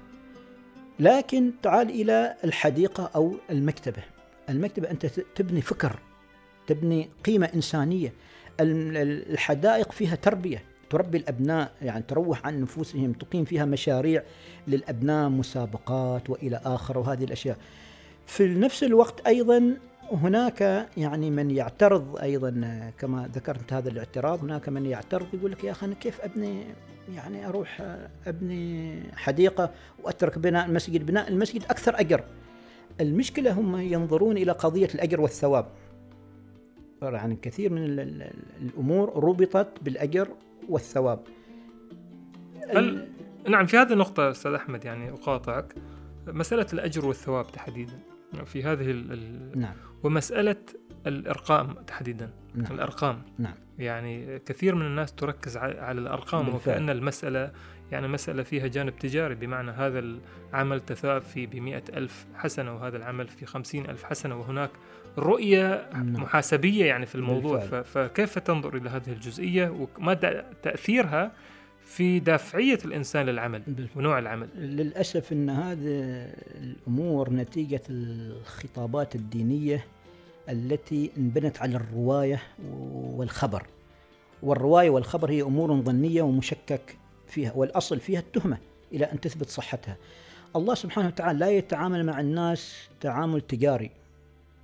لكن 0.99 1.51
تعال 1.63 1.89
إلى 1.89 2.35
الحديقة 2.43 3.11
أو 3.15 3.33
المكتبة. 3.49 4.03
المكتبة 4.49 4.91
أنت 4.91 5.05
تبني 5.05 5.61
فكر 5.61 5.99
تبني 6.67 7.09
قيمة 7.25 7.49
إنسانية. 7.55 8.13
الحدائق 8.59 9.91
فيها 9.91 10.15
تربية 10.15 10.63
تربي 10.89 11.17
الأبناء 11.17 11.71
يعني 11.81 12.03
تروح 12.07 12.45
عن 12.45 12.61
نفوسهم 12.61 13.13
تقيم 13.13 13.45
فيها 13.45 13.65
مشاريع 13.65 14.23
للأبناء 14.67 15.29
مسابقات 15.29 16.29
وإلى 16.29 16.61
آخره 16.65 16.99
وهذه 16.99 17.23
الأشياء. 17.23 17.57
في 18.25 18.47
نفس 18.47 18.83
الوقت 18.83 19.27
أيضا 19.27 19.77
هناك 20.11 20.89
يعني 20.97 21.31
من 21.31 21.51
يعترض 21.51 22.17
أيضا 22.17 22.51
كما 22.97 23.29
ذكرت 23.33 23.73
هذا 23.73 23.89
الاعتراض 23.89 24.43
هناك 24.43 24.69
من 24.69 24.85
يعترض 24.85 25.27
يقول 25.33 25.51
لك 25.51 25.63
يا 25.63 25.71
أخي 25.71 25.85
أنا 25.85 25.95
كيف 25.95 26.21
أبني 26.21 26.63
يعني 27.15 27.47
أروح 27.47 27.81
أبني 28.27 29.01
حديقة 29.15 29.71
وأترك 30.03 30.39
بناء 30.39 30.65
المسجد؟ 30.65 31.05
بناء 31.05 31.27
المسجد 31.27 31.63
أكثر 31.63 31.99
أجر. 31.99 32.23
المشكلة 33.01 33.51
هم 33.51 33.77
ينظرون 33.77 34.37
إلى 34.37 34.51
قضية 34.51 34.89
الأجر 34.95 35.21
والثواب. 35.21 35.65
يعني 37.01 37.35
كثير 37.41 37.71
من 37.71 37.83
الأمور 38.61 39.23
ربطت 39.23 39.67
بالأجر 39.81 40.29
والثواب. 40.69 41.19
هل 42.69 43.07
نعم 43.47 43.65
في 43.65 43.77
هذه 43.77 43.93
النقطة 43.93 44.31
أستاذ 44.31 44.53
أحمد 44.53 44.85
يعني 44.85 45.09
أقاطعك. 45.09 45.75
مسألة 46.27 46.67
الأجر 46.73 47.05
والثواب 47.05 47.51
تحديدا. 47.51 47.99
في 48.45 48.63
هذه 48.63 48.91
ال 48.91 49.59
نعم 49.59 49.73
ومسألة 50.03 50.55
الأرقام 51.07 51.73
تحديدا 51.73 52.29
نعم. 52.55 52.71
الأرقام 52.71 53.21
نعم 53.37 53.53
يعني 53.79 54.39
كثير 54.39 54.75
من 54.75 54.85
الناس 54.85 55.13
تركز 55.13 55.57
على 55.57 56.01
الأرقام 56.01 56.49
وكأن 56.49 56.89
المسألة 56.89 57.51
يعني 57.91 58.07
مسألة 58.07 58.43
فيها 58.43 58.67
جانب 58.67 58.99
تجاري 58.99 59.35
بمعنى 59.35 59.71
هذا 59.71 59.99
العمل 59.99 60.79
تثاب 60.79 61.21
في 61.21 61.45
بمئة 61.45 61.83
ألف 61.93 62.25
حسنة 62.35 62.75
وهذا 62.75 62.97
العمل 62.97 63.27
في 63.27 63.45
خمسين 63.45 63.89
ألف 63.89 64.03
حسنة 64.03 64.39
وهناك 64.39 64.69
رؤية 65.17 65.89
نعم. 65.93 66.13
محاسبية 66.13 66.85
يعني 66.85 67.05
في 67.05 67.15
الموضوع 67.15 67.59
بالفعل. 67.59 67.83
فكيف 67.83 68.39
تنظر 68.39 68.77
إلى 68.77 68.89
هذه 68.89 69.11
الجزئية 69.11 69.87
وما 69.97 70.13
تأثيرها 70.63 71.31
في 71.89 72.19
دافعية 72.19 72.79
الإنسان 72.85 73.25
للعمل. 73.25 73.61
ونوع 73.95 74.19
العمل. 74.19 74.49
للأسف 74.55 75.31
أن 75.31 75.49
هذه 75.49 75.79
الأمور 76.61 77.33
نتيجة 77.33 77.81
الخطابات 77.89 79.15
الدينية 79.15 79.85
التي 80.49 81.11
انبنت 81.17 81.61
على 81.61 81.75
الرواية 81.75 82.41
والخبر. 82.93 83.63
والرواية 84.43 84.89
والخبر 84.89 85.31
هي 85.31 85.41
أمور 85.41 85.81
ظنية 85.81 86.21
ومشكك 86.21 86.97
فيها 87.27 87.53
والأصل 87.55 87.99
فيها 87.99 88.19
التهمة 88.19 88.57
إلى 88.93 89.05
أن 89.05 89.19
تثبت 89.19 89.49
صحتها. 89.49 89.97
الله 90.55 90.75
سبحانه 90.75 91.07
وتعالى 91.07 91.39
لا 91.39 91.49
يتعامل 91.49 92.05
مع 92.05 92.19
الناس 92.19 92.89
تعامل 93.01 93.41
تجاري. 93.41 93.91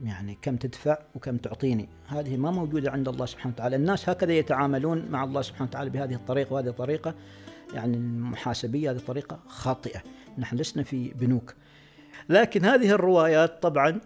يعني 0.03 0.38
كم 0.41 0.55
تدفع 0.55 0.97
وكم 1.15 1.38
تعطيني. 1.38 1.89
هذه 2.08 2.38
ما 2.38 2.51
موجودة 2.51 2.91
عند 2.91 3.08
الله 3.08 3.25
سبحانه 3.25 3.53
وتعالى. 3.55 3.75
الناس 3.75 4.10
هكذا 4.10 4.34
يتعاملون 4.34 5.05
مع 5.10 5.23
الله 5.23 5.41
سبحانه 5.41 5.69
وتعالى 5.69 5.89
بهذه 5.89 6.13
الطريقة 6.13 6.53
وهذه 6.53 6.67
الطريقة. 6.67 7.15
يعني 7.73 7.97
المحاسبية 7.97 8.91
هذه 8.91 8.97
طريقة 8.97 9.39
خاطئة. 9.47 10.01
نحن 10.38 10.55
لسنا 10.58 10.84
في 10.84 11.10
بنوك. 11.10 11.53
لكن 12.29 12.65
هذه 12.65 12.91
الروايات 12.91 13.63
طبعا 13.63 14.01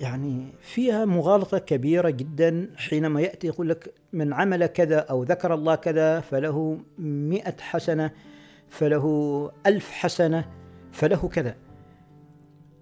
يعني 0.00 0.52
فيها 0.60 1.04
مغالطة 1.04 1.58
كبيرة 1.58 2.10
جدا. 2.10 2.70
حينما 2.76 3.20
يأتي 3.20 3.46
يقول 3.46 3.68
لك 3.68 3.94
من 4.12 4.32
عمل 4.32 4.66
كذا 4.66 4.98
أو 4.98 5.22
ذكر 5.22 5.54
الله 5.54 5.74
كذا 5.74 6.20
فله 6.20 6.80
مئة 6.98 7.60
حسنة 7.60 8.10
فله 8.68 9.50
ألف 9.66 9.90
حسنة 9.90 10.50
فله 10.92 11.28
كذا. 11.28 11.63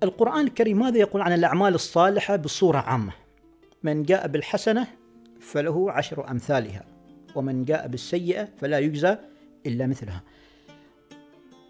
القرآن 0.03 0.47
الكريم 0.47 0.79
ماذا 0.79 0.99
يقول 0.99 1.23
عن 1.23 1.33
الأعمال 1.33 1.75
الصالحة 1.75 2.37
بصورة 2.37 2.79
عامة؟ 2.79 3.13
من 3.83 4.03
جاء 4.03 4.29
بالحسنة 4.29 4.87
فله 5.41 5.93
عشر 5.93 6.31
أمثالها 6.31 6.85
ومن 7.35 7.65
جاء 7.65 7.89
بالسيئة 7.89 8.49
فلا 8.61 8.79
يجزى 8.79 9.17
إلا 9.67 9.87
مثلها. 9.87 10.23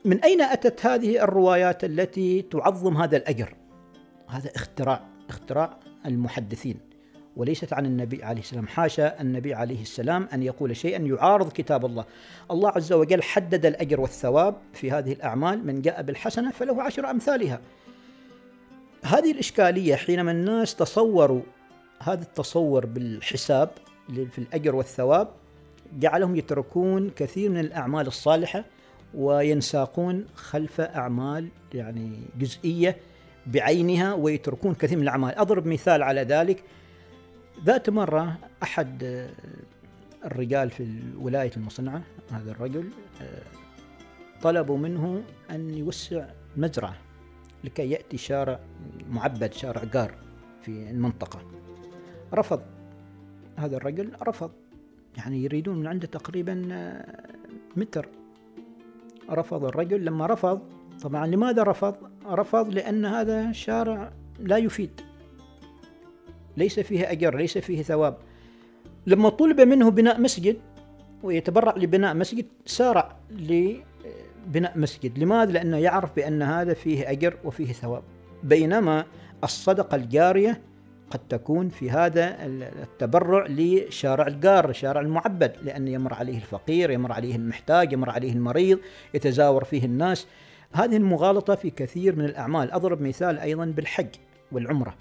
من 0.05 0.21
أين 0.25 0.41
أتت 0.41 0.87
هذه 0.87 1.25
الروايات 1.25 1.85
التي 1.85 2.43
تعظم 2.43 2.97
هذا 2.97 3.17
الأجر؟ 3.17 3.55
هذا 4.29 4.51
اختراع 4.57 5.05
اختراع 5.29 5.79
المحدثين 6.07 6.77
وليست 7.37 7.73
عن 7.73 7.87
النبي 7.87 8.25
عليه 8.25 8.41
السلام. 8.41 8.67
حاشا 8.67 9.21
النبي 9.21 9.55
عليه 9.55 9.83
السلام 9.83 10.29
أن 10.33 10.43
يقول 10.43 10.77
شيئا 10.77 10.99
يعارض 10.99 11.53
كتاب 11.53 11.87
الله. 11.87 12.05
الله 12.51 12.69
عز 12.71 12.93
وجل 12.93 13.23
حدد 13.23 13.67
الأجر 13.67 14.01
والثواب 14.01 14.55
في 14.73 14.91
هذه 14.91 15.13
الأعمال. 15.13 15.67
من 15.67 15.83
جاء 15.83 16.03
بالحسنة 16.03 16.51
فله 16.51 16.83
عشر 16.83 17.11
أمثالها. 17.11 17.61
هذه 19.05 19.33
الإشكالية 19.33 19.95
حينما 19.95 20.33
الناس 20.33 20.75
تصوروا 20.75 21.43
هذا 22.03 22.23
التصور 22.23 22.87
بالحساب 22.87 23.71
في 24.09 24.39
الأجر 24.39 24.75
والثواب 24.75 25.29
جعلهم 25.99 26.37
يتركون 26.37 27.11
كثير 27.11 27.51
من 27.51 27.59
الأعمال 27.59 28.07
الصالحة 28.07 28.65
وينساقون 29.15 30.27
خلف 30.35 30.81
أعمال 30.81 31.49
يعني 31.75 32.21
جزئية 32.39 32.97
بعينها 33.47 34.15
ويتركون 34.15 34.75
كثير 34.75 34.97
من 34.97 35.03
الأعمال. 35.03 35.39
أضرب 35.39 35.67
مثال 35.67 36.03
على 36.03 36.23
ذلك. 36.23 36.65
ذات 37.65 37.91
مرة 37.91 38.39
أحد 38.63 39.27
الرجال 40.25 40.71
في 40.71 41.01
ولاية 41.19 41.51
المصنعة 41.57 42.03
هذا 42.31 42.51
الرجل 42.51 42.89
طلبوا 44.43 44.79
منه 44.79 45.23
أن 45.51 45.75
يوسع 45.75 46.25
مزرعة. 46.57 46.97
لكي 47.65 47.91
يأتي 47.91 48.17
شارع 48.17 48.61
معبد 49.11 49.53
شارع 49.53 49.83
قار 49.95 50.15
في 50.63 50.69
المنطقة. 50.69 51.41
رفض 52.35 52.61
هذا 53.57 53.77
الرجل 53.77 54.13
رفض. 54.23 54.51
يعني 55.17 55.45
يريدون 55.45 55.77
من 55.77 55.87
عنده 55.87 56.07
تقريبا 56.07 56.55
متر. 57.77 58.09
رفض 59.31 59.65
الرجل. 59.65 60.05
لما 60.05 60.27
رفض 60.27 60.61
طبعا 61.03 61.27
لماذا 61.27 61.63
رفض؟ 61.63 61.97
رفض 62.27 62.75
لأن 62.75 63.05
هذا 63.05 63.53
شارع 63.53 64.13
لا 64.41 64.57
يفيد. 64.57 65.01
ليس 66.57 66.81
فيه 66.81 67.11
أجر 67.11 67.37
ليس 67.37 67.59
فيه 67.59 67.83
ثواب. 67.83 68.17
لما 69.07 69.29
طلب 69.29 69.61
منه 69.61 69.91
بناء 69.91 70.21
مسجد 70.21 70.57
ويتبرع 71.23 71.75
لبناء 71.77 72.15
مسجد 72.15 72.47
سارع 72.67 73.17
لبناء 74.47 74.79
مسجد. 74.79 75.19
لماذا؟ 75.19 75.53
لأنه 75.53 75.77
يعرف 75.77 76.17
بأن 76.17 76.43
هذا 76.43 76.75
فيه 76.75 77.11
أجر 77.11 77.37
وفيه 77.45 77.73
ثواب. 77.73 78.03
بينما 78.43 79.05
الصدقة 79.45 79.95
الجارية 79.95 80.61
قد 81.11 81.21
تكون 81.29 81.69
في 81.69 81.91
هذا 81.91 82.37
التبرع 82.83 83.47
لشارع 83.49 84.27
القار 84.27 84.73
شارع 84.73 85.01
المعبد 85.01 85.57
لأن 85.63 85.89
يمر 85.89 86.15
عليه 86.15 86.37
الفقير 86.37 86.91
يمر 86.91 87.13
عليه 87.13 87.37
المحتاج 87.37 87.93
يمر 87.93 88.11
عليه 88.11 88.33
المريض 88.33 88.79
يتزاور 89.15 89.65
فيه 89.65 89.85
الناس. 89.85 90.27
هذه 90.73 90.97
المغالطة 90.97 91.55
في 91.55 91.71
كثير 91.71 92.17
من 92.17 92.25
الأعمال. 92.25 92.73
أضرب 92.73 93.03
مثال 93.03 93.39
أيضا 93.39 93.65
بالحج 93.65 94.09
والعمرة. 94.53 94.95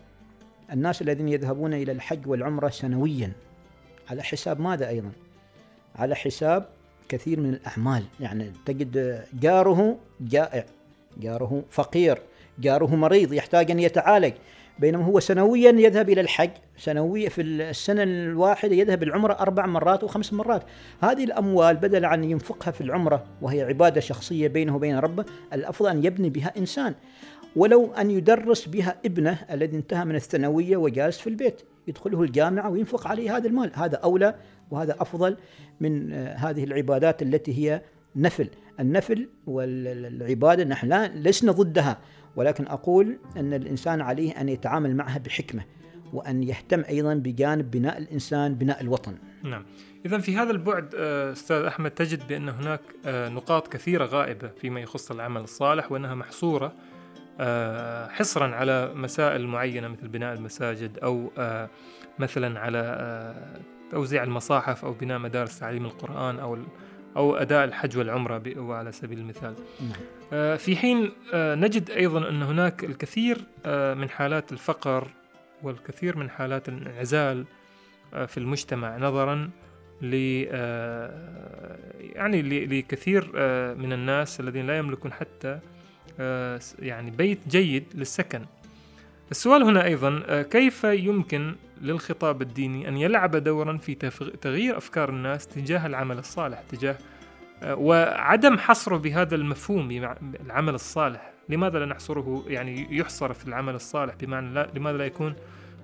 الناس 0.72 1.02
الذين 1.02 1.30
يذهبون 1.30 1.74
إلى 1.74 1.92
الحج 1.92 2.28
والعمرة 2.28 2.70
سنويا. 2.70 3.32
على 4.10 4.24
حساب 4.24 4.60
ماذا 4.60 4.88
أيضا؟ 4.88 5.12
على 5.96 6.16
حساب 6.16 6.66
كثير 7.12 7.40
من 7.40 7.50
الأعمال. 7.50 8.04
يعني 8.20 8.52
تجد 8.66 9.24
جاره 9.40 9.98
جائع 10.22 10.66
جاره 11.18 11.64
فقير 11.70 12.22
جاره 12.60 12.96
مريض 12.96 13.34
يحتاج 13.34 13.72
أن 13.72 13.80
يتعالج. 13.80 14.34
بينما 14.80 15.06
هو 15.06 15.20
سنويا 15.20 15.72
يذهب 15.72 16.10
إلى 16.10 16.22
الحج 16.22 16.50
سنويا 16.78 17.30
في 17.30 17.42
السنة 17.42 18.04
الواحدة 18.04 18.76
يذهب 18.76 19.04
العمرة 19.04 19.34
أربع 19.34 19.66
مرات 19.66 20.04
وخمس 20.04 20.34
مرات. 20.34 20.64
هذه 21.02 21.24
الأموال 21.24 21.76
بدل 21.76 22.06
عن 22.06 22.24
ينفقها 22.24 22.72
في 22.72 22.82
العمرة 22.82 23.24
وهي 23.42 23.62
عبادة 23.62 24.02
شخصية 24.02 24.48
بينه 24.48 24.76
وبين 24.76 25.00
ربه 25.00 25.26
الأفضل 25.54 25.90
أن 25.90 26.06
يبني 26.06 26.30
بها 26.30 26.54
إنسان. 26.58 26.96
ولو 27.56 27.94
أن 27.94 28.12
يدرس 28.12 28.66
بها 28.66 28.96
ابنه 29.06 29.38
الذي 29.52 29.78
انتهى 29.78 30.06
من 30.06 30.16
الثانوية 30.16 30.78
وجالس 30.78 31.18
في 31.18 31.28
البيت. 31.28 31.62
يدخله 31.88 32.22
الجامعة 32.22 32.70
وينفق 32.70 33.08
عليه 33.08 33.38
هذا 33.38 33.48
المال. 33.48 33.72
هذا 33.76 33.96
أولى 33.96 34.36
وهذا 34.72 34.96
أفضل 35.00 35.38
من 35.80 36.14
آه، 36.14 36.36
هذه 36.36 36.64
العبادات 36.64 37.22
التي 37.22 37.58
هي 37.58 37.82
نفل. 38.16 38.50
النفل 38.80 39.30
والعبادة 39.48 40.64
نحن 40.64 40.88
لا 40.88 41.08
لسنا 41.08 41.52
ضدها 41.52 41.98
ولكن 42.36 42.68
أقول 42.68 43.18
أن 43.38 43.54
الإنسان 43.54 44.02
عليه 44.02 44.42
أن 44.42 44.50
يتعامل 44.50 44.96
معها 44.96 45.18
بحكمة 45.18 45.64
وأن 46.14 46.44
يهتم 46.44 46.84
أيضا 46.90 47.14
بجانب 47.14 47.72
بناء 47.72 47.98
الإنسان 47.98 48.56
بناء 48.56 48.82
الوطن. 48.82 49.18
نعم. 49.44 49.66
إذا 50.06 50.18
في 50.18 50.36
هذا 50.36 50.52
البعد 50.52 50.96
آه، 50.96 51.32
أستاذ 51.32 51.56
أحمد 51.56 51.92
تجد 51.92 52.28
بأن 52.28 52.50
هناك 52.50 52.82
آه، 53.06 53.30
نقاط 53.30 53.68
كثيرة 53.68 54.06
غائبة 54.06 54.48
فيما 54.48 54.80
يخص 54.80 55.12
العمل 55.12 55.42
الصالح 55.42 55.92
وأنها 55.92 56.16
محصورة 56.16 56.74
حصرا 58.10 58.56
على 58.56 58.92
مسائل 58.96 59.48
معينة 59.48 59.88
مثل 59.88 60.08
بناء 60.08 60.34
المساجد 60.34 61.00
أو 61.00 61.32
مثلا 62.20 62.60
على 62.60 63.36
توزيع 63.92 64.24
المصاحف 64.24 64.86
أو 64.86 64.94
بناء 64.94 65.20
مدارس 65.20 65.60
تعليم 65.60 65.86
القرآن 65.86 66.40
أو 66.40 66.58
أو 67.18 67.36
أداء 67.36 67.64
الحج 67.64 67.98
والعمرة 67.98 68.44
على 68.58 68.92
سبيل 68.92 69.20
المثال 69.20 69.56
نعم. 69.80 69.92
آه، 70.34 70.56
في 70.56 70.76
حين 70.76 71.12
آه، 71.34 71.56
نجد 71.56 71.90
أيضا 71.90 72.30
أن 72.30 72.44
هناك 72.44 72.84
الكثير 72.84 73.38
آه، 73.66 73.94
من 73.94 74.10
حالات 74.10 74.52
الفقر 74.52 75.08
والكثير 75.64 76.18
من 76.18 76.30
حالات 76.30 76.70
الانعزال 76.70 77.46
في 78.28 78.38
المجتمع 78.38 78.98
نظرا 78.98 79.50
ل 80.02 80.14
يعني 82.16 82.42
لكثير 82.66 83.24
من 83.76 83.94
الناس 83.94 84.40
الذين 84.40 84.68
لا 84.68 84.78
يملكون 84.78 85.14
حتى 85.14 85.60
يعني 86.80 87.12
بيت 87.12 87.40
جيد 87.48 87.84
للسكن. 87.94 88.46
السؤال 89.32 89.64
هنا 89.64 89.86
أيضا 89.86 90.42
كيف 90.42 90.84
يمكن 90.84 91.56
للخطاب 91.82 92.42
الديني 92.42 92.88
أن 92.88 92.98
يلعب 92.98 93.36
دورا 93.36 93.78
في 93.78 93.96
تغيير 94.42 94.78
أفكار 94.78 95.10
الناس 95.10 95.48
تجاه 95.48 95.88
العمل 95.88 96.18
الصالح 96.18 96.62
تجاه 96.70 96.98
آه، 97.64 97.76
وعدم 97.76 98.58
حصره 98.58 98.98
بهذا 98.98 99.36
المفهوم 99.36 100.16
العمل 100.46 100.74
الصالح؟ 100.74 101.32
لماذا 101.50 101.80
لا 101.80 101.86
نحصره؟ 101.86 102.44
يعني 102.48 102.98
يحصر 102.98 103.34
في 103.34 103.48
العمل 103.48 103.76
الصالح 103.76 104.16
بمعنى 104.16 104.54
لا 104.54 104.70
لماذا 104.76 104.98
لا 104.98 105.06
يكون 105.06 105.36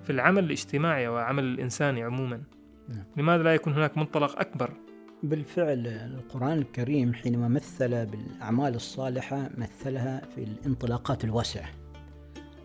في 0.03 0.09
العمل 0.09 0.43
الاجتماعي 0.43 1.07
وعمل 1.07 1.43
الإنساني 1.43 2.03
عموما؟ 2.03 2.41
نعم. 2.89 3.03
لماذا 3.17 3.43
لا 3.43 3.53
يكون 3.53 3.73
هناك 3.73 3.97
منطلق 3.97 4.39
أكبر 4.39 4.69
بالفعل 5.23 5.87
القرآن 5.87 6.57
الكريم 6.57 7.13
حينما 7.13 7.47
مثل 7.47 8.05
بالأعمال 8.05 8.75
الصالحة 8.75 9.49
مثلها 9.57 10.21
في 10.35 10.43
الانطلاقات 10.43 11.23
الواسعة 11.23 11.69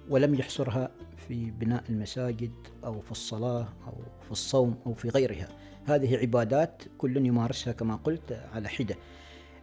ولم 0.09 0.35
يحصرها 0.35 0.91
في 1.29 1.51
بناء 1.51 1.85
المساجد 1.91 2.53
أو 2.85 3.01
في 3.01 3.13
الصلاة 3.13 3.69
أو 3.87 3.93
في 4.25 4.33
الصوم 4.33 4.77
أو 4.87 4.95
في 4.95 5.09
غيرها. 5.09 5.49
هذه 5.87 6.17
عبادات 6.17 6.83
كل 6.99 7.27
يمارسها 7.27 7.73
كما 7.73 7.97
قلت 7.97 8.41
على 8.55 8.69
حدة. 8.69 8.97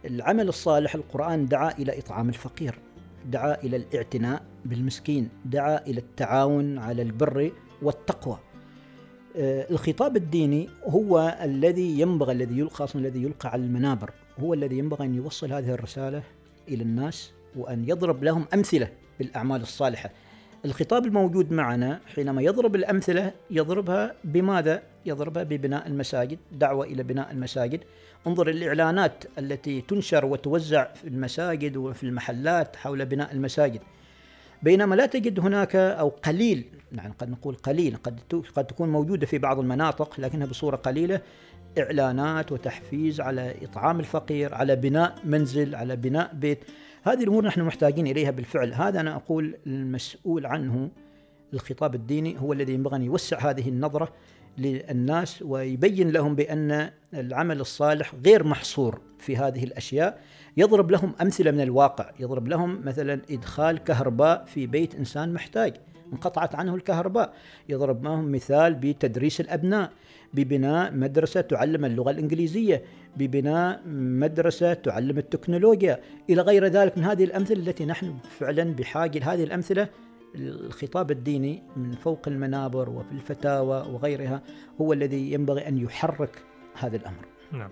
العمل 0.04 0.48
الصالح 0.48 0.94
القرآن 0.94 1.46
دعا 1.46 1.70
إلى 1.78 1.98
إطعام 1.98 2.28
الفقير 2.28 2.78
دعا 3.26 3.54
إلى 3.54 3.76
الإعتناء 3.76 4.42
بالمسكين 4.64 5.28
دعا 5.44 5.86
إلى 5.86 6.00
التعاون 6.00 6.78
على 6.78 7.02
البر 7.02 7.52
والتقوى. 7.82 8.38
الخطاب 9.36 10.16
الديني 10.16 10.68
هو 10.84 11.38
الذي 11.42 12.00
ينبغي 12.00 12.32
الذي 12.32 12.58
يلقى 12.58 12.88
الذي 12.94 13.22
يلقى 13.22 13.48
على 13.48 13.62
المنابر 13.62 14.10
هو 14.40 14.54
الذي 14.54 14.78
ينبغي 14.78 15.04
أن 15.04 15.14
يوصل 15.14 15.52
هذه 15.52 15.70
الرسالة 15.74 16.22
إلى 16.68 16.82
الناس 16.82 17.32
وأن 17.56 17.88
يضرب 17.88 18.24
لهم 18.24 18.46
أمثلة 18.54 18.88
بالأعمال 19.18 19.62
الصالحة. 19.62 20.10
الخطاب 20.64 21.06
الموجود 21.06 21.52
معنا 21.52 22.00
حينما 22.14 22.42
يضرب 22.42 22.74
الأمثلة 22.74 23.32
يضربها 23.50 24.14
بماذا؟ 24.24 24.82
يضربها 25.06 25.42
ببناء 25.42 25.86
المساجد 25.86 26.38
دعوة 26.52 26.86
إلى 26.86 27.02
بناء 27.02 27.30
المساجد. 27.30 27.80
انظر 28.26 28.48
الإعلانات 28.48 29.24
التي 29.38 29.80
تنشر 29.80 30.24
وتوزع 30.24 30.92
في 30.92 31.08
المساجد 31.08 31.76
وفي 31.76 32.02
المحلات 32.02 32.76
حول 32.76 33.06
بناء 33.06 33.32
المساجد. 33.32 33.80
بينما 34.62 34.94
لا 34.94 35.06
تجد 35.06 35.40
هناك 35.40 35.76
أو 35.76 36.08
قليل 36.08 36.64
يعني 36.92 37.14
قد 37.18 37.30
نقول 37.30 37.54
قليل 37.54 37.96
قد 37.96 38.20
قد 38.56 38.64
تكون 38.64 38.88
موجودة 38.88 39.26
في 39.26 39.38
بعض 39.38 39.58
المناطق 39.58 40.20
لكنها 40.20 40.46
بصورة 40.46 40.76
قليلة 40.76 41.20
إعلانات 41.78 42.52
وتحفيز 42.52 43.20
على 43.20 43.54
إطعام 43.62 44.00
الفقير 44.00 44.54
على 44.54 44.76
بناء 44.76 45.14
منزل 45.24 45.74
على 45.74 45.96
بناء 45.96 46.34
بيت. 46.34 46.64
هذه 47.02 47.22
الأمور 47.22 47.44
نحن 47.44 47.62
محتاجين 47.62 48.06
إليها 48.06 48.30
بالفعل. 48.30 48.74
هذا 48.74 49.00
أنا 49.00 49.16
أقول 49.16 49.56
المسؤول 49.66 50.46
عنه 50.46 50.90
الخطاب 51.54 51.94
الديني 51.94 52.40
هو 52.40 52.52
الذي 52.52 52.74
ينبغي 52.74 52.96
أن 52.96 53.02
يوسع 53.02 53.50
هذه 53.50 53.68
النظرة 53.68 54.12
للناس 54.58 55.42
ويبين 55.42 56.10
لهم 56.10 56.34
بأن 56.34 56.90
العمل 57.14 57.60
الصالح 57.60 58.14
غير 58.26 58.44
محصور 58.44 59.00
في 59.18 59.36
هذه 59.36 59.64
الأشياء. 59.64 60.20
يضرب 60.56 60.90
لهم 60.90 61.12
أمثلة 61.22 61.50
من 61.50 61.60
الواقع. 61.60 62.10
يضرب 62.20 62.48
لهم 62.48 62.80
مثلا 62.84 63.20
إدخال 63.30 63.78
كهرباء 63.78 64.44
في 64.44 64.66
بيت 64.66 64.94
إنسان 64.94 65.32
محتاج. 65.32 65.74
انقطعت 66.12 66.54
عنه 66.54 66.74
الكهرباء. 66.74 67.34
يضرب 67.68 68.04
لهم 68.04 68.32
مثال 68.32 68.74
بتدريس 68.74 69.40
الأبناء 69.40 69.92
ببناء 70.34 70.92
مدرسة 70.94 71.40
تعلم 71.40 71.84
اللغة 71.84 72.10
الإنجليزية 72.10 72.82
ببناء 73.16 73.82
مدرسة 73.86 74.74
تعلم 74.74 75.18
التكنولوجيا. 75.18 76.00
إلى 76.30 76.42
غير 76.42 76.66
ذلك 76.66 76.98
من 76.98 77.04
هذه 77.04 77.24
الأمثلة 77.24 77.58
التي 77.58 77.84
نحن 77.84 78.14
فعلا 78.38 78.64
بحاجة 78.74 79.18
لهذه 79.18 79.44
الأمثلة 79.44 79.88
الخطاب 80.34 81.10
الديني 81.10 81.62
من 81.76 81.92
فوق 81.92 82.28
المنابر 82.28 82.90
وفي 82.90 83.12
الفتاوى 83.12 83.76
وغيرها 83.92 84.42
هو 84.80 84.92
الذي 84.92 85.32
ينبغي 85.32 85.68
أن 85.68 85.78
يحرك 85.78 86.42
هذا 86.74 86.96
الأمر. 86.96 87.26
نعم. 87.52 87.70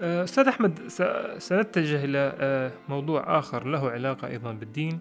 أستاذ 0.00 0.48
أحمد 0.48 0.88
سنتجه 1.38 2.04
إلى 2.04 2.34
أه، 2.38 2.72
موضوع 2.88 3.38
آخر 3.38 3.66
له 3.66 3.90
علاقة 3.90 4.28
أيضا 4.28 4.52
بالدين 4.52 4.98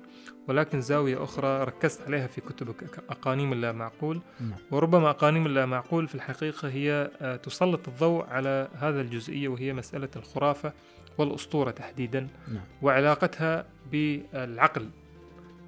ولكن 0.48 0.82
زاوية 0.82 1.24
أخرى 1.24 1.64
ركزت 1.64 2.02
عليها 2.02 2.28
في 2.28 2.42
كتبك 2.42 3.04
أقانيم 3.10 3.54
اللا 3.54 3.72
معقول 3.72 4.22
نعم. 4.40 4.60
وربما 4.72 5.10
أقانيم 5.10 5.46
اللا 5.46 5.66
معقول 5.66 6.08
في 6.08 6.16
الحقيقة 6.16 6.70
هي 6.70 7.12
أه، 7.22 7.36
تسلط 7.36 7.88
الضوء 7.88 8.26
على 8.26 8.68
هذا 8.74 9.02
الجزئية 9.02 9.48
وهي 9.48 9.74
مسألة 9.74 10.10
الخرافة 10.16 10.74
والأسطورة 11.18 11.72
تحديدا 11.72 12.28
نعم. 12.48 12.64
وعلاقتها 12.82 13.66
بالعقل 13.92 14.90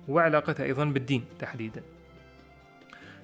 وعلاقتها 0.08 0.64
أيضا 0.64 0.86
بالدين 0.86 1.26
تحديدا 1.40 1.84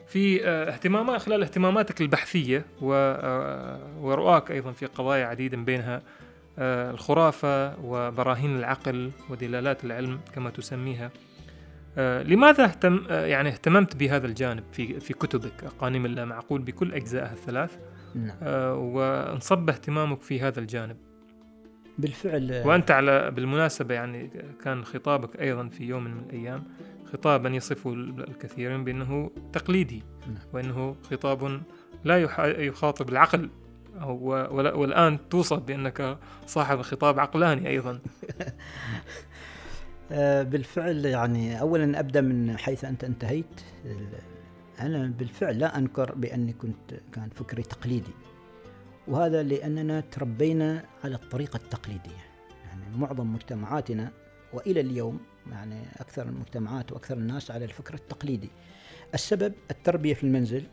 في 0.08 0.48
آه، 0.48 0.70
اهتمامات 0.70 1.22
خلال 1.22 1.44
اهتماماتك 1.44 2.02
البحثية 2.02 2.66
آه، 2.84 3.80
ورؤاك 4.02 4.52
أيضا 4.52 4.72
في 4.72 4.86
قضايا 4.86 5.26
عديدة 5.26 5.58
بينها 5.58 6.02
آه، 6.60 6.92
الخرافة 6.92 7.80
وبراهين 7.86 8.56
العقل 8.56 9.12
ودلالات 9.30 9.84
العلم 9.84 10.20
كما 10.36 10.50
تسميها. 10.50 11.12
لماذا 12.24 12.64
اهتم 12.64 13.00
يعني 13.10 13.50
اهتممت 13.50 13.96
بهذا 13.96 14.28
الجانب 14.28 14.64
في 14.72 15.00
في 15.00 15.14
كتبك؟ 15.14 15.64
أقانيم 15.64 16.06
اللامعقول 16.06 16.62
بكل 16.62 16.94
أجزائها 16.94 17.34
الثلاث. 17.34 17.78
نعم. 18.16 18.36
وانصب 18.78 19.70
اهتمامك 19.70 20.22
في 20.22 20.42
هذا 20.42 20.60
الجانب. 20.60 20.98
بالفعل 21.98 22.62
وأنت 22.66 22.92
على 22.92 23.32
بالمناسبة 23.32 23.96
يعني 23.96 24.30
كان 24.64 24.86
خطابك 24.86 25.42
أيضا 25.42 25.68
في 25.68 25.84
يوم 25.84 26.04
من 26.04 26.24
الأيام. 26.30 26.64
خطابا 27.14 27.50
يصفه 27.50 27.94
الكثيرين 27.94 28.84
بأنه 28.84 29.32
تقليدي 29.54 30.04
نعم. 30.28 30.38
وأنه 30.54 30.96
خطاب 31.12 31.62
لا 32.04 32.18
يخاطب 32.58 33.10
العقل 33.10 33.50
والآن 34.02 35.30
توصف 35.30 35.60
بأنك 35.60 36.18
صاحب 36.46 36.82
خطاب 36.82 37.20
عقلاني 37.20 37.70
أيضا. 37.70 38.00
آه، 40.12 40.44
بالفعل 40.44 41.06
يعني 41.06 41.62
أولا 41.62 42.00
أبدأ 42.00 42.22
من 42.22 42.58
حيث 42.58 42.86
أنت 42.86 43.04
انتهيت. 43.04 43.62
أنا 44.80 45.14
بالفعل 45.20 45.60
لا 45.60 45.78
أنكر 45.78 46.16
بأني 46.16 46.54
كنت 46.54 46.94
كان 47.14 47.30
فكري 47.30 47.64
تقليدي. 47.64 48.12
وهذا 49.08 49.44
لأننا 49.44 50.00
تربينا 50.00 50.84
على 51.04 51.16
الطريقة 51.16 51.58
التقليدية. 51.58 52.28
يعني 52.66 52.98
معظم 52.98 53.34
مجتمعاتنا 53.34 54.12
وإلى 54.54 54.80
اليوم 54.80 55.20
يعني 55.52 55.82
أكثر 55.98 56.22
المجتمعات 56.30 56.92
وأكثر 56.92 57.18
الناس 57.18 57.52
على 57.52 57.66
الفكر 57.66 57.94
التقليدي. 57.94 58.50
السبب 59.14 59.54
التربية 59.72 60.14
في 60.14 60.24
المنزل 60.24 60.64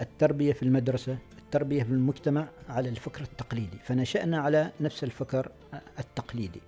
التربية 0.00 0.52
في 0.52 0.62
المدرسة 0.62 1.18
التربية 1.38 1.82
في 1.82 1.90
المجتمع 1.90 2.48
على 2.68 2.88
الفكر 2.88 3.20
التقليدي. 3.22 3.78
فنشأنا 3.84 4.38
على 4.38 4.72
نفس 4.80 5.04
الفكر 5.04 5.52
التقليدي. 5.98 6.60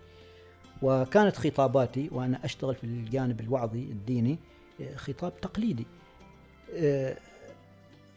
وكانت 0.82 1.36
خطاباتي 1.36 2.08
وأنا 2.12 2.44
أشتغل 2.44 2.74
في 2.74 2.84
الجانب 2.84 3.40
الوعظي 3.40 3.82
الديني 3.82 4.38
خطاب 4.96 5.40
تقليدي. 5.40 5.86
آه، 6.74 7.16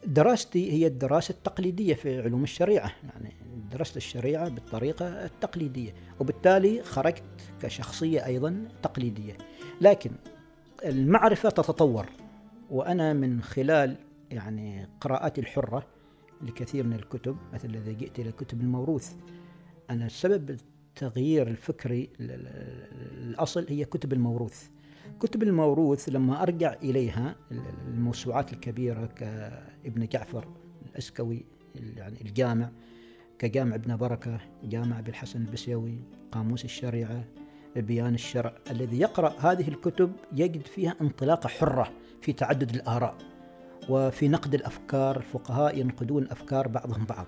دراستي 0.05 0.71
هي 0.71 0.87
الدراسة 0.87 1.31
التقليدية 1.31 1.93
في 1.93 2.21
علوم 2.21 2.43
الشريعة. 2.43 2.91
يعني 3.03 3.33
درست 3.71 3.97
الشريعة 3.97 4.49
بالطريقة 4.49 5.25
التقليدية 5.25 5.93
وبالتالي 6.19 6.83
خرجت 6.83 7.23
كشخصية 7.61 8.25
أيضا 8.25 8.67
تقليدية. 8.83 9.37
لكن 9.81 10.11
المعرفة 10.85 11.49
تتطور 11.49 12.09
وأنا 12.69 13.13
من 13.13 13.41
خلال 13.41 13.95
يعني 14.31 14.89
قراءاتي 15.01 15.41
الحرة 15.41 15.87
لكثير 16.41 16.83
من 16.83 16.93
الكتب 16.93 17.37
مثل 17.53 17.75
إذا 17.75 17.91
جئت 17.91 18.19
إلى 18.19 18.31
كتب 18.31 18.61
الموروث 18.61 19.13
أنا 19.89 20.05
السبب 20.05 20.49
التغيير 20.49 21.47
الفكري 21.47 22.09
الأصل 22.19 23.65
هي 23.69 23.85
كتب 23.85 24.13
الموروث. 24.13 24.69
كتب 25.19 25.43
الموروث 25.43 26.09
لما 26.09 26.43
أرجع 26.43 26.73
إليها 26.73 27.35
الموسوعات 27.87 28.53
الكبيرة 28.53 29.05
كابن 29.05 30.07
جعفر 30.07 30.47
الأسكوي 30.91 31.45
يعني 31.75 32.21
الجامع 32.21 32.69
كجامع 33.39 33.75
ابن 33.75 33.95
بركة 33.95 34.39
جامع 34.63 34.99
أبي 34.99 35.09
الحسن 35.11 35.41
البسيوي 35.41 35.99
قاموس 36.31 36.65
الشريعة 36.65 37.23
بيان 37.75 38.13
الشرع 38.13 38.53
الذي 38.71 38.99
يقرأ 38.99 39.35
هذه 39.39 39.67
الكتب 39.67 40.11
يجد 40.33 40.67
فيها 40.67 40.95
انطلاقة 41.01 41.47
حرة 41.47 41.91
في 42.21 42.33
تعدد 42.33 42.75
الآراء 42.75 43.17
وفي 43.89 44.27
نقد 44.27 44.53
الأفكار 44.53 45.17
الفقهاء 45.17 45.79
ينقدون 45.79 46.27
أفكار 46.31 46.67
بعضهم 46.67 47.05
بعض. 47.05 47.25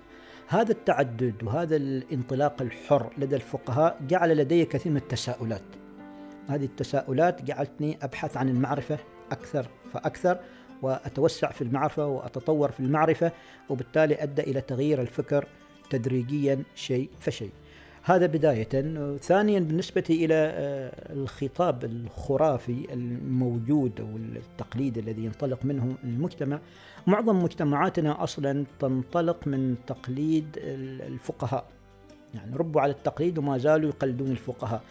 هذا 0.48 0.72
التعدد 0.72 1.42
وهذا 1.42 1.76
الانطلاق 1.76 2.62
الحر 2.62 3.12
لدى 3.18 3.36
الفقهاء 3.36 4.00
جعل 4.08 4.36
لدي 4.36 4.64
كثير 4.64 4.92
من 4.92 4.98
التساؤلات. 4.98 5.62
هذه 6.48 6.64
التساؤلات 6.64 7.42
جعلتني 7.42 7.98
أبحث 8.02 8.36
عن 8.36 8.48
المعرفة 8.48 8.98
أكثر 9.32 9.68
فأكثر 9.92 10.38
وأتوسع 10.82 11.50
في 11.50 11.62
المعرفة 11.62 12.06
وأتطور 12.06 12.70
في 12.70 12.80
المعرفة 12.80 13.32
وبالتالي 13.68 14.22
أدى 14.22 14.42
إلى 14.42 14.60
تغيير 14.60 15.00
الفكر 15.00 15.46
تدريجيا 15.90 16.62
شيء 16.74 17.10
فشيء. 17.20 17.50
هذا 18.02 18.26
بداية. 18.26 18.68
ثانيا 19.16 19.60
بالنسبة 19.60 20.04
إلى 20.10 20.34
آه، 20.34 21.12
الخطاب 21.12 21.84
الخرافي 21.84 22.86
الموجود 22.92 24.00
أو 24.00 24.16
التقليد 24.16 24.98
الذي 24.98 25.24
ينطلق 25.24 25.64
منه 25.64 25.94
المجتمع. 26.04 26.60
معظم 27.06 27.42
مجتمعاتنا 27.42 28.22
أصلا 28.22 28.64
تنطلق 28.78 29.46
من 29.46 29.74
تقليد 29.86 30.46
الفقهاء. 31.06 31.66
يعني 32.34 32.56
ربوا 32.56 32.80
على 32.80 32.92
التقليد 32.92 33.38
وما 33.38 33.58
زالوا 33.58 33.88
يقلدون 33.88 34.30
الفقهاء. 34.30 34.82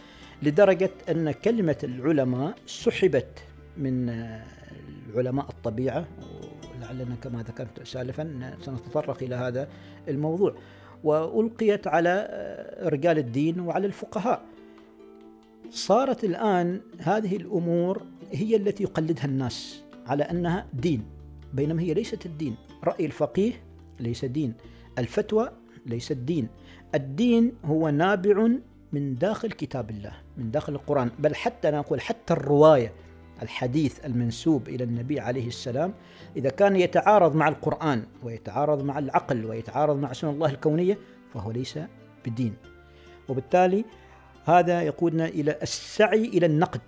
لدرجة 0.44 0.92
أن 1.10 1.32
كلمة 1.32 1.78
العلماء 1.84 2.56
سحبت 2.66 3.44
من 3.78 4.10
آه، 4.10 4.44
علماء 5.16 5.50
الطبيعة 5.50 6.08
ولعلنا 6.76 7.16
كما 7.16 7.44
ذكرت 7.44 7.84
سالفا 7.84 8.58
سنتطرق 8.62 9.24
إلى 9.24 9.36
هذا 9.36 9.70
الموضوع. 10.08 10.56
وألقيت 11.04 11.88
على 11.88 12.28
آه، 12.30 12.90
رجال 12.90 13.18
الدين 13.18 13.60
وعلى 13.60 13.88
الفقهاء. 13.88 14.42
صارت 15.70 16.24
الآن 16.24 16.82
هذه 17.00 17.36
الأمور 17.36 18.02
هي 18.32 18.56
التي 18.56 18.84
يقلدها 18.84 19.26
الناس 19.26 19.84
على 20.08 20.24
أنها 20.24 20.68
دين 20.74 21.04
بينما 21.54 21.82
هي 21.82 21.94
ليست 21.94 22.26
الدين. 22.26 22.56
رأي 22.84 23.06
الفقيه 23.06 23.54
ليس 24.00 24.26
دين 24.26 24.54
الفتوى 24.98 25.52
ليست 25.86 26.14
دين 26.14 26.48
الدين 26.96 27.54
هو 27.66 27.90
نابع 27.90 28.50
من 28.94 29.16
داخل 29.16 29.52
كتاب 29.52 29.90
الله 29.90 30.14
من 30.38 30.52
داخل 30.52 30.74
القرآن. 30.74 31.12
بل 31.20 31.36
حتى 31.36 31.72
نقول 31.72 32.02
حتى 32.02 32.34
الرواية 32.34 32.94
الحديث 33.42 34.06
المنسوب 34.06 34.70
إلى 34.70 34.84
النبي 34.84 35.20
عليه 35.20 35.48
السلام 35.48 35.94
إذا 36.36 36.50
كان 36.50 36.76
يتعارض 36.76 37.36
مع 37.36 37.48
القرآن 37.48 38.04
ويتعارض 38.24 38.84
مع 38.84 39.00
العقل 39.00 39.46
ويتعارض 39.46 39.98
مع 39.98 40.14
سنن 40.14 40.30
الله 40.30 40.50
الكونية 40.50 40.98
فهو 41.34 41.52
ليس 41.52 41.80
بدين. 42.26 42.54
وبالتالي 43.30 43.86
هذا 44.46 44.82
يقودنا 44.82 45.26
إلى 45.26 45.58
السعي 45.62 46.26
إلى 46.26 46.46
النقد 46.46 46.82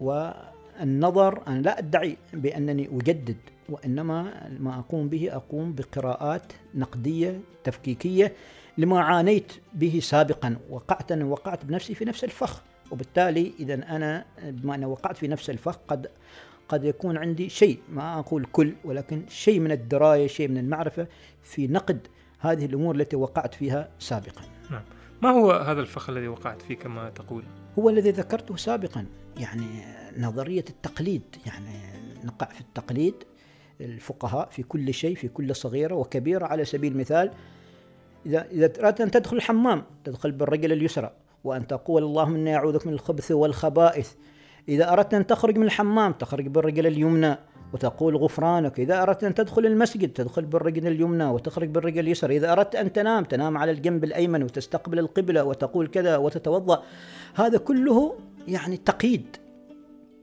والنظر. 0.00 1.42
أنا 1.46 1.60
لا 1.60 1.78
أدعي 1.78 2.16
بأنني 2.32 2.88
أجدد 2.92 3.36
وإنما 3.68 4.48
ما 4.60 4.78
أقوم 4.78 5.08
به 5.08 5.28
أقوم 5.32 5.72
بقراءات 5.72 6.52
نقدية 6.74 7.40
تفكيكية 7.64 8.32
لما 8.80 9.00
عانيت 9.00 9.52
به 9.74 10.00
سابقا 10.02 10.56
وقعت 10.70 11.12
أنا 11.12 11.24
وقعت 11.24 11.64
بنفسي 11.64 11.94
في 11.94 12.04
نفس 12.04 12.24
الفخ. 12.24 12.62
وبالتالي 12.90 13.52
إذا 13.60 13.74
أنا 13.74 14.24
بما 14.42 14.74
أنا 14.74 14.86
وقعت 14.86 15.16
في 15.16 15.28
نفس 15.28 15.50
الفخ 15.50 15.78
قد 15.88 16.06
قد 16.68 16.84
يكون 16.84 17.16
عندي 17.16 17.48
شيء 17.48 17.78
ما 17.88 18.18
أقول 18.18 18.44
كل 18.52 18.74
ولكن 18.84 19.22
شيء 19.28 19.60
من 19.60 19.72
الدراية 19.72 20.26
شيء 20.26 20.48
من 20.48 20.58
المعرفة 20.58 21.06
في 21.42 21.66
نقد 21.66 22.06
هذه 22.38 22.64
الأمور 22.64 22.94
التي 22.94 23.16
وقعت 23.16 23.54
فيها 23.54 23.88
سابقا. 23.98 24.42
نعم. 24.70 24.82
ما 25.22 25.30
هو 25.30 25.52
هذا 25.52 25.80
الفخ 25.80 26.10
الذي 26.10 26.28
وقعت 26.28 26.62
فيه 26.62 26.74
كما 26.76 27.10
تقول؟ 27.10 27.42
هو 27.78 27.90
الذي 27.90 28.10
ذكرته 28.10 28.56
سابقا 28.56 29.06
يعني 29.36 29.84
نظرية 30.18 30.64
التقليد. 30.70 31.22
يعني 31.46 31.80
نقع 32.24 32.46
في 32.46 32.60
التقليد 32.60 33.14
الفقهاء 33.80 34.48
في 34.48 34.62
كل 34.62 34.94
شيء 34.94 35.16
في 35.16 35.28
كل 35.28 35.56
صغيرة 35.56 35.94
وكبيرة 35.94 36.46
على 36.46 36.64
سبيل 36.64 36.92
المثال 36.92 37.30
إذا 38.26 38.46
إذا 38.50 38.72
أردت 38.80 39.00
أن 39.00 39.10
تدخل 39.10 39.36
الحمام 39.36 39.82
تدخل 40.04 40.32
بالرجل 40.32 40.72
اليسرى 40.72 41.10
وأن 41.44 41.66
تقول 41.66 42.02
اللهم 42.02 42.34
إني 42.34 42.56
أعوذك 42.56 42.86
من 42.86 42.92
الخبث 42.92 43.32
والخبائث. 43.32 44.12
إذا 44.68 44.92
أردت 44.92 45.14
أن 45.14 45.26
تخرج 45.26 45.58
من 45.58 45.66
الحمام 45.66 46.12
تخرج 46.12 46.46
بالرجل 46.46 46.86
اليمنى 46.86 47.36
وتقول 47.72 48.16
غفرانك. 48.16 48.80
إذا 48.80 49.02
أردت 49.02 49.24
أن 49.24 49.34
تدخل 49.34 49.66
المسجد 49.66 50.12
تدخل 50.12 50.44
بالرجل 50.44 50.86
اليمنى 50.86 51.24
وتخرج 51.24 51.68
بالرجل 51.68 51.98
اليسرى. 51.98 52.36
إذا 52.36 52.52
أردت 52.52 52.74
أن 52.74 52.92
تنام 52.92 53.24
تنام 53.24 53.58
على 53.58 53.70
الجنب 53.70 54.04
الأيمن 54.04 54.42
وتستقبل 54.42 54.98
القبلة 54.98 55.44
وتقول 55.44 55.86
كذا 55.86 56.16
وتتوضأ. 56.16 56.82
هذا 57.34 57.58
كله 57.58 58.14
يعني 58.48 58.76
تقييد. 58.76 59.36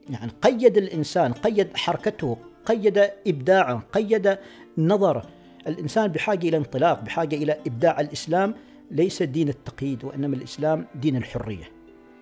يعني 0.09 0.31
قيد 0.41 0.77
الإنسان 0.77 1.33
قيد 1.33 1.77
حركته 1.77 2.37
قيد 2.65 3.09
إبداعه 3.27 3.83
قيد 3.93 4.37
نظره. 4.77 5.36
الإنسان 5.67 6.07
بحاجة 6.07 6.47
إلى 6.47 6.57
انطلاق 6.57 7.01
بحاجة 7.01 7.35
إلى 7.35 7.57
إبداع 7.67 7.99
الإسلام 7.99 8.55
ليس 8.91 9.23
دين 9.23 9.49
التقييد 9.49 10.03
وإنما 10.03 10.35
الإسلام 10.35 10.85
دين 10.95 11.15
الحرية. 11.15 11.71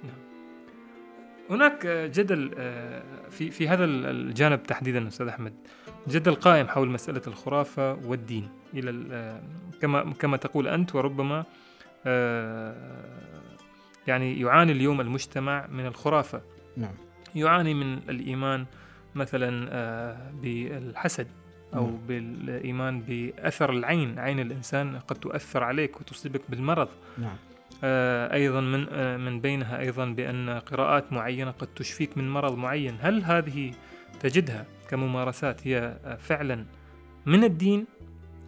نعم. 0.04 0.18
هناك 1.50 1.88
جدل 1.88 2.52
آه، 2.58 3.04
في 3.30 3.52
في 3.52 3.68
هذا 3.68 3.86
الجانب 3.86 4.64
تحديدا 4.64 5.08
أستاذ 5.08 5.28
أحمد 5.28 5.54
جدل 6.08 6.36
قائم 6.36 6.68
حول 6.68 6.90
مسألة 6.90 7.22
الخرافة 7.28 7.94
والدين 7.94 8.50
إلى 8.74 9.08
آه، 9.12 9.42
كما 9.82 10.14
كما 10.20 10.38
تقول 10.38 10.68
أنت 10.68 10.96
وربما 10.96 11.44
آه، 12.06 12.76
يعني 14.08 14.40
يعاني 14.42 14.72
اليوم 14.72 15.02
المجتمع 15.02 15.68
من 15.68 15.86
الخرافة. 15.86 16.42
نعم. 16.78 16.94
يعاني 17.36 17.74
من 17.74 17.98
الإيمان 18.10 18.66
مثلا 19.16 19.70
بالحسد. 20.42 21.28
أو 21.76 21.86
م. 21.88 22.00
بالإيمان 22.08 23.02
بأثر 23.02 23.70
العين. 23.70 24.20
عين 24.20 24.40
الإنسان 24.40 25.00
قد 25.00 25.16
تؤثر 25.16 25.64
عليك 25.64 26.02
وتصيبك 26.02 26.42
بالمرض. 26.50 26.88
نعم. 27.18 27.36
آه 27.84 28.34
أيضا 28.34 28.62
من 28.62 28.88
آه 28.90 29.18
من 29.18 29.40
بينها 29.42 29.80
أيضا 29.80 30.06
بأن 30.06 30.50
قراءات 30.50 31.14
معينة 31.14 31.52
قد 31.52 31.68
تشفيك 31.68 32.18
من 32.18 32.30
مرض 32.30 32.58
معين. 32.58 32.98
هل 33.02 33.24
هذه 33.24 33.74
تجدها 34.20 34.66
كممارسات 34.90 35.68
هي 35.68 35.98
آه 36.06 36.16
فعلا 36.16 36.66
من 37.26 37.44
الدين 37.44 37.86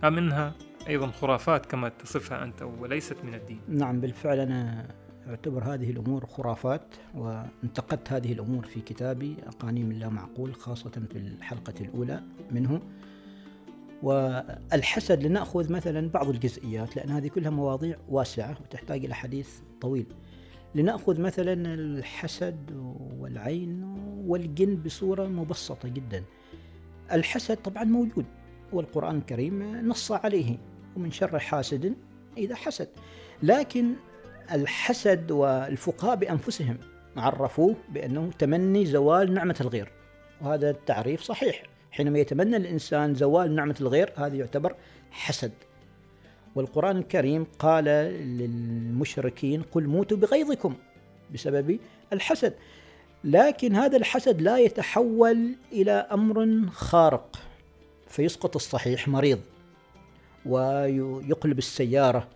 أم 0.03 0.17
أنها 0.17 0.53
أيضا 0.87 1.07
خرافات 1.07 1.65
كما 1.65 1.89
تصفها 1.89 2.43
أنت 2.43 2.61
وليست 2.61 3.17
من 3.23 3.33
الدين؟ 3.33 3.59
نعم 3.69 3.99
بالفعل 3.99 4.39
أنا 4.39 4.87
أعتبر 5.29 5.63
هذه 5.63 5.89
الأمور 5.91 6.25
خرافات 6.25 6.95
وانتقدت 7.15 8.11
هذه 8.11 8.33
الأمور 8.33 8.65
في 8.65 8.81
كتابي 8.81 9.35
أقانيم 9.47 9.91
اللا 9.91 10.09
معقول 10.09 10.55
خاصة 10.55 10.89
في 10.89 11.17
الحلقة 11.17 11.73
الأولى 11.81 12.21
منه. 12.51 12.81
والحسد 14.03 15.23
لنأخذ 15.23 15.71
مثلا 15.71 16.09
بعض 16.09 16.29
الجزئيات 16.29 16.95
لأن 16.95 17.09
هذه 17.09 17.27
كلها 17.27 17.49
مواضيع 17.49 17.97
واسعة 18.09 18.57
وتحتاج 18.61 19.05
إلى 19.05 19.15
حديث 19.15 19.49
طويل. 19.81 20.05
لنأخذ 20.75 21.21
مثلا 21.21 21.73
الحسد 21.73 22.71
والعين 23.17 23.83
والجن 24.27 24.75
بصورة 24.75 25.27
مبسطة 25.27 25.89
جدا. 25.89 26.23
الحسد 27.11 27.57
طبعا 27.57 27.83
موجود 27.83 28.25
والقرآن 28.73 29.17
الكريم 29.17 29.87
نص 29.87 30.11
عليه 30.11 30.57
ومن 30.95 31.11
شر 31.11 31.39
حاسد 31.39 31.95
إذا 32.37 32.55
حسد. 32.55 32.89
لكن 33.43 33.93
الحسد 34.51 35.31
والفقهاء 35.31 36.15
بأنفسهم 36.15 36.77
عرفوه 37.17 37.75
بأنه 37.89 38.31
تمني 38.39 38.85
زوال 38.85 39.33
نعمة 39.33 39.55
الغير 39.61 39.91
وهذا 40.41 40.69
التعريف 40.69 41.21
صحيح. 41.21 41.76
حينما 41.97 42.19
يتمنى 42.19 42.57
الإنسان 42.57 43.15
زوال 43.15 43.55
نعمة 43.55 43.75
الغير 43.81 44.11
هذا 44.15 44.35
يعتبر 44.35 44.75
حسد. 45.11 45.51
والقرآن 46.55 46.97
الكريم 46.97 47.47
قال 47.59 47.83
للمشركين 47.83 49.61
قل 49.61 49.87
موتوا 49.87 50.17
بغيظكم 50.17 50.75
بسبب 51.33 51.79
الحسد. 52.13 52.53
لكن 53.23 53.75
هذا 53.75 53.97
الحسد 53.97 54.41
لا 54.41 54.57
يتحول 54.57 55.55
إلى 55.71 55.91
أمر 55.91 56.69
خارق 56.71 57.39
فيسقط 58.07 58.55
الصحيح 58.55 59.07
مريض 59.07 59.39
ويقلب 60.45 61.57
السيارة 61.57 62.27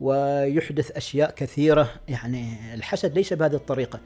ويحدث 0.00 0.90
أشياء 0.90 1.30
كثيرة. 1.30 1.90
يعني 2.08 2.74
الحسد 2.74 3.14
ليس 3.14 3.32
بهذه 3.32 3.54
الطريقة. 3.54 4.00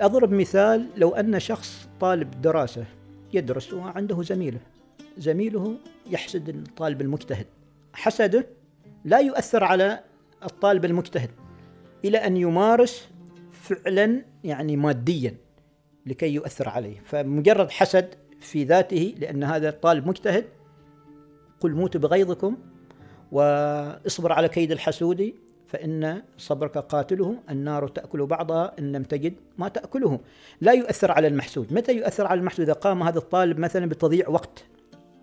أضرب 0.00 0.32
مثال 0.32 0.88
لو 0.96 1.14
أن 1.14 1.40
شخص 1.40 1.88
طالب 2.00 2.40
دراسة 2.40 2.84
يدرس 3.34 3.72
وعنده 3.72 4.22
زميله. 4.22 4.60
زميله 5.18 5.76
يحسد 6.10 6.48
الطالب 6.48 7.00
المجتهد. 7.00 7.46
حسده 7.92 8.46
لا 9.04 9.18
يؤثر 9.18 9.64
على 9.64 10.00
الطالب 10.44 10.84
المجتهد 10.84 11.30
إلى 12.04 12.18
أن 12.18 12.36
يمارس 12.36 13.08
فعلا 13.52 14.24
يعني 14.44 14.76
ماديا 14.76 15.34
لكي 16.06 16.34
يؤثر 16.34 16.68
عليه. 16.68 17.00
فمجرد 17.04 17.70
حسد 17.70 18.14
في 18.40 18.64
ذاته 18.64 19.14
لأن 19.18 19.44
هذا 19.44 19.68
الطالب 19.68 20.08
مجتهد 20.08 20.44
قل 21.60 21.72
موتوا 21.72 22.00
بغيظكم 22.00 22.56
واصبر 23.32 24.32
على 24.32 24.48
كيد 24.48 24.72
الحسود 24.72 25.34
فإن 25.74 26.22
صبرك 26.38 26.78
قاتله 26.78 27.36
النار 27.50 27.88
تأكل 27.88 28.26
بعضها 28.26 28.72
إن 28.78 28.92
لم 28.92 29.02
تجد 29.02 29.34
ما 29.58 29.68
تأكله. 29.68 30.20
لا 30.60 30.72
يؤثر 30.72 31.10
على 31.12 31.28
المحسود. 31.28 31.72
متى 31.72 31.96
يؤثر 31.96 32.26
على 32.26 32.40
المحسود؟ 32.40 32.60
إذا 32.68 32.72
قام 32.72 33.02
هذا 33.02 33.18
الطالب 33.18 33.58
مثلا 33.58 33.86
بتضييع 33.86 34.28
وقت 34.28 34.64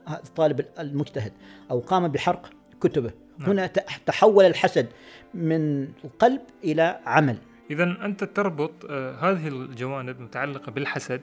هذا 0.08 0.22
الطالب 0.26 0.66
المجتهد 0.80 1.32
أو 1.72 1.80
قام 1.80 2.08
بحرق 2.08 2.50
كتبه. 2.82 3.12
نعم. 3.38 3.50
هنا 3.50 3.68
تحول 4.06 4.46
الحسد 4.46 4.88
من 5.34 5.88
القلب 6.04 6.42
إلى 6.64 7.00
عمل. 7.06 7.38
إذا 7.72 7.84
أنت 7.84 8.24
تربط 8.24 8.86
آه 8.90 9.32
هذه 9.32 9.48
الجوانب 9.48 10.22
متعلقة 10.22 10.72
بالحسد 10.72 11.22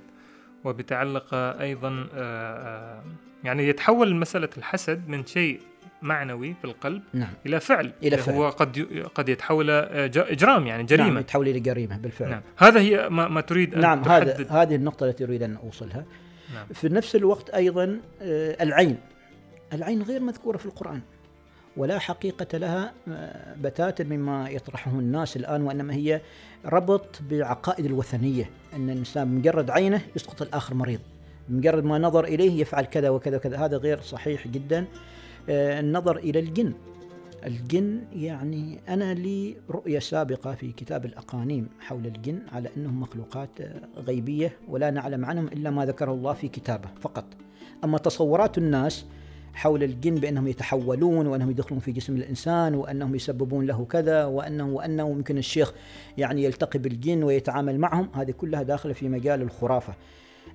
وبتعلق 0.65 1.35
أيضا 1.35 1.89
آه, 1.89 2.17
آه، 2.17 3.03
يعني 3.45 3.69
يتحول 3.69 4.17
مسألة 4.17 4.51
الحسد 4.57 5.09
من 5.09 5.27
شيء 5.27 5.61
معنوي 6.03 6.55
في 6.55 6.65
القلب 6.65 7.03
نعم. 7.13 7.33
إلى 7.47 7.61
فعل. 7.61 7.93
إلى 8.03 8.17
فعل. 8.17 8.35
هو 8.35 8.49
قد 8.49 8.79
قد 9.15 9.29
يتحول 9.29 9.71
إجرام 9.71 10.67
يعني 10.67 10.83
جريمة. 10.83 11.09
نعم 11.09 11.19
يتحول 11.19 11.49
إلى 11.49 11.61
جريمة 11.61 11.97
بالفعل. 11.97 12.31
نعم. 12.31 12.43
هذا 12.57 12.81
هي 12.81 13.09
ما, 13.09 13.29
ما 13.29 13.41
تريد 13.41 13.75
أن 13.75 13.81
نعم 13.81 14.05
هذا 14.05 14.47
هذه 14.51 14.75
النقطة 14.75 15.07
التي 15.07 15.25
أريد 15.25 15.43
أن 15.43 15.57
أوصلها. 15.57 16.05
نعم. 16.55 16.67
في 16.75 16.89
نفس 16.89 17.17
الوقت 17.17 17.51
أيضا 17.51 18.01
آه، 18.23 18.63
العين. 18.63 18.99
العين 19.73 20.03
غير 20.03 20.21
مذكورة 20.21 20.57
في 20.57 20.67
القرآن. 20.67 21.01
ولا 21.77 21.99
حقيقة 21.99 22.59
لها 22.59 22.93
آه، 23.09 23.55
بتاتا 23.61 24.05
مما 24.05 24.51
يطرحه 24.51 24.91
الناس 24.91 25.37
الآن 25.37 25.63
وإنما 25.63 25.95
هي 25.95 26.21
ربط 26.67 27.21
بعقائد 27.31 27.85
الوثنية. 27.85 28.51
أن 28.77 28.91
الإنسان 28.91 29.29
مجرد 29.29 29.71
عينه 29.71 30.03
يسقط 30.17 30.43
الآخر 30.43 30.75
مريض. 30.75 31.01
مجرد 31.49 31.85
ما 31.85 31.99
نظر 31.99 32.25
إليه 32.25 32.61
يفعل 32.61 32.85
كذا 32.85 33.11
وكذا 33.11 33.37
وكذا. 33.37 33.57
هذا 33.57 33.77
غير 33.77 34.01
صحيح 34.01 34.49
جدا. 34.49 34.87
النظر 35.49 36.17
إلى 36.17 36.39
الجن. 36.39 36.73
الجن 37.47 38.01
يعني 38.13 38.81
أنا 38.89 39.15
لي 39.15 39.57
رؤية 39.71 39.99
سابقة 39.99 40.55
في 40.55 40.73
كتاب 40.73 41.05
الأقانيم 41.05 41.69
حول 41.81 42.07
الجن 42.07 42.43
على 42.53 42.69
أنهم 42.77 43.01
مخلوقات 43.01 43.61
آه، 43.61 43.81
غيبية 43.97 44.53
ولا 44.69 44.91
نعلم 44.91 45.25
عنهم 45.25 45.47
إلا 45.47 45.71
ما 45.71 45.87
ذكره 45.87 46.13
الله 46.13 46.33
في 46.33 46.49
كتابه 46.49 46.89
فقط. 47.01 47.25
أما 47.85 47.99
تصورات 47.99 48.59
الناس 48.59 49.07
حول 49.55 49.83
الجن 49.83 50.15
بأنهم 50.15 50.49
يتحولون 50.49 51.27
وأنهم 51.27 51.51
يدخلون 51.51 51.81
في 51.81 51.93
جسم 51.93 52.17
الإنسان 52.17 52.75
وأنهم 52.75 53.15
يسببون 53.15 53.67
له 53.67 53.85
كذا 53.85 54.25
وأنه 54.25 54.69
وأنه 54.69 55.09
ممكن 55.09 55.39
الشيخ 55.39 55.73
يعني 56.19 56.45
يلتقي 56.45 56.79
بالجن 56.79 57.23
ويتعامل 57.23 57.79
معهم 57.79 58.09
هذه 58.15 58.31
كلها 58.31 58.63
داخلة 58.63 58.93
في 58.93 59.09
مجال 59.09 59.43
الخرافة. 59.43 59.95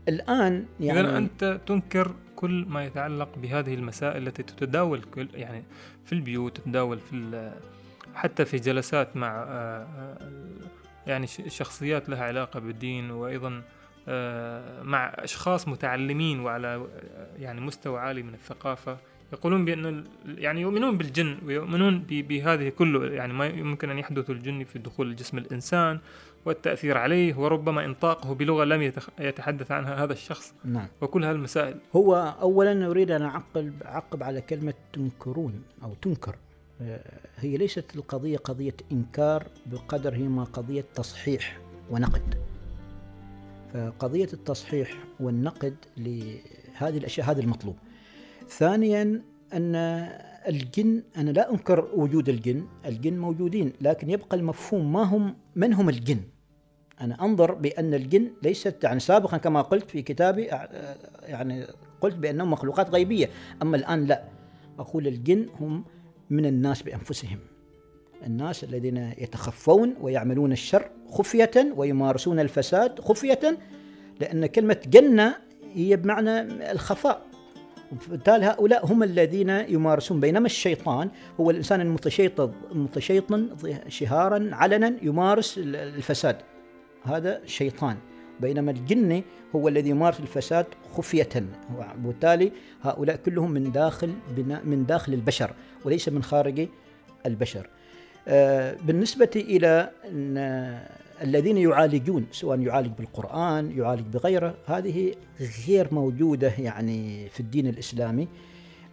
الآن 0.07 0.65
يعني 0.79 0.99
إذا 0.99 1.17
أنت 1.17 1.59
تنكر 1.65 2.15
كل 2.35 2.65
ما 2.69 2.85
يتعلق 2.85 3.37
بهذه 3.37 3.73
المسائل 3.73 4.27
التي 4.27 4.43
تتداول 4.43 5.01
كل 5.01 5.27
يعني 5.33 5.63
في 6.05 6.13
البيوت 6.13 6.57
تتداول 6.57 6.99
في 6.99 7.51
حتى 8.15 8.45
في 8.45 8.57
جلسات 8.57 9.17
مع 9.17 9.27
آه، 9.27 9.87
آه، 9.97 10.17
يعني 11.07 11.27
شخصيات 11.27 12.09
لها 12.09 12.23
علاقة 12.23 12.59
بالدين 12.59 13.11
وأيضا 13.11 13.61
آه، 14.07 14.83
مع 14.83 15.05
أشخاص 15.05 15.67
متعلمين 15.67 16.39
وعلى 16.39 16.87
يعني 17.39 17.61
مستوى 17.61 17.99
عالي 17.99 18.23
من 18.23 18.33
الثقافة 18.33 18.97
يقولون 19.33 19.65
بأن 19.65 20.03
يعني 20.25 20.61
يؤمنون 20.61 20.97
بالجن 20.97 21.37
ويؤمنون 21.45 21.99
بهذه 22.09 22.69
كله. 22.69 23.05
يعني 23.05 23.33
ما 23.33 23.45
يمكن 23.45 23.89
أن 23.89 23.99
يحدث 23.99 24.29
الجن 24.29 24.63
في 24.63 24.79
دخول 24.79 25.15
جسم 25.15 25.37
الإنسان 25.37 25.99
والتأثير 26.45 26.97
عليه 26.97 27.39
وربما 27.39 27.85
إنطاقه 27.85 28.33
بلغة 28.33 28.63
لم 28.63 28.91
يتحدث 29.19 29.71
عنها 29.71 30.03
هذا 30.03 30.13
الشخص. 30.13 30.53
نعم. 30.65 30.87
وكل 31.01 31.25
هذه 31.25 31.35
المسائل. 31.35 31.75
هو 31.95 32.35
أولا 32.41 32.87
أريد 32.87 33.11
أن 33.11 33.21
أعقب, 33.21 33.83
أعقب 33.85 34.23
على 34.23 34.41
كلمة 34.41 34.73
تنكرون 34.93 35.63
أو 35.83 35.93
تنكر. 35.93 36.35
آه، 36.81 37.01
هي 37.37 37.57
ليست 37.57 37.95
القضية 37.95 38.37
قضية 38.37 38.75
إنكار 38.91 39.47
بقدر 39.65 40.15
هي 40.15 40.27
ما 40.27 40.43
قضية 40.43 40.85
تصحيح 40.95 41.59
ونقد. 41.89 42.35
فقضية 43.73 44.29
التصحيح 44.33 44.93
والنقد 45.19 45.75
لهذه 45.97 46.97
الأشياء 46.97 47.31
هذا 47.31 47.41
المطلوب. 47.41 47.75
ثانيا 48.49 49.21
أن 49.53 49.75
الجن 50.47 51.03
أنا 51.17 51.31
لا 51.31 51.51
أنكر 51.51 51.89
وجود 51.93 52.29
الجن 52.29 52.67
الجن 52.85 53.17
موجودين 53.17 53.73
لكن 53.81 54.09
يبقى 54.09 54.37
المفهوم 54.37 54.93
ما 54.93 55.03
هم 55.03 55.35
من 55.55 55.73
هم 55.73 55.89
الجن؟ 55.89 56.19
أنا 57.01 57.25
أنظر 57.25 57.53
بأن 57.53 57.93
الجن 57.93 58.31
ليست 58.43 58.83
يعني 58.83 58.99
سابقا 58.99 59.37
كما 59.37 59.61
قلت 59.61 59.89
في 59.89 60.01
كتابي 60.01 60.43
يعني 61.21 61.65
قلت 62.01 62.15
بأنهم 62.15 62.51
مخلوقات 62.51 62.89
غيبية. 62.89 63.29
أما 63.61 63.77
الآن 63.77 64.05
لا. 64.05 64.23
أقول 64.79 65.07
الجن 65.07 65.49
هم 65.59 65.85
من 66.29 66.45
الناس 66.45 66.81
بأنفسهم. 66.81 67.39
الناس 68.25 68.63
الذين 68.63 68.97
يتخفون 68.97 69.95
ويعملون 70.01 70.51
الشر 70.51 70.89
خفية 71.09 71.73
ويمارسون 71.75 72.39
الفساد 72.39 72.99
خفية 72.99 73.57
لأن 74.19 74.45
كلمة 74.45 74.77
جنة 74.87 75.35
هي 75.73 75.95
بمعنى 75.95 76.39
الخفاء. 76.71 77.25
وبالتالي 77.91 78.45
هؤلاء 78.45 78.85
هم 78.85 79.03
الذين 79.03 79.49
يمارسون. 79.49 80.19
بينما 80.19 80.45
الشيطان 80.45 81.09
هو 81.39 81.51
الإنسان 81.51 81.81
المتشيطن 82.71 83.49
شهارا 83.87 84.49
علنا 84.51 84.97
يمارس 85.01 85.57
الفساد. 85.63 86.37
هذا 87.03 87.41
شيطان. 87.45 87.97
بينما 88.39 88.71
الجن 88.71 89.23
هو 89.55 89.67
الذي 89.67 89.89
يمارس 89.89 90.19
الفساد 90.19 90.65
خفية 90.93 91.29
وبالتالي 91.77 92.51
هؤلاء 92.81 93.15
كلهم 93.15 93.51
من 93.51 93.71
داخل 93.71 94.13
من 94.63 94.85
داخل 94.85 95.13
البشر 95.13 95.53
وليس 95.85 96.09
من 96.09 96.23
خارج 96.23 96.67
البشر. 97.25 97.69
آه، 98.27 98.77
بالنسبة 98.83 99.29
إلى 99.35 99.91
الذين 101.21 101.57
يعالجون 101.57 102.25
سواء 102.31 102.59
يعالج 102.59 102.91
بالقرآن 102.97 103.71
يعالج 103.77 104.07
بغيره 104.07 104.55
هذه 104.65 105.13
غير 105.67 105.93
موجودة 105.93 106.53
يعني 106.59 107.29
في 107.29 107.39
الدين 107.39 107.67
الإسلامي 107.67 108.27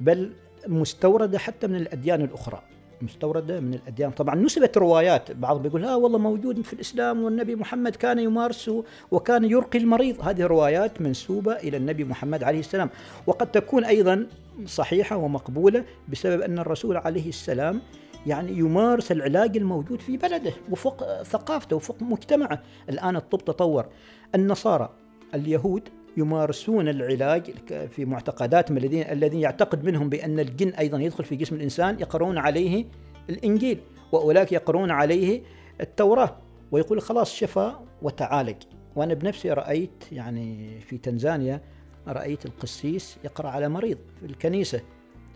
بل 0.01 0.33
مستوردة 0.67 1.39
حتى 1.39 1.67
من 1.67 1.77
الأديان 1.77 2.21
الأخرى. 2.21 2.63
مستوردة 3.03 3.61
من 3.61 3.75
الأديان. 3.75 4.11
طبعا 4.11 4.35
نسبت 4.35 4.79
روايات 4.79 5.33
بعض 5.33 5.63
بيقول 5.63 5.85
ها 5.85 5.97
والله 5.97 6.19
موجود 6.19 6.61
في 6.63 6.73
الإسلام 6.73 7.23
والنبي 7.23 7.57
محمد 7.57 7.97
كان 7.97 8.19
يمارس 8.19 8.71
وكان 9.11 9.45
يرقي 9.45 9.79
المريض. 9.79 10.21
هذه 10.23 10.47
روايات 10.47 11.01
منسوبة 11.01 11.53
إلى 11.53 11.77
النبي 11.77 12.05
محمد 12.05 12.43
عليه 12.43 12.61
السلام. 12.61 12.91
وقد 13.27 13.51
تكون 13.51 13.85
أيضا 13.85 14.27
صحيحة 14.67 15.17
ومقبولة 15.17 15.85
بسبب 16.09 16.41
أن 16.41 16.59
الرسول 16.59 16.97
عليه 16.97 17.29
السلام 17.29 17.81
يعني 18.27 18.53
يمارس 18.53 19.13
العلاج 19.13 19.57
الموجود 19.57 20.01
في 20.01 20.17
بلده 20.17 20.53
وفوق 20.71 21.23
ثقافته 21.23 21.77
وفوق 21.77 22.03
مجتمعه. 22.03 22.63
الآن 22.89 23.17
الطب 23.17 23.39
تطور. 23.39 23.87
النصارى 24.35 24.91
اليهود 25.35 25.89
يمارسون 26.21 26.89
العلاج 26.89 27.51
في 27.91 28.05
معتقداتهم 28.05 28.77
الذين 28.77 29.03
الذين 29.03 29.41
يعتقد 29.41 29.85
منهم 29.85 30.09
بأن 30.09 30.41
الجن 30.41 30.69
أيضا 30.69 30.99
يدخل 30.99 31.25
في 31.25 31.37
جسم 31.37 31.55
الإنسان 31.55 32.01
يقرون 32.01 32.39
عليه 32.39 32.85
الإنجيل 33.31 33.81
وأولئك 34.13 34.53
يقرون 34.53 34.91
عليه 34.91 35.43
التوراة 35.81 36.37
ويقول 36.73 37.03
خلاص 37.03 37.35
شفى 37.35 37.73
وتعالج. 38.03 38.57
وأنا 38.97 39.15
بنفسي 39.15 39.53
رأيت 39.53 40.05
يعني 40.13 40.81
في 40.81 40.99
تنزانيا 40.99 41.61
رأيت 42.09 42.47
القسيس 42.47 43.19
يقرأ 43.25 43.49
على 43.49 43.69
مريض 43.69 43.99
في 44.21 44.27
الكنيسة 44.27 44.81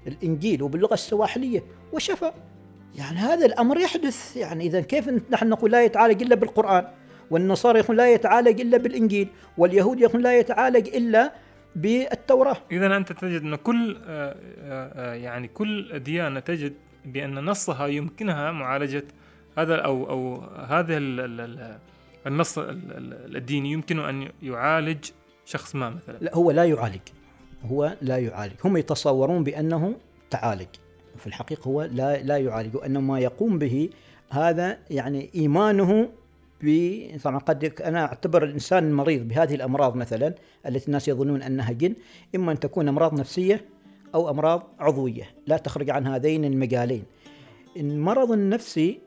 الإنجيل 0.07 0.63
وباللغة 0.63 0.95
السواحلية 0.95 1.65
وشفى 1.93 2.33
يعني 2.95 3.19
هذا 3.19 3.47
الأمر 3.47 3.81
يحدث. 3.81 4.37
يعني 4.37 4.67
إذا 4.67 4.81
كيف 4.81 5.09
نحن 5.31 5.49
نقول 5.49 5.73
لا 5.73 5.85
يتعالج 5.85 6.23
إلا 6.23 6.35
بالقرآن؟ 6.35 6.87
والنصارى 7.35 7.79
يقول 7.79 7.97
لا 7.97 8.13
يتعالج 8.15 8.61
إلا 8.61 8.77
بالإنجيل 8.77 9.29
واليهود 9.59 10.01
يقول 10.01 10.23
لا 10.23 10.39
يتعالج 10.39 10.89
إلا 10.89 11.33
بالتوراة. 11.77 12.57
إذا 12.73 12.97
أنت 12.97 13.13
تجد 13.13 13.43
أن 13.43 13.55
كل 13.55 13.97
آه، 14.07 14.37
آه، 14.63 15.13
آه، 15.13 15.15
يعني 15.15 15.49
كل 15.49 15.99
ديانة 15.99 16.41
تجد 16.41 16.73
بأن 17.05 17.45
نصها 17.45 17.87
يمكنها 17.87 18.53
معالجة 18.53 19.05
هذا 19.59 19.77
أو 19.77 20.11
أو 20.11 20.41
هذا 20.45 20.97
النص 22.27 22.59
الديني 22.59 23.73
يمكن 23.73 23.99
أن 23.99 24.29
يعالج 24.43 25.05
شخص 25.45 25.75
ما 25.75 25.91
مثلا. 25.91 26.19
لا 26.21 26.35
هو 26.35 26.51
لا 26.51 26.65
يعالج. 26.65 27.01
هو 27.65 27.97
لا 28.03 28.19
يعالج. 28.19 28.55
هم 28.65 28.77
يتصورون 28.77 29.45
بأنه 29.45 29.95
تعالج. 30.31 30.69
في 31.17 31.27
الحقيقة 31.27 31.69
هو 31.69 31.83
لا 31.83 32.23
لا 32.23 32.37
يعالج 32.37 32.77
وأن 32.77 32.99
ما 32.99 33.21
يقوم 33.21 33.59
به 33.59 33.91
هذا 34.31 34.79
يعني 34.91 35.31
إيمانه 35.35 36.09
طبعا 37.25 37.39
قد 37.39 37.73
أنا 37.85 38.05
أعتبر 38.05 38.45
الإنسان 38.45 38.85
المريض 38.89 39.29
بهذه 39.29 39.55
الأمراض 39.55 39.97
مثلا 39.97 40.35
التي 40.67 40.87
الناس 40.87 41.09
يظنون 41.09 41.43
أنها 41.43 41.73
جن 41.73 41.95
إما 42.35 42.53
أن 42.53 42.61
تكون 42.61 42.89
أمراض 42.89 43.21
نفسية 43.21 43.65
أو 44.15 44.31
أمراض 44.31 44.75
عضوية 44.79 45.25
لا 45.47 45.57
تخرج 45.57 45.91
عن 45.91 46.07
هذين 46.07 46.45
المجالين. 46.45 47.05
المرض 47.77 48.33
النفسي 48.33 49.01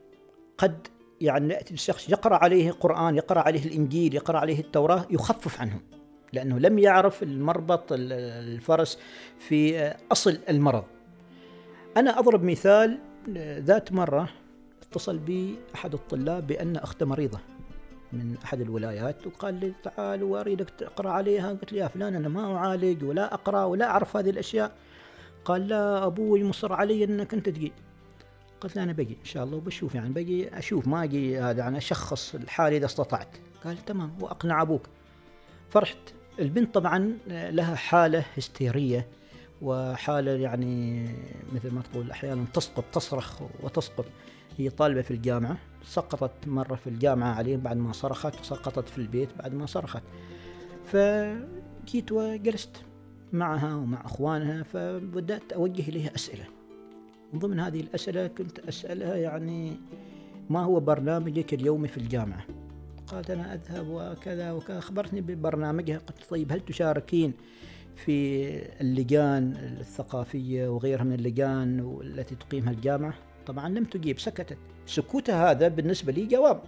قد 0.58 0.88
يعني 1.22 1.54
ياتي 1.54 1.74
الشخص 1.74 2.10
يقرأ 2.10 2.36
عليه 2.36 2.72
قران، 2.72 3.16
يقرأ 3.16 3.40
عليه 3.40 3.66
الإنجيل، 3.66 4.16
يقرأ 4.16 4.38
عليه 4.38 4.60
التوراة 4.60 5.06
يخفف 5.10 5.62
عنه. 5.62 5.80
لأنه 6.34 6.60
لم 6.60 6.80
يعرف 6.80 7.24
المربط 7.24 7.88
الفرس 7.92 9.00
في 9.40 9.94
أصل 10.12 10.38
المرض. 10.50 10.84
أنا 11.98 12.20
أضرب 12.20 12.44
مثال 12.44 13.00
ذات 13.60 13.92
مرة 13.92 14.30
اتصل 14.98 15.18
بي 15.18 15.56
أحد 15.76 15.94
الطلاب 15.94 16.48
بأن 16.48 16.76
أخته 16.76 17.06
مريضة 17.06 17.40
من 18.14 18.36
أحد 18.44 18.62
الولايات 18.62 19.28
وقال 19.28 19.54
لي 19.54 19.74
تعال 19.84 20.24
وأريدك 20.24 20.70
تقرأ 20.70 21.10
عليها. 21.10 21.50
قلت 21.50 21.74
له 21.74 21.80
يا 21.80 21.88
فلان 21.88 22.16
أنا 22.16 22.28
ما 22.28 22.56
أعالج 22.56 23.04
ولا 23.04 23.34
أقرأ 23.34 23.64
ولا 23.64 23.90
أعرف 23.90 24.18
هذه 24.18 24.30
الأشياء. 24.30 24.72
قال 25.46 25.68
لا 25.68 26.06
أبوي 26.06 26.44
مصر 26.44 26.74
علي 26.74 27.04
أنك 27.04 27.34
أنت 27.34 27.50
تجي. 27.50 27.72
قلت 28.62 28.76
له 28.76 28.84
أنا 28.84 28.94
بجي 28.94 29.18
إن 29.22 29.26
شاء 29.26 29.44
الله 29.44 29.58
وبشوف 29.58 29.96
يعني 29.96 30.10
بجي 30.10 30.58
أشوف 30.58 30.88
ما 30.88 31.04
أجي 31.04 31.40
هذا 31.40 31.60
يعني 31.60 31.78
أشخص 31.78 32.36
الحالة 32.36 32.78
إذا 32.78 32.86
استطعت. 32.86 33.38
قال 33.64 33.86
تمام 33.86 34.12
وأقنع 34.22 34.62
أبوك. 34.62 34.88
فرحت. 35.70 35.98
البنت 36.40 36.76
طبعا 36.76 37.18
لها 37.28 37.76
حالة 37.76 38.26
هستيرية 38.38 39.08
وحالة 39.62 40.32
يعني 40.32 41.04
مثل 41.54 41.72
ما 41.72 41.82
تقول 41.82 42.12
أحيانا 42.12 42.46
تسقط 42.54 42.84
تصرخ 42.94 43.42
وتسقط 43.64 44.06
هي 44.58 44.70
طالبة 44.70 45.02
في 45.02 45.12
الجامعة 45.12 45.58
سقطت 45.84 46.48
مرة 46.48 46.76
في 46.76 46.88
الجامعة 46.88 47.34
عليهم 47.34 47.60
بعد 47.60 47.78
ما 47.78 47.92
صرخت 47.92 48.40
وسقطت 48.40 48.90
في 48.90 48.98
البيت 48.98 49.30
بعد 49.40 49.54
ما 49.54 49.66
صرخت. 49.66 50.04
فجيت 50.86 52.12
وجلست 52.12 52.78
معها 53.34 53.76
ومع 53.76 54.06
أخوانها 54.06 54.64
فبدأت 54.64 55.54
أوجه 55.54 55.90
إليها 55.90 56.16
أسئلة. 56.16 56.46
من 57.34 57.40
ضمن 57.40 57.60
هذه 57.60 57.80
الأسئلة 57.80 58.28
كنت 58.28 58.60
أسألها 58.60 59.16
يعني 59.16 59.80
ما 60.50 60.64
هو 60.64 60.80
برنامجك 60.80 61.54
اليومي 61.54 61.88
في 61.88 61.98
الجامعة؟ 61.98 62.46
قالت 63.08 63.30
أنا 63.30 63.54
أذهب 63.54 63.88
وكذا 63.88 64.52
وكذا. 64.52 64.78
أخبرتني 64.78 65.22
ببرنامجها. 65.22 65.98
قلت 65.98 66.24
طيب 66.30 66.52
هل 66.52 66.60
تشاركين 66.60 67.34
في 67.96 68.48
اللجان 68.82 69.56
الثقافية 69.80 70.68
وغيرها 70.68 71.04
من 71.04 71.14
اللجان 71.14 72.00
التي 72.04 72.36
تقيمها 72.36 72.72
الجامعة؟ 72.72 73.14
طبعا 73.48 73.70
لم 73.70 73.84
تجيب 73.84 74.20
سكتت. 74.20 74.58
سكوتها 74.86 75.52
هذا 75.52 75.68
بالنسبة 75.68 76.12
لي 76.14 76.26
جواب. 76.26 76.62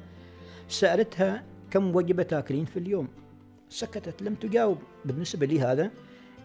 سألتها 0.68 1.44
كم 1.72 1.96
وجبة 1.96 2.24
تاكلين 2.24 2.66
في 2.66 2.80
اليوم. 2.80 3.08
سكتت 3.70 4.22
لم 4.22 4.36
تجاوب. 4.36 4.78
بالنسبة 5.06 5.46
لي 5.46 5.62
هذا 5.62 5.92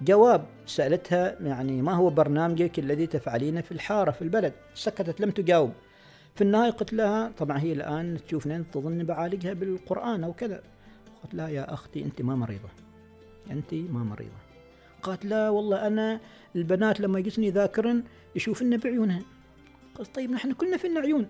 جواب. 0.03 0.47
سألتها 0.67 1.37
يعني 1.41 1.83
ما 1.83 1.93
هو 1.93 2.11
برنامجك 2.11 2.79
الذي 2.79 3.07
تفعلينه 3.07 3.61
في 3.61 3.73
الحارة 3.73 4.11
في 4.11 4.23
البلد؟ 4.23 4.53
سكتت 4.75 5.21
لم 5.21 5.31
تجاوب. 5.31 5.73
في 6.35 6.45
النهاية 6.45 6.71
قلت 6.71 6.93
لها 6.93 7.33
طبعا 7.39 7.59
هي 7.59 7.73
الآن 7.73 8.19
تشوفني 8.27 8.65
تظن 8.73 9.05
بعالجها 9.05 9.53
بالقرآن 9.53 10.25
أو 10.25 10.33
كذا. 10.33 10.63
قلت 11.23 11.35
لها 11.35 11.49
يا 11.49 11.75
أختي 11.75 12.05
أنت 12.05 12.23
ما 12.23 12.37
مريضة. 12.37 12.69
أنت 13.51 13.75
ما 13.75 14.05
مريضة. 14.05 14.45
قالت 15.03 15.25
لا 15.25 15.51
والله 15.51 15.87
أنا 15.87 16.21
البنات 16.57 17.01
لما 17.01 17.19
يجلسني 17.19 17.51
ذاكرا 17.51 18.03
يشوفن 18.37 18.77
بعيونهن. 18.77 19.23
قلت 19.95 20.15
طيب 20.15 20.31
نحن 20.31 20.53
كلنا 20.53 20.77
فينا 20.77 21.01
عيون 21.01 21.27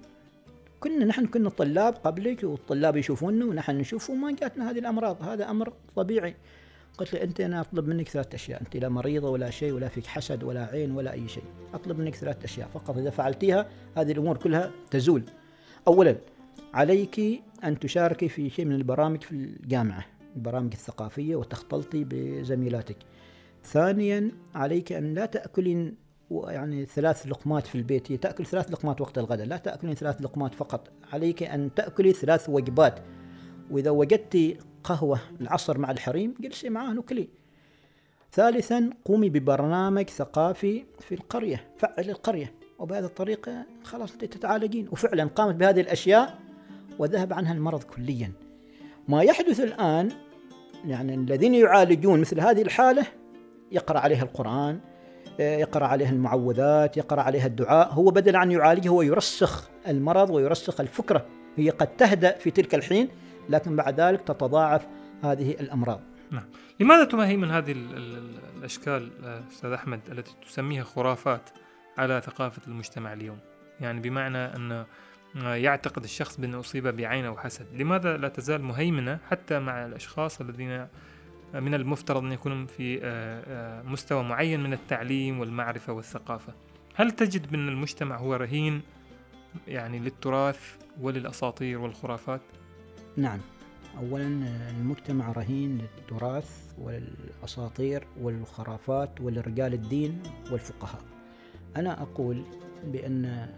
كنا 0.80 1.04
نحن 1.04 1.26
كنا 1.26 1.48
طلاب 1.48 1.94
قبلك 1.94 2.44
والطلاب 2.44 2.96
يشوفونا 2.96 3.44
ونحن 3.44 3.76
نشوف 3.76 4.10
وما 4.10 4.32
جاتنا 4.32 4.70
هذه 4.70 4.78
الأمراض. 4.78 5.22
هذا 5.22 5.50
أمر 5.50 5.72
طبيعي. 5.96 6.34
قلت 6.98 7.14
له 7.14 7.22
أنت 7.22 7.40
أنا 7.40 7.60
أطلب 7.60 7.88
منك 7.88 8.08
ثلاث 8.08 8.34
أشياء. 8.34 8.60
أنت 8.60 8.76
لا 8.76 8.88
مريضة 8.88 9.30
ولا 9.30 9.50
شيء 9.50 9.72
ولا 9.72 9.88
فيك 9.88 10.06
حسد 10.06 10.42
ولا 10.42 10.64
عين 10.64 10.90
ولا 10.90 11.12
أي 11.12 11.28
شيء. 11.28 11.44
أطلب 11.74 11.98
منك 11.98 12.14
ثلاث 12.14 12.44
أشياء. 12.44 12.68
فقط 12.68 12.98
إذا 12.98 13.10
فعلتيها 13.10 13.68
هذه 13.96 14.12
الأمور 14.12 14.36
كلها 14.36 14.70
تزول. 14.90 15.22
اولا 15.88 16.16
عليك 16.74 17.20
أن 17.64 17.78
تشاركي 17.78 18.28
في 18.28 18.50
شيء 18.50 18.64
من 18.64 18.74
البرامج 18.74 19.22
في 19.22 19.32
الجامعة 19.32 20.04
البرامج 20.36 20.72
الثقافية 20.72 21.36
وتختلطي 21.36 22.04
بزميلاتك. 22.04 22.96
ثانيا 23.64 24.30
عليك 24.54 24.92
أن 24.92 25.14
لا 25.14 25.26
تأكلين 25.26 26.03
يعني 26.30 26.86
ثلاث 26.86 27.26
لقمات 27.26 27.66
في 27.66 27.74
البيت. 27.74 28.12
هي 28.12 28.16
تأكل 28.16 28.46
ثلاث 28.46 28.70
لقمات 28.70 29.00
وقت 29.00 29.18
الغداء 29.18 29.46
لا 29.46 29.56
تأكلين 29.56 29.94
ثلاث 29.94 30.22
لقمات 30.22 30.54
فقط. 30.54 30.88
عليك 31.12 31.42
أن 31.42 31.74
تأكلي 31.74 32.12
ثلاث 32.12 32.48
وجبات. 32.48 33.00
وإذا 33.70 33.90
وجدتي 33.90 34.58
قهوة 34.84 35.20
العصر 35.40 35.78
مع 35.78 35.90
الحريم 35.90 36.34
جلسي 36.40 36.68
معاه 36.68 36.98
وكلي 36.98 37.28
ثالثا 38.32 38.90
قومي 39.04 39.28
ببرنامج 39.28 40.10
ثقافي 40.10 40.84
في 41.00 41.14
القرية 41.14 41.66
فعل 41.78 42.10
القرية. 42.10 42.52
وبهذه 42.78 43.04
الطريقة 43.04 43.66
خلاص 43.84 44.12
أنت 44.12 44.24
تتعالجين. 44.24 44.88
وفعلا 44.92 45.24
قامت 45.24 45.54
بهذه 45.54 45.80
الأشياء 45.80 46.38
وذهب 46.98 47.32
عنها 47.32 47.52
المرض 47.52 47.82
كليا. 47.82 48.32
ما 49.08 49.22
يحدث 49.22 49.60
الآن 49.60 50.10
يعني 50.86 51.14
الذين 51.14 51.54
يعالجون 51.54 52.20
مثل 52.20 52.40
هذه 52.40 52.62
الحالة 52.62 53.06
يقرأ 53.72 53.98
عليها 53.98 54.22
القرآن 54.22 54.80
يقرأ 55.38 55.86
عليها 55.86 56.10
المعوذات 56.10 56.96
يقرأ 56.96 57.22
عليها 57.22 57.46
الدعاء. 57.46 57.92
هو 57.92 58.10
بدل 58.10 58.36
أن 58.36 58.50
يعالجه 58.50 58.88
هو 58.88 59.02
يرسخ 59.02 59.70
المرض 59.88 60.30
ويرسخ 60.30 60.80
الفكرة. 60.80 61.26
هي 61.56 61.70
قد 61.70 61.86
تهدأ 61.86 62.38
في 62.38 62.50
تلك 62.50 62.74
الحين 62.74 63.08
لكن 63.48 63.76
بعد 63.76 64.00
ذلك 64.00 64.20
تتضاعف 64.20 64.86
هذه 65.22 65.50
الأمراض. 65.50 66.00
نعم. 66.30 66.44
لماذا 66.80 67.04
تمهي 67.04 67.36
هذه 67.36 67.72
الأشكال 68.58 69.10
أستاذ 69.52 69.72
أحمد 69.72 70.00
التي 70.10 70.34
تسميها 70.46 70.84
خرافات 70.84 71.50
على 71.98 72.22
ثقافة 72.24 72.62
المجتمع 72.66 73.12
اليوم؟ 73.12 73.38
يعني 73.80 74.00
بمعنى 74.00 74.38
أن 74.38 74.84
يعتقد 75.36 76.04
الشخص 76.04 76.40
بأنه 76.40 76.60
أصيب 76.60 76.86
بعين 76.88 77.24
أو 77.24 77.36
حسد. 77.36 77.66
لماذا 77.72 78.16
لا 78.16 78.28
تزال 78.28 78.62
مهيمنة 78.62 79.18
حتى 79.30 79.58
مع 79.58 79.86
الأشخاص 79.86 80.40
الذين 80.40 80.86
من 81.60 81.74
المفترض 81.74 82.24
أن 82.24 82.32
يكونوا 82.32 82.66
في 82.66 83.00
آه، 83.02 83.02
آه، 83.04 83.82
مستوى 83.82 84.22
معين 84.22 84.62
من 84.62 84.72
التعليم 84.72 85.40
والمعرفة 85.40 85.92
والثقافة. 85.92 86.52
هل 86.94 87.10
تجد 87.10 87.50
بأن 87.50 87.68
المجتمع 87.68 88.16
هو 88.16 88.34
رهين 88.34 88.82
يعني 89.68 89.98
للتراث 89.98 90.76
وللأساطير 91.00 91.78
والخرافات؟ 91.78 92.40
نعم. 93.16 93.38
أولا 93.98 94.26
المجتمع 94.70 95.32
رهين 95.32 95.78
للتراث 95.78 96.72
والأساطير 96.78 98.06
والخرافات 98.20 99.20
ولرجال 99.20 99.74
الدين 99.74 100.22
والفقهاء. 100.50 101.02
أنا 101.76 102.02
أقول 102.02 102.44
بأن 102.84 103.48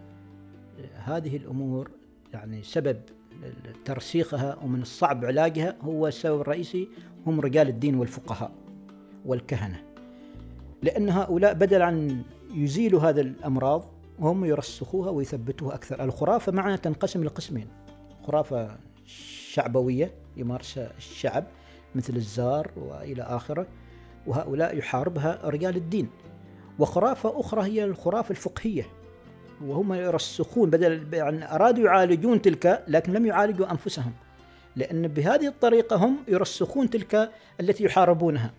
هذه 0.95 1.37
الأمور 1.37 1.91
يعني 2.33 2.63
سبب 2.63 3.01
ترسيخها 3.85 4.59
ومن 4.65 4.83
الصعب 4.83 5.25
علاجها 5.25 5.77
هو 5.83 6.07
السبب 6.07 6.41
الرئيسي 6.41 6.89
هم 7.27 7.41
رجال 7.41 7.69
الدين 7.69 7.95
والفقهاء 7.95 8.53
والكهنة. 9.25 9.83
لأن 10.83 11.09
هؤلاء 11.09 11.55
بدل 11.55 11.83
عن 11.83 12.23
يزيلوا 12.55 13.01
هذا 13.01 13.21
الأمراض 13.21 13.85
هم 14.19 14.45
يرسخوها 14.45 15.11
ويثبتوها 15.11 15.75
أكثر. 15.75 16.05
الخرافة 16.05 16.53
معنا 16.53 16.77
تنقسم 16.77 17.25
لقسمين 17.25 17.69
خرافة 18.27 18.77
شعبوية 19.51 20.15
يمارسها 20.37 20.93
الشعب 20.97 21.45
مثل 21.95 22.17
الزار 22.17 22.71
وإلى 22.77 23.23
آخره 23.23 23.67
وهؤلاء 24.27 24.79
يحاربها 24.79 25.41
رجال 25.45 25.77
الدين. 25.77 26.09
وخرافة 26.79 27.41
أخرى 27.41 27.63
هي 27.63 27.85
الخرافة 27.85 28.31
الفقهية. 28.31 28.87
وهم 29.65 29.95
يرسخون 29.95 30.71
بدل 30.71 31.15
يعني 31.15 31.55
أرادوا 31.55 31.85
يعالجون 31.85 32.43
تلك 32.43 32.85
لكن 32.89 33.13
لم 33.13 33.27
يعالجوا 33.27 33.71
أنفسهم. 33.71 34.13
لأن 34.77 35.09
بهذه 35.09 35.47
الطريقة 35.47 35.97
هم 35.97 36.17
يرسخون 36.29 36.91
تلك 36.91 37.31
التي 37.61 37.85
يحاربونها. 37.85 38.53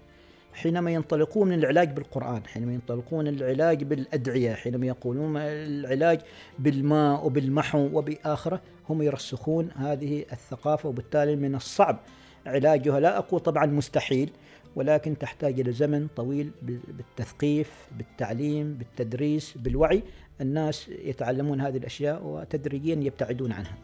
حينما 0.53 0.91
ينطلقون 0.91 1.47
من 1.47 1.59
العلاج 1.59 1.91
بالقرآن 1.91 2.45
حينما 2.45 2.73
ينطلقون 2.73 3.27
العلاج 3.27 3.83
بالأدعية 3.83 4.53
حينما 4.53 4.85
يقولون 4.85 5.37
العلاج 5.37 6.19
بالماء 6.59 7.25
وبالمحو 7.25 7.89
وبآخرة 7.93 8.61
هم 8.89 9.01
يرسخون 9.01 9.69
هذه 9.75 10.25
الثقافة 10.31 10.89
وبالتالي 10.89 11.35
من 11.35 11.55
الصعب 11.55 11.99
علاجها. 12.45 12.99
لا 12.99 13.17
أقول 13.17 13.39
طبعا 13.39 13.65
مستحيل 13.65 14.31
ولكن 14.75 15.17
تحتاج 15.17 15.59
إلى 15.59 15.71
زمن 15.71 16.07
طويل 16.15 16.51
بالتثقيف 16.61 17.71
بالتعليم 17.97 18.73
بالتدريس 18.73 19.57
بالوعي. 19.57 20.03
الناس 20.41 20.89
يتعلمون 20.89 21.61
هذه 21.61 21.77
الأشياء 21.77 22.23
وتدريجيا 22.23 22.95
يبتعدون 22.95 23.51
عنها. 23.51 23.77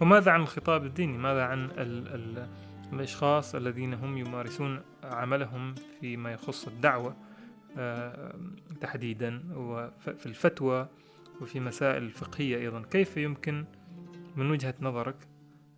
وماذا 0.00 0.30
عن 0.30 0.40
الخطاب 0.40 0.84
الديني؟ 0.84 1.18
ماذا 1.18 1.42
عن 1.42 1.64
ال 1.64 2.08
ال 2.08 2.46
الأشخاص 2.92 3.54
الذين 3.54 3.94
هم 3.94 4.18
يمارسون 4.18 4.80
عملهم 5.04 5.74
فيما 6.00 6.32
يخص 6.32 6.66
الدعوة 6.66 7.16
آه، 7.78 8.34
تحديدا 8.80 9.42
وفي 9.56 10.26
الفتوى 10.26 10.88
وفي 11.40 11.60
مسائل 11.60 12.02
الفقهية 12.02 12.56
أيضا؟ 12.56 12.82
كيف 12.82 13.16
يمكن 13.16 13.64
من 14.36 14.50
وجهة 14.50 14.74
نظرك 14.80 15.16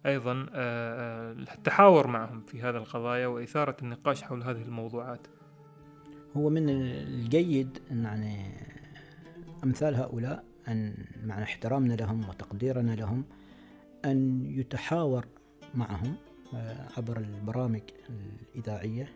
أيضا 0.07 0.47
التحاور 1.55 2.07
معهم 2.07 2.41
في 2.41 2.62
هذه 2.62 2.77
القضايا 2.77 3.27
وإثارة 3.27 3.77
النقاش 3.83 4.22
حول 4.22 4.43
هذه 4.43 4.62
الموضوعات؟ 4.62 5.27
هو 6.37 6.51
من 6.51 6.68
الجيد 6.68 7.79
يعني 7.91 8.66
أمثال 9.67 9.95
هؤلاء 9.95 10.45
أن 10.69 10.95
مع 11.25 11.43
احترامنا 11.43 11.95
لهم 11.95 12.29
وتقديرنا 12.29 12.93
لهم 12.93 13.25
أن 14.05 14.47
يتحاور 14.47 15.27
معهم 15.75 16.17
آه، 16.55 16.89
عبر 16.97 17.17
البرامج 17.17 17.81
الإذاعية 18.55 19.09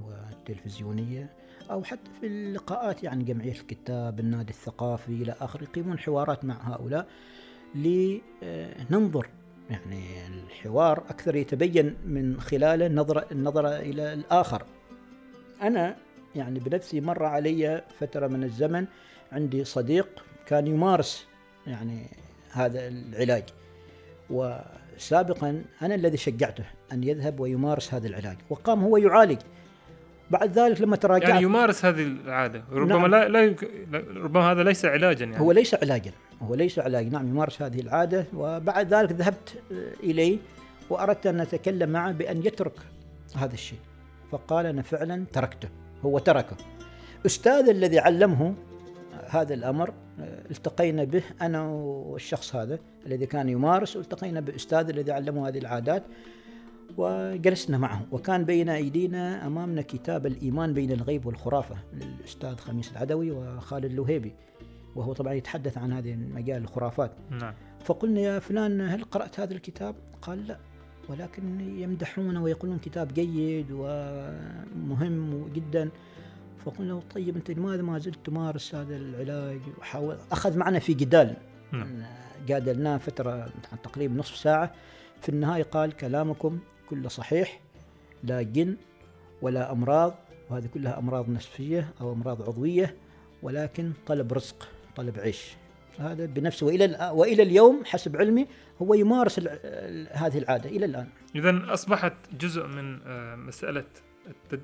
والتلفزيونية 0.00 1.30
أو 1.70 1.84
حتى 1.84 2.10
في 2.20 2.26
اللقاءات 2.26 3.04
يعني 3.04 3.24
جمعية 3.24 3.52
الكتاب 3.52 4.20
النادي 4.20 4.50
الثقافي 4.50 5.08
إلى 5.08 5.34
آخره 5.40 5.62
يقيمون 5.62 5.98
حوارات 5.98 6.44
مع 6.44 6.74
هؤلاء 6.74 7.08
لننظر 7.74 9.28
يعني 9.70 10.26
الحوار 10.26 10.98
أكثر 10.98 11.36
يتبين 11.36 11.96
من 12.04 12.40
خلاله 12.40 12.86
النظرة, 12.86 13.26
النظرة 13.32 13.68
إلى 13.68 14.12
الآخر. 14.12 14.62
أنا 15.62 15.96
يعني 16.36 16.60
بنفسي 16.60 17.00
مر 17.00 17.24
علي 17.24 17.84
فترة 18.00 18.26
من 18.26 18.44
الزمن 18.44 18.86
عندي 19.32 19.64
صديق 19.64 20.08
كان 20.46 20.66
يمارس 20.66 21.26
يعني 21.66 22.06
هذا 22.52 22.88
العلاج. 22.88 23.44
وسابقا 24.30 25.62
أنا 25.82 25.94
الذي 25.94 26.16
شجعته 26.16 26.64
أن 26.92 27.04
يذهب 27.04 27.40
ويمارس 27.40 27.94
هذا 27.94 28.06
العلاج 28.06 28.36
وقام 28.50 28.84
هو 28.84 28.96
يعالج. 28.96 29.38
بعد 30.30 30.58
ذلك 30.58 30.80
لما 30.80 30.96
تراجعت 30.96 31.28
يعني 31.28 31.42
يمارس 31.42 31.84
هذه 31.84 32.02
العادة 32.02 32.64
ربما 32.72 32.98
نعم. 32.98 33.06
لا, 33.06 33.28
لا 33.28 33.44
يمكن 33.44 33.68
ربما 34.16 34.52
هذا 34.52 34.62
ليس 34.62 34.84
علاجا 34.84 35.24
يعني. 35.24 35.40
هو 35.40 35.52
ليس 35.52 35.74
علاجا 35.74 36.12
هو 36.42 36.54
ليس 36.54 36.78
علاج 36.78 37.12
نعم 37.12 37.28
يمارس 37.28 37.62
هذه 37.62 37.80
العادة. 37.80 38.26
وبعد 38.34 38.94
ذلك 38.94 39.12
ذهبت 39.12 39.62
إليه 40.02 40.38
وأردت 40.90 41.26
أن 41.26 41.40
أتكلم 41.40 41.90
معه 41.90 42.12
بأن 42.12 42.46
يترك 42.46 42.74
هذا 43.36 43.54
الشيء. 43.54 43.78
فقال 44.32 44.66
أنا 44.66 44.82
فعلا 44.82 45.24
تركته 45.32 45.68
هو 46.04 46.18
تركه. 46.18 46.56
أستاذ 47.26 47.68
الذي 47.68 47.98
علمه 47.98 48.54
هذا 49.28 49.54
الأمر 49.54 49.94
التقينا 50.50 51.04
به 51.04 51.22
أنا 51.42 51.62
والشخص 51.62 52.56
هذا 52.56 52.78
الذي 53.06 53.26
كان 53.26 53.48
يمارس 53.48 53.96
والتقينا 53.96 54.40
بأستاذ 54.40 54.88
الذي 54.88 55.12
علمه 55.12 55.48
هذه 55.48 55.58
العادات 55.58 56.02
وجلسنا 56.96 57.78
معه 57.78 58.06
وكان 58.12 58.44
بين 58.44 58.68
أيدينا 58.68 59.46
أمامنا 59.46 59.82
كتاب 59.82 60.26
الإيمان 60.26 60.74
بين 60.74 60.92
الغيب 60.92 61.26
والخرافة 61.26 61.76
للأستاذ 61.92 62.56
خميس 62.56 62.92
العدوي 62.92 63.30
وخالد 63.30 63.84
اللهيبي 63.84 64.34
وهو 64.96 65.12
طبعا 65.12 65.32
يتحدث 65.32 65.78
عن 65.78 65.92
هذه 65.92 66.16
مجال 66.16 66.62
الخرافات 66.62 67.12
نعم. 67.30 67.54
فقلنا 67.84 68.20
يا 68.20 68.38
فلان 68.38 68.80
هل 68.80 69.04
قرأت 69.04 69.40
هذا 69.40 69.54
الكتاب؟ 69.54 69.94
قال 70.22 70.46
لا 70.46 70.58
ولكن 71.08 71.60
يمدحونه 71.60 72.42
ويقولون 72.42 72.78
كتاب 72.78 73.14
جيد 73.14 73.66
ومهم 73.70 75.48
جدا 75.54 75.90
فقلنا 76.66 76.92
له 76.92 77.02
طيب 77.14 77.36
أنت 77.36 77.50
لماذا 77.50 77.82
ما 77.82 77.98
زلت 77.98 78.26
تمارس 78.26 78.74
هذا 78.74 78.96
العلاج؟ 78.96 79.60
وحاول 79.78 80.16
أخذ 80.32 80.58
معنا 80.58 80.78
في 80.78 80.94
جدال. 80.94 81.36
نعم. 81.72 82.02
جادلناه 82.46 82.96
فترة 82.96 83.52
تقريبا 83.82 84.14
نصف 84.14 84.36
ساعة. 84.36 84.74
في 85.22 85.28
النهاية 85.28 85.62
قال 85.62 85.92
كلامكم 85.92 86.58
كله 86.88 87.08
صحيح 87.08 87.60
لا 88.24 88.42
جن 88.42 88.76
ولا 89.42 89.72
أمراض 89.72 90.14
وهذه 90.50 90.66
كلها 90.66 90.98
أمراض 90.98 91.30
نفسية 91.30 91.92
أو 92.00 92.12
أمراض 92.12 92.42
عضوية 92.42 92.96
ولكن 93.42 93.92
طلب 94.06 94.32
رزق 94.32 94.68
طلب 94.96 95.18
عيش. 95.18 95.56
هذا 95.98 96.26
بنفسه. 96.26 96.66
وإلى 96.66 97.10
وإلى 97.14 97.42
اليوم 97.42 97.84
حسب 97.84 98.16
علمي 98.16 98.46
هو 98.82 98.94
يمارس 98.94 99.38
هذه 100.10 100.38
العادة 100.38 100.70
إلى 100.70 100.86
الآن. 100.86 101.08
اذا 101.34 101.62
أصبحت 101.72 102.14
جزء 102.40 102.66
من 102.66 103.00
آه، 103.06 103.36
مسألة 103.36 103.84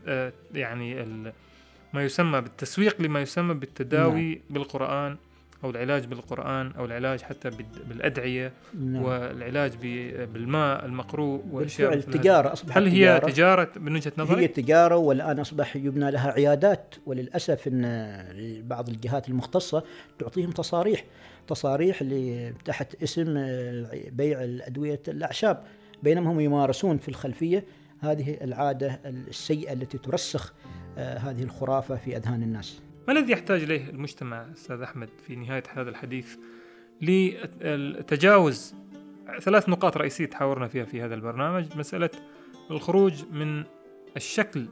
آه، 0.06 0.32
يعني 0.54 1.04
ما 1.92 2.04
يسمى 2.04 2.40
بالتسويق 2.40 3.02
لما 3.02 3.20
يسمى 3.20 3.54
بالتداوي 3.54 4.34
نعم. 4.34 4.40
بالقرآن 4.50 5.16
أو 5.64 5.70
العلاج 5.70 6.04
بالقرآن 6.04 6.72
أو 6.78 6.84
العلاج 6.84 7.22
حتى 7.22 7.50
بالأدعية 7.88 8.52
نعم. 8.80 9.02
والعلاج 9.02 9.72
بالماء 10.32 10.84
المقروء 10.84 11.44
وأشياء 11.50 11.94
التجارة 11.94 12.52
أصبحت 12.52 12.78
هل 12.78 12.86
هي 12.86 13.20
تجارة, 13.20 13.30
تجارة 13.30 13.70
من 13.76 13.94
وجهة 13.94 14.12
نظرك؟ 14.18 14.38
هي 14.38 14.48
تجارة 14.48 14.96
والآن 14.96 15.38
أصبح 15.38 15.76
يبنى 15.76 16.10
لها 16.10 16.30
عيادات 16.30 16.94
وللأسف 17.06 17.68
أن 17.68 18.62
بعض 18.66 18.88
الجهات 18.88 19.28
المختصة 19.28 19.82
تعطيهم 20.18 20.50
تصاريح 20.50 21.04
تصاريح 21.48 22.04
تحت 22.64 23.02
اسم 23.02 23.34
بيع 24.10 24.44
الأدوية 24.44 25.00
الأعشاب 25.08 25.62
بينما 26.02 26.32
هم 26.32 26.40
يمارسون 26.40 26.98
في 26.98 27.08
الخلفية 27.08 27.64
هذه 28.00 28.36
العادة 28.42 29.00
السيئة 29.04 29.72
التي 29.72 29.98
ترسخ 29.98 30.54
هذه 30.96 31.42
الخرافة 31.42 31.96
في 31.96 32.16
أذهان 32.16 32.42
الناس. 32.42 32.82
ما 33.08 33.12
الذي 33.12 33.32
يحتاج 33.32 33.62
إليه 33.62 33.90
المجتمع 33.90 34.46
أستاذ 34.52 34.80
أحمد 34.80 35.08
في 35.26 35.36
نهاية 35.36 35.62
هذا 35.74 35.90
الحديث 35.90 36.36
لتجاوز 37.00 38.74
ثلاث 39.40 39.68
نقاط 39.68 39.96
رئيسية 39.96 40.26
تحاورنا 40.26 40.68
فيها 40.68 40.84
في 40.84 41.02
هذا 41.02 41.14
البرنامج؟ 41.14 41.76
مسألة 41.76 42.10
الخروج 42.70 43.24
من 43.32 43.64
الشكل 44.16 44.66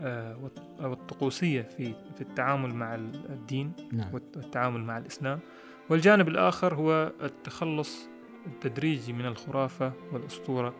آه، 0.00 0.50
أو 0.80 0.92
الطقوسية 0.92 1.62
في 1.62 1.94
في 2.14 2.20
التعامل 2.20 2.74
مع 2.74 2.94
الدين 2.94 3.72
نعم. 3.92 4.14
والتعامل 4.14 4.80
مع 4.80 4.98
الإسلام. 4.98 5.38
والجانب 5.90 6.28
الآخر 6.28 6.74
هو 6.74 7.12
التخلص 7.22 8.08
التدريجي 8.46 9.12
من 9.12 9.26
الخرافة 9.26 9.92
والأسطورة 10.12 10.74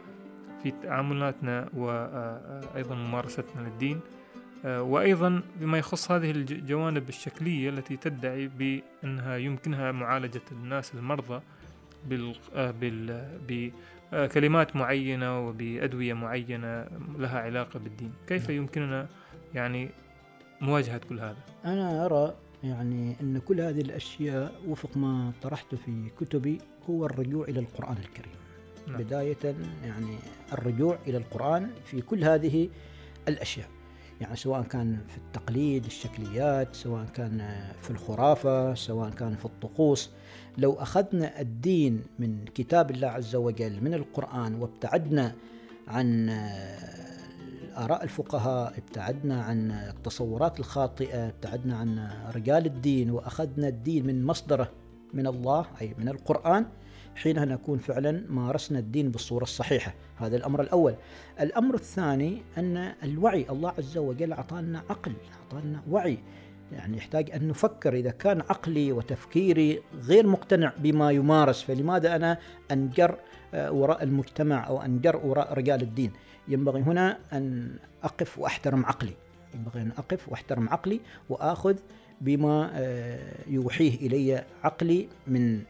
في 0.63 0.71
تعاملاتنا 0.71 1.69
وأيضا 1.77 2.95
آه، 2.95 2.99
ممارستنا 2.99 3.61
للدين. 3.61 3.97
آه، 3.97 4.18
وأيضا 4.65 5.43
بما 5.61 5.79
يخص 5.79 6.11
هذه 6.11 6.31
الجوانب 6.31 7.09
الشكلية 7.09 7.71
التي 7.71 7.97
تدعي 7.97 8.49
بأنها 8.49 9.37
يمكنها 9.37 9.93
معالجة 9.93 10.41
الناس 10.53 10.95
المرضى 10.95 11.41
آه، 12.55 12.75
بكلمات 13.49 14.77
معينة 14.77 15.49
وبأدوية 15.49 16.15
معينة 16.15 16.87
لها 17.19 17.39
علاقة 17.39 17.79
بالدين 17.79 18.13
كيف 18.27 18.51
نعم. 18.51 18.57
يمكننا 18.57 19.07
يعني 19.55 19.91
مواجهة 20.61 20.99
كل 20.99 21.21
هذا 21.21 21.37
أنا 21.65 22.07
أرى 22.07 22.35
يعني 22.65 23.17
أن 23.21 23.39
كل 23.39 23.61
هذه 23.61 23.81
الأشياء 23.81 24.53
وفق 24.67 24.97
ما 24.97 25.33
طرحته 25.43 25.77
في 25.77 26.11
كتبي 26.21 26.59
هو 26.91 27.07
الرجوع 27.07 27.45
إلى 27.49 27.61
القرآن 27.61 27.97
الكريم 27.97 28.35
نعم. 28.89 29.03
بداية 29.03 29.55
يعني 29.85 30.19
الرجوع 30.53 30.99
إلى 31.07 31.19
القرآن 31.19 31.71
في 31.85 32.01
كل 32.01 32.25
هذه 32.25 32.69
الأشياء 33.29 33.69
يعني 34.21 34.37
سواء 34.37 34.63
كان 34.63 34.99
في 35.09 35.19
التقليد 35.19 35.85
الشكليات 35.85 36.77
سواء 36.77 37.05
كان 37.05 37.61
في 37.83 37.91
الخرافة 37.91 38.75
سواء 38.75 39.11
كان 39.11 39.35
في 39.37 39.45
الطقوس. 39.45 40.11
لو 40.59 40.73
أخذنا 40.73 41.41
الدين 41.41 42.03
من 42.19 42.45
كتاب 42.45 42.91
الله 42.91 43.09
عز 43.09 43.37
وجل 43.37 43.85
من 43.85 43.95
القرآن 43.95 44.55
وابتعدنا 44.55 45.33
عن 45.89 46.29
آراء 47.77 48.05
الفقهاء 48.05 48.79
ابتعدنا 48.79 49.43
عن 49.43 49.71
التصورات 49.71 50.61
الخاطئة 50.61 51.29
ابتعدنا 51.29 51.77
عن 51.77 52.11
رجال 52.35 52.67
الدين 52.67 53.11
وأخذنا 53.11 53.69
الدين 53.69 54.07
من 54.07 54.25
مصدره 54.25 54.71
من 55.15 55.27
الله 55.27 55.67
أي 55.81 55.95
من 55.99 56.09
القرآن 56.09 56.67
حينها 57.19 57.45
نكون 57.45 57.79
فعلا 57.79 58.25
مارسنا 58.29 58.79
الدين 58.79 59.11
بالصورة 59.11 59.43
الصحيحة. 59.43 59.95
هذا 60.17 60.37
الأمر 60.37 60.63
الأول. 60.63 60.95
الأمر 61.41 61.75
الثاني 61.75 62.43
أن 62.59 62.93
الوعي 63.03 63.47
الله 63.51 63.73
عز 63.79 63.99
وجل 63.99 64.33
أعطانا 64.33 64.83
عقل 64.91 65.13
أعطانا 65.43 65.83
وعي. 65.91 66.19
يعني 66.73 66.97
يحتاج 66.97 67.31
أن 67.31 67.49
نفكر 67.49 67.95
إذا 67.95 68.11
كان 68.11 68.41
عقلي 68.41 68.93
وتفكيري 68.93 69.83
غير 70.03 70.27
مقتنع 70.27 70.73
بما 70.79 71.11
يمارس 71.11 71.63
فلماذا 71.63 72.17
أنا 72.17 72.39
أنجر 72.71 73.17
آه، 73.55 73.73
وراء 73.73 74.03
المجتمع 74.03 74.67
أو 74.67 74.83
أنجر 74.83 75.17
وراء 75.17 75.53
رجال 75.55 75.83
الدين؟ 75.83 76.13
ينبغي 76.49 76.81
هنا 76.81 77.19
أن 77.33 77.77
أقف 78.03 78.39
وأحترم 78.39 78.87
عقلي. 78.87 79.15
ينبغي 79.55 79.83
أن 79.83 79.93
أقف 79.99 80.29
وأحترم 80.29 80.69
عقلي 80.69 81.01
وآخذ 81.29 81.77
بما 82.21 82.71
آه، 82.75 83.35
يوحيه 83.47 84.07
إلي 84.07 84.45
عقلي 84.65 85.09
من 85.27 85.63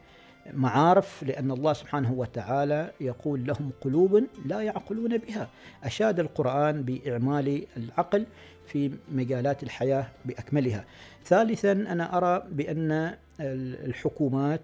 معارف 0.53 1.23
لأن 1.23 1.51
الله 1.51 1.73
سبحانه 1.73 2.13
وتعالى 2.13 2.91
يقول 3.01 3.45
لهم 3.45 3.71
قلوب 3.81 4.23
لا 4.45 4.61
يعقلون 4.61 5.17
بها. 5.17 5.49
أشاد 5.83 6.19
القرآن 6.19 6.83
بإعمال 6.83 7.65
العقل 7.77 8.25
في 8.65 8.91
مجالات 9.11 9.63
الحياة 9.63 10.07
بأكملها. 10.25 10.85
ثالثا 11.25 11.71
أنا 11.71 12.17
أرى 12.17 12.43
بأن 12.51 13.15
الحكومات 13.39 14.61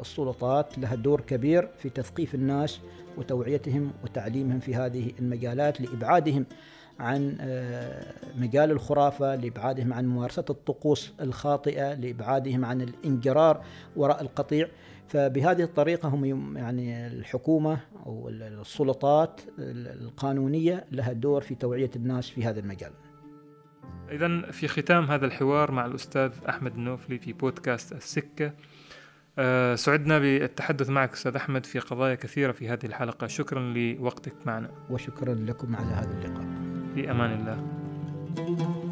السلطات 0.00 0.78
لها 0.78 0.94
دور 0.94 1.20
كبير 1.20 1.68
في 1.78 1.90
تثقيف 1.90 2.34
الناس 2.34 2.80
وتوعيتهم 3.16 3.92
وتعليمهم 4.04 4.60
في 4.60 4.74
هذه 4.74 5.12
المجالات 5.18 5.80
لإبعادهم 5.80 6.46
عن 7.00 7.36
آه، 7.40 8.14
مجال 8.38 8.70
الخرافة 8.70 9.34
لإبعادهم 9.34 9.92
عن 9.92 10.06
ممارسة 10.06 10.44
الطقوس 10.50 11.12
الخاطئة 11.20 11.94
لإبعادهم 11.94 12.64
عن 12.64 12.80
الانجرار 12.80 13.64
وراء 13.96 14.22
القطيع. 14.22 14.68
فبهذه 15.08 15.62
الطريقة 15.62 16.08
هم 16.08 16.56
يعني 16.56 17.06
الحكومة 17.06 17.80
أو 18.06 18.28
السلطات 18.28 19.40
القانونية 19.58 20.84
لها 20.92 21.12
دور 21.12 21.40
في 21.40 21.54
توعية 21.54 21.90
الناس 21.96 22.30
في 22.30 22.44
هذا 22.44 22.60
المجال. 22.60 22.92
إذا 24.10 24.50
في 24.50 24.68
ختام 24.68 25.04
هذا 25.04 25.26
الحوار 25.26 25.72
مع 25.72 25.86
الأستاذ 25.86 26.32
أحمد 26.48 26.74
النوفلي 26.74 27.18
في 27.18 27.32
بودكاست 27.32 27.92
السكة. 27.92 28.52
أه 29.38 29.74
سعدنا 29.74 30.18
بالتحدث 30.18 30.90
معك 30.90 31.12
أستاذ 31.12 31.36
أحمد 31.36 31.66
في 31.66 31.78
قضايا 31.78 32.14
كثيرة 32.14 32.52
في 32.52 32.68
هذه 32.68 32.86
الحلقة. 32.86 33.26
شكرا 33.26 33.60
لوقتك 33.60 34.46
معنا. 34.46 34.70
وشكرا 34.90 35.34
لكم 35.34 35.76
على 35.76 35.86
هذا 35.86 36.10
اللقاء. 36.10 36.46
في 36.94 37.10
أمان 37.10 37.40
الله. 37.40 38.87